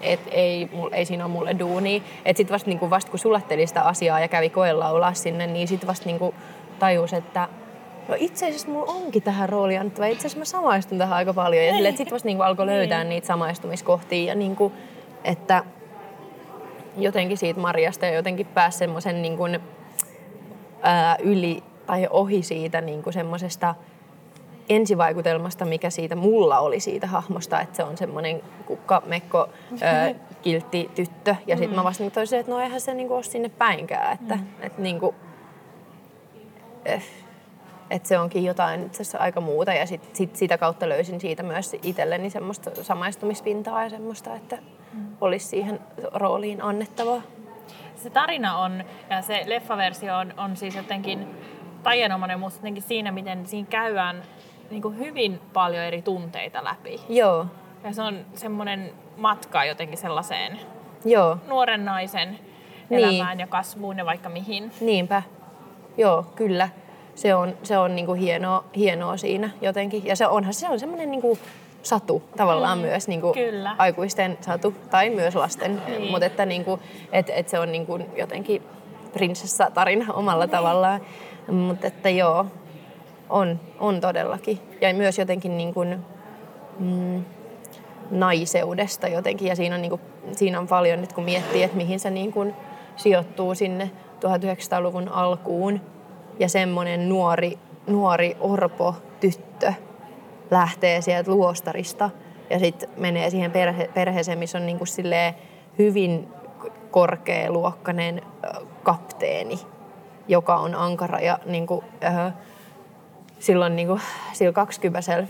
et 0.00 0.20
ei, 0.30 0.68
mul, 0.72 0.90
ei 0.92 1.04
siinä 1.04 1.24
ole 1.24 1.32
mulle 1.32 1.58
duunia. 1.58 2.00
Että 2.24 2.38
sit 2.38 2.50
vasta, 2.50 2.70
niin 2.70 2.90
vasta 2.90 3.10
kun 3.10 3.18
sulatteli 3.18 3.66
sitä 3.66 3.82
asiaa 3.82 4.20
ja 4.20 4.28
kävi 4.28 4.50
koelaulaa 4.50 5.14
sinne, 5.14 5.46
niin 5.46 5.68
sit 5.68 5.86
vasta 5.86 6.06
niin 6.06 6.34
tajus, 6.78 7.12
että 7.12 7.48
no 8.08 8.14
itse 8.18 8.46
asiassa 8.46 8.68
mulla 8.68 8.92
onkin 8.92 9.22
tähän 9.22 9.48
rooliin 9.48 9.80
annettava. 9.80 10.06
Itse 10.06 10.20
asiassa 10.20 10.38
mä 10.38 10.44
samaistun 10.44 10.98
tähän 10.98 11.16
aika 11.16 11.34
paljon. 11.34 11.64
Ja 11.64 11.90
sitten 11.90 12.10
vasta 12.10 12.28
niin 12.28 12.42
alkoi 12.42 12.66
löytää 12.66 13.04
niin. 13.04 13.08
niitä 13.08 13.26
samaistumiskohtia. 13.26 14.24
Ja 14.24 14.34
niin 14.34 14.56
kuin, 14.56 14.72
että 15.24 15.64
jotenkin 16.96 17.38
siitä 17.38 17.60
Marjasta 17.60 18.06
ja 18.06 18.14
jotenkin 18.14 18.46
pääsi 18.46 18.78
semmoisen 18.78 19.22
niin 19.22 19.36
kuin, 19.36 19.60
ää, 20.82 21.16
yli 21.22 21.62
tai 21.86 22.06
ohi 22.10 22.42
siitä 22.42 22.80
niin 22.80 23.02
kuin 23.02 23.12
semmoisesta 23.12 23.74
ensivaikutelmasta, 24.68 25.64
mikä 25.64 25.90
siitä 25.90 26.16
mulla 26.16 26.58
oli 26.58 26.80
siitä 26.80 27.06
hahmosta, 27.06 27.60
että 27.60 27.76
se 27.76 27.84
on 27.84 27.96
semmoinen 27.96 28.42
kukkamekko, 28.66 29.48
ö, 29.72 30.14
kiltti 30.42 30.90
tyttö. 30.94 31.36
Ja 31.46 31.56
sitten 31.56 31.70
mm. 31.70 31.76
mä 31.76 31.84
vasta 31.84 32.02
niin 32.02 32.12
toisin, 32.12 32.38
että 32.38 32.52
no 32.52 32.60
eihän 32.60 32.80
se 32.80 32.94
niinku 32.94 33.14
ole 33.14 33.22
sinne 33.22 33.48
päinkään. 33.48 34.12
Että, 34.12 34.36
mm. 34.36 34.46
et, 34.60 34.78
niinku, 34.78 35.14
eh, 36.84 37.04
Et 37.90 38.06
se 38.06 38.18
onkin 38.18 38.44
jotain 38.44 38.86
itse 38.86 39.02
asiassa 39.02 39.18
aika 39.18 39.40
muuta 39.40 39.72
ja 39.72 39.86
sit, 39.86 40.14
sit 40.14 40.36
sitä 40.36 40.58
kautta 40.58 40.88
löysin 40.88 41.20
siitä 41.20 41.42
myös 41.42 41.76
itselleni 41.82 42.30
semmoista 42.30 42.84
samaistumispintaa 42.84 43.84
ja 43.84 43.90
semmoista, 43.90 44.36
että 44.36 44.58
mm. 44.92 45.16
olisi 45.20 45.46
siihen 45.46 45.80
rooliin 46.14 46.62
annettavaa. 46.62 47.22
Se 47.96 48.10
tarina 48.10 48.58
on, 48.58 48.84
ja 49.10 49.22
se 49.22 49.42
leffaversio 49.46 50.16
on, 50.16 50.34
on 50.36 50.56
siis 50.56 50.74
jotenkin 50.74 51.26
taianomainen, 51.82 52.40
mutta 52.40 52.58
jotenkin 52.58 52.82
siinä, 52.82 53.12
miten 53.12 53.46
siinä 53.46 53.68
käydään 53.70 54.22
niin 54.70 54.82
kuin 54.82 54.98
hyvin 54.98 55.40
paljon 55.52 55.84
eri 55.84 56.02
tunteita 56.02 56.64
läpi. 56.64 57.00
Joo. 57.08 57.46
Ja 57.84 57.92
se 57.92 58.02
on 58.02 58.18
semmoinen 58.34 58.92
matka 59.16 59.64
jotenkin 59.64 59.98
sellaiseen 59.98 60.58
Joo. 61.04 61.36
nuoren 61.48 61.84
naisen 61.84 62.38
Niin. 62.90 63.04
elämään 63.04 63.40
ja 63.40 63.46
kasvuun 63.46 63.98
ja 63.98 64.06
vaikka 64.06 64.28
mihin. 64.28 64.70
Niinpä. 64.80 65.22
Joo, 65.96 66.26
kyllä. 66.34 66.68
Se 67.14 67.34
on, 67.34 67.54
se 67.62 67.78
on 67.78 67.96
niinku 67.96 68.14
hienoa, 68.14 68.64
hienoa 68.76 69.16
siinä 69.16 69.50
jotenkin. 69.60 70.06
Ja 70.06 70.16
se 70.16 70.26
onhan 70.26 70.54
se 70.54 70.68
on 70.68 70.80
semmoinen 70.80 71.10
niinku 71.10 71.38
satu 71.82 72.22
tavallaan 72.36 72.78
mm, 72.78 72.84
myös 72.84 73.08
niinku 73.08 73.32
kyllä. 73.32 73.74
aikuisten 73.78 74.38
satu 74.40 74.74
tai 74.90 75.10
myös 75.10 75.34
lasten. 75.34 75.82
Niin. 75.86 76.10
Mutta 76.10 76.26
että 76.26 76.46
niinku, 76.46 76.80
et, 77.12 77.30
et 77.34 77.48
se 77.48 77.58
on 77.58 77.72
niinku 77.72 77.98
jotenkin 78.16 78.62
prinsessa 79.12 79.70
tarina 79.74 80.12
omalla 80.12 80.46
tavallaan. 80.46 81.00
Mutta 81.50 81.86
että 81.86 82.08
joo, 82.08 82.46
on, 83.30 83.60
on 83.78 84.00
todellakin. 84.00 84.58
Ja 84.80 84.94
myös 84.94 85.18
jotenkin 85.18 85.56
niin 85.56 85.74
kuin, 85.74 86.04
mm, 86.78 87.24
naiseudesta 88.10 89.08
jotenkin. 89.08 89.48
Ja 89.48 89.56
siinä 89.56 89.74
on, 89.74 89.82
niin 89.82 89.90
kuin, 89.90 90.00
siinä 90.32 90.58
on 90.58 90.66
paljon 90.66 91.00
nyt 91.00 91.12
kun 91.12 91.24
miettii, 91.24 91.62
että 91.62 91.76
mihin 91.76 92.00
se 92.00 92.10
niin 92.10 92.32
kuin 92.32 92.54
sijoittuu 92.96 93.54
sinne 93.54 93.90
1900-luvun 94.16 95.08
alkuun. 95.08 95.80
Ja 96.38 96.48
semmoinen 96.48 97.08
nuori, 97.08 97.58
nuori 97.86 98.36
orpo 98.40 98.94
tyttö 99.20 99.72
lähtee 100.50 101.00
sieltä 101.00 101.30
luostarista 101.30 102.10
ja 102.50 102.58
sitten 102.58 102.88
menee 102.96 103.30
siihen 103.30 103.50
perhe, 103.50 103.90
perheeseen, 103.94 104.38
missä 104.38 104.58
on 104.58 104.66
niin 104.66 104.78
kuin 104.78 104.88
silleen 104.88 105.34
hyvin 105.78 106.28
korkealuokkainen 106.90 108.22
kapteeni, 108.82 109.58
joka 110.28 110.56
on 110.56 110.74
ankara 110.74 111.20
ja 111.20 111.38
niin 111.46 111.66
kuin, 111.66 111.84
silloin 113.38 113.76
niin 113.76 113.88
kuin, 113.88 114.00
sillä 114.32 114.52
kaksikypäisellä 114.52 115.26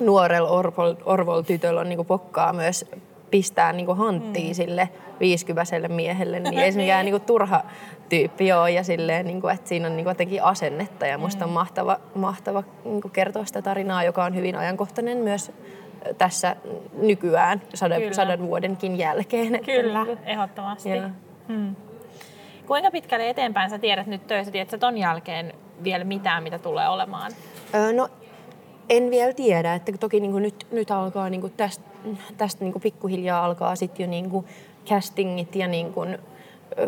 nuorella 0.00 0.50
orvol, 0.50 0.94
orvol 1.04 1.42
tytöllä 1.42 1.80
on 1.80 1.88
niin 1.88 1.96
kuin 1.96 2.06
pokkaa 2.06 2.52
myös 2.52 2.84
pistää 3.30 3.72
niin 3.72 3.86
kuin 3.86 3.98
hanttiin 3.98 4.48
mm. 4.50 4.54
sille 4.54 4.88
viisikypäiselle 5.20 5.88
miehelle, 5.88 6.40
niin 6.40 6.58
ei 6.58 6.72
se 6.72 6.78
mikään 6.82 7.04
niin 7.04 7.12
kuin 7.12 7.22
turha 7.22 7.64
tyyppi 8.08 8.52
ole. 8.52 8.70
Ja 8.70 8.84
silleen, 8.84 9.26
niin 9.26 9.40
kuin, 9.40 9.54
että 9.54 9.68
siinä 9.68 9.86
on 9.86 9.96
niin 9.96 10.04
kuin 10.04 10.10
jotenkin 10.10 10.42
asennetta 10.42 11.06
ja 11.06 11.18
musta 11.18 11.44
on 11.44 11.50
mahtava, 11.50 11.98
mahtava 12.14 12.62
niin 12.84 13.00
kuin 13.00 13.12
kertoa 13.12 13.44
sitä 13.44 13.62
tarinaa, 13.62 14.04
joka 14.04 14.24
on 14.24 14.34
hyvin 14.34 14.56
ajankohtainen 14.56 15.18
myös 15.18 15.52
tässä 16.18 16.56
nykyään 16.92 17.62
sadan, 17.74 18.00
Kyllä. 18.00 18.14
sadan 18.14 18.42
vuodenkin 18.42 18.98
jälkeen. 18.98 19.54
Että 19.54 19.66
Kyllä, 19.66 20.04
kuin- 20.04 20.18
ehdottomasti. 20.24 20.90
Hmm. 21.48 21.76
Kuinka 22.66 22.90
pitkälle 22.90 23.28
eteenpäin 23.28 23.70
sä 23.70 23.78
tiedät 23.78 24.06
nyt 24.06 24.26
töissä, 24.26 24.52
tiedätkö 24.52 24.78
ton 24.78 24.98
jälkeen 24.98 25.54
vielä 25.84 26.04
mitään, 26.04 26.42
mitä 26.42 26.58
tulee 26.58 26.88
olemaan? 26.88 27.32
Öö, 27.74 27.92
no 27.92 28.08
en 28.88 29.10
vielä 29.10 29.32
tiedä, 29.32 29.74
että 29.74 29.92
toki 29.92 30.20
niin 30.20 30.42
nyt, 30.42 30.66
nyt 30.70 30.90
alkaa 30.90 31.30
niin 31.30 31.52
tästä, 31.56 31.84
tästä 32.36 32.64
niin 32.64 32.80
pikkuhiljaa 32.82 33.44
alkaa 33.44 33.76
sitten 33.76 34.04
jo 34.04 34.10
niin 34.10 34.44
castingit 34.86 35.56
ja 35.56 35.68
niin 35.68 35.92
kuin 35.92 36.18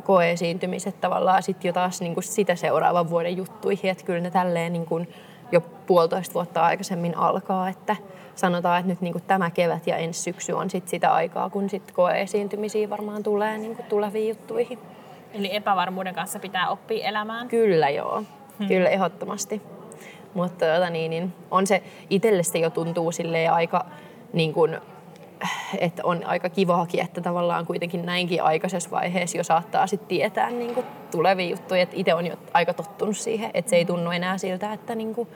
koeesiintymiset 0.05 1.01
tavallaan 1.01 1.43
sitten 1.43 1.69
jo 1.69 1.73
taas 1.73 2.01
niin 2.01 2.15
sitä 2.21 2.55
seuraavan 2.55 3.11
vuoden 3.11 3.37
juttuihin, 3.37 3.91
että 3.91 4.05
kyllä 4.05 4.21
ne 4.21 4.31
tälleen 4.31 4.73
niin 4.73 4.87
kuin 4.87 5.09
jo 5.53 5.61
puolitoista 5.61 6.35
vuotta 6.35 6.63
aikaisemmin 6.63 7.17
alkaa, 7.17 7.69
että 7.69 7.97
sanotaan, 8.35 8.81
että 8.81 8.93
nyt 8.93 9.01
niin 9.01 9.23
tämä 9.27 9.51
kevät 9.51 9.87
ja 9.87 9.97
ensi 9.97 10.23
syksy 10.23 10.53
on 10.53 10.71
sit 10.71 10.89
sitä 10.89 11.13
aikaa, 11.13 11.51
kun 11.51 11.71
sit 11.71 11.93
koeesiintymisiä 11.93 12.91
varmaan 12.91 13.23
tulee 13.23 13.59
niin 13.59 13.77
tuleviin 13.89 14.29
juttuihin. 14.29 14.79
Eli 15.35 15.57
epävarmuuden 15.57 16.15
kanssa 16.15 16.39
pitää 16.39 16.69
oppia 16.69 17.09
elämään. 17.09 17.49
Kyllä 17.49 17.91
joo, 17.91 18.23
kyllä 18.69 18.89
ehdottomasti. 18.89 19.63
Mutta 20.35 20.67
tota, 20.67 20.91
niin, 20.91 21.11
niin, 21.11 21.33
on 21.51 21.67
se, 21.67 21.83
itselle 22.11 22.43
se 22.43 22.59
jo 22.59 22.71
tuntuu 22.71 23.13
silleen 23.13 23.53
aika, 23.53 23.87
niin 24.33 24.53
kuin, 24.53 24.79
että 25.79 26.03
on 26.05 26.27
aika 26.27 26.49
kivaakin, 26.49 27.01
että 27.01 27.21
tavallaan 27.21 27.67
kuitenkin 27.67 28.07
näinkin 28.07 28.43
aikaisessa 28.43 28.91
vaiheessa 28.91 29.39
jo 29.39 29.45
saattaa 29.45 29.87
sit 29.87 30.09
tietää 30.09 30.51
niin 30.51 30.75
kuin, 30.75 30.87
tulevia 31.11 31.51
juttuja. 31.51 31.83
Että 31.83 31.97
itse 31.99 32.15
on 32.15 32.27
jo 32.27 32.37
aika 32.53 32.75
tottunut 32.75 33.17
siihen, 33.17 33.51
että 33.55 33.71
se 33.71 33.77
ei 33.77 33.85
tunnu 33.85 34.11
enää 34.11 34.39
siltä, 34.39 34.73
että 34.73 34.95
niin 34.95 35.15
kuin, 35.15 35.29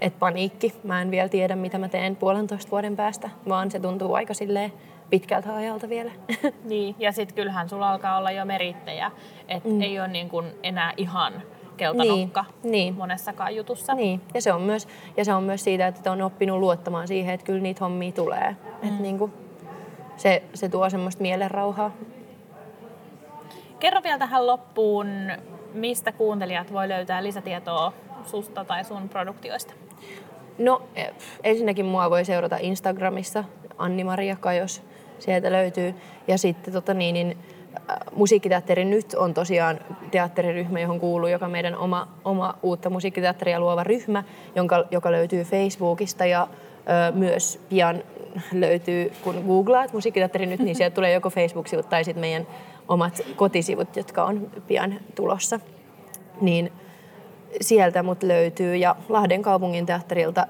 et 0.00 0.18
paniikki. 0.18 0.72
Mä 0.84 1.02
en 1.02 1.10
vielä 1.10 1.28
tiedä, 1.28 1.56
mitä 1.56 1.78
mä 1.78 1.88
teen 1.88 2.16
puolentoista 2.16 2.70
vuoden 2.70 2.96
päästä, 2.96 3.30
vaan 3.48 3.70
se 3.70 3.80
tuntuu 3.80 4.14
aika 4.14 4.34
silleen 4.34 4.72
pitkältä 5.12 5.54
ajalta 5.54 5.88
vielä. 5.88 6.10
Niin, 6.64 6.94
ja 6.98 7.12
sitten 7.12 7.34
kyllähän 7.34 7.68
sulla 7.68 7.90
alkaa 7.90 8.18
olla 8.18 8.30
jo 8.30 8.44
merittejä, 8.44 9.10
että 9.48 9.68
mm. 9.68 9.80
ei 9.80 10.00
ole 10.00 10.08
niin 10.08 10.28
kuin 10.28 10.46
enää 10.62 10.92
ihan 10.96 11.32
keltanokka 11.76 12.44
Niin, 12.62 12.72
niin. 12.72 12.94
monessakaan 12.94 13.56
jutussa. 13.56 13.94
Niin, 13.94 14.20
ja 14.34 14.42
se 14.42 14.52
on 14.52 14.62
myös, 14.62 14.88
ja 15.16 15.24
se 15.24 15.34
on 15.34 15.42
myös 15.42 15.64
siitä, 15.64 15.86
että 15.86 16.12
on 16.12 16.22
oppinut 16.22 16.58
luottamaan 16.58 17.08
siihen, 17.08 17.34
että 17.34 17.46
kyllä 17.46 17.60
niitä 17.60 17.84
hommia 17.84 18.12
tulee. 18.12 18.56
Mm. 18.82 18.88
Että 18.88 19.02
niin 19.02 19.18
kuin, 19.18 19.32
se, 20.16 20.42
se 20.54 20.68
tuo 20.68 20.90
semmoista 20.90 21.22
mielenrauhaa. 21.22 21.90
Kerro 23.80 24.02
vielä 24.02 24.18
tähän 24.18 24.46
loppuun, 24.46 25.06
mistä 25.74 26.12
kuuntelijat 26.12 26.72
voi 26.72 26.88
löytää 26.88 27.22
lisätietoa 27.22 27.92
susta 28.24 28.64
tai 28.64 28.84
sun 28.84 29.08
produktioista? 29.08 29.74
No 30.58 30.82
eh, 30.94 31.12
ensinnäkin 31.44 31.86
mua 31.86 32.10
voi 32.10 32.24
seurata 32.24 32.56
Instagramissa, 32.60 33.44
Anni-Maria 33.78 34.36
Kajos, 34.36 34.82
sieltä 35.22 35.52
löytyy. 35.52 35.94
Ja 36.28 36.38
sitten 36.38 36.74
tota 36.74 36.94
niin, 36.94 37.14
niin, 37.14 37.38
äh, 37.90 37.96
Musiikkiteatteri 38.16 38.84
nyt 38.84 39.14
on 39.14 39.34
tosiaan 39.34 39.80
teatteriryhmä, 40.10 40.80
johon 40.80 41.00
kuuluu 41.00 41.28
joka 41.28 41.48
meidän 41.48 41.76
oma, 41.76 42.08
oma 42.24 42.58
uutta 42.62 42.90
musiikkiteatteria 42.90 43.60
luova 43.60 43.84
ryhmä, 43.84 44.24
jonka, 44.54 44.84
joka 44.90 45.12
löytyy 45.12 45.44
Facebookista 45.44 46.26
ja 46.26 46.48
ö, 47.08 47.12
myös 47.12 47.60
pian 47.68 48.02
löytyy, 48.52 49.12
kun 49.24 49.44
googlaat 49.46 49.92
musiikkiteatteri 49.92 50.46
nyt, 50.46 50.60
niin 50.60 50.76
sieltä 50.76 50.94
tulee 50.94 51.12
joko 51.12 51.30
Facebook-sivut 51.30 51.88
tai 51.88 52.04
sitten 52.04 52.20
meidän 52.20 52.46
omat 52.88 53.20
kotisivut, 53.36 53.96
jotka 53.96 54.24
on 54.24 54.50
pian 54.66 55.00
tulossa. 55.14 55.60
Niin 56.40 56.72
sieltä 57.60 58.02
mut 58.02 58.22
löytyy 58.22 58.76
ja 58.76 58.96
Lahden 59.08 59.42
kaupungin 59.42 59.86
teatterilta 59.86 60.46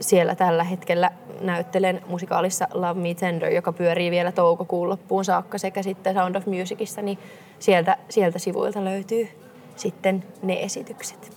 siellä 0.00 0.34
tällä 0.34 0.64
hetkellä 0.64 1.10
näyttelen 1.40 2.02
musikaalissa 2.08 2.68
Love 2.74 3.00
Me 3.00 3.14
Tender, 3.14 3.52
joka 3.52 3.72
pyörii 3.72 4.10
vielä 4.10 4.32
toukokuun 4.32 4.88
loppuun 4.88 5.24
saakka 5.24 5.58
sekä 5.58 5.82
sitten 5.82 6.14
Sound 6.14 6.34
of 6.34 6.46
Musicissa, 6.46 7.02
niin 7.02 7.18
sieltä, 7.58 7.96
sieltä 8.08 8.38
sivuilta 8.38 8.84
löytyy 8.84 9.28
sitten 9.76 10.24
ne 10.42 10.62
esitykset. 10.62 11.36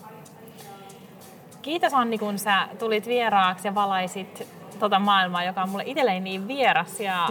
Kiitos 1.62 1.94
Anni, 1.94 2.18
kun 2.18 2.40
sä 2.40 2.68
tulit 2.80 3.08
vieraaksi 3.08 3.68
ja 3.68 3.76
valaisit 3.76 4.48
tota 4.80 5.00
maailmaa, 5.00 5.44
joka 5.44 5.64
on 5.64 5.70
mulle 5.70 5.84
itselleni 5.86 6.20
niin 6.20 6.48
vieras 6.48 7.00
ja 7.00 7.30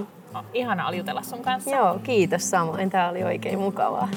ihana 0.55 0.89
oli 0.89 0.97
jutella 0.97 1.23
sun 1.23 1.43
kanssa. 1.43 1.71
Joo, 1.71 1.99
kiitos 2.03 2.51
samoin. 2.51 2.91
Tämä 2.91 3.09
oli 3.09 3.25
oikein 3.25 3.59
mukavaa. 3.59 4.09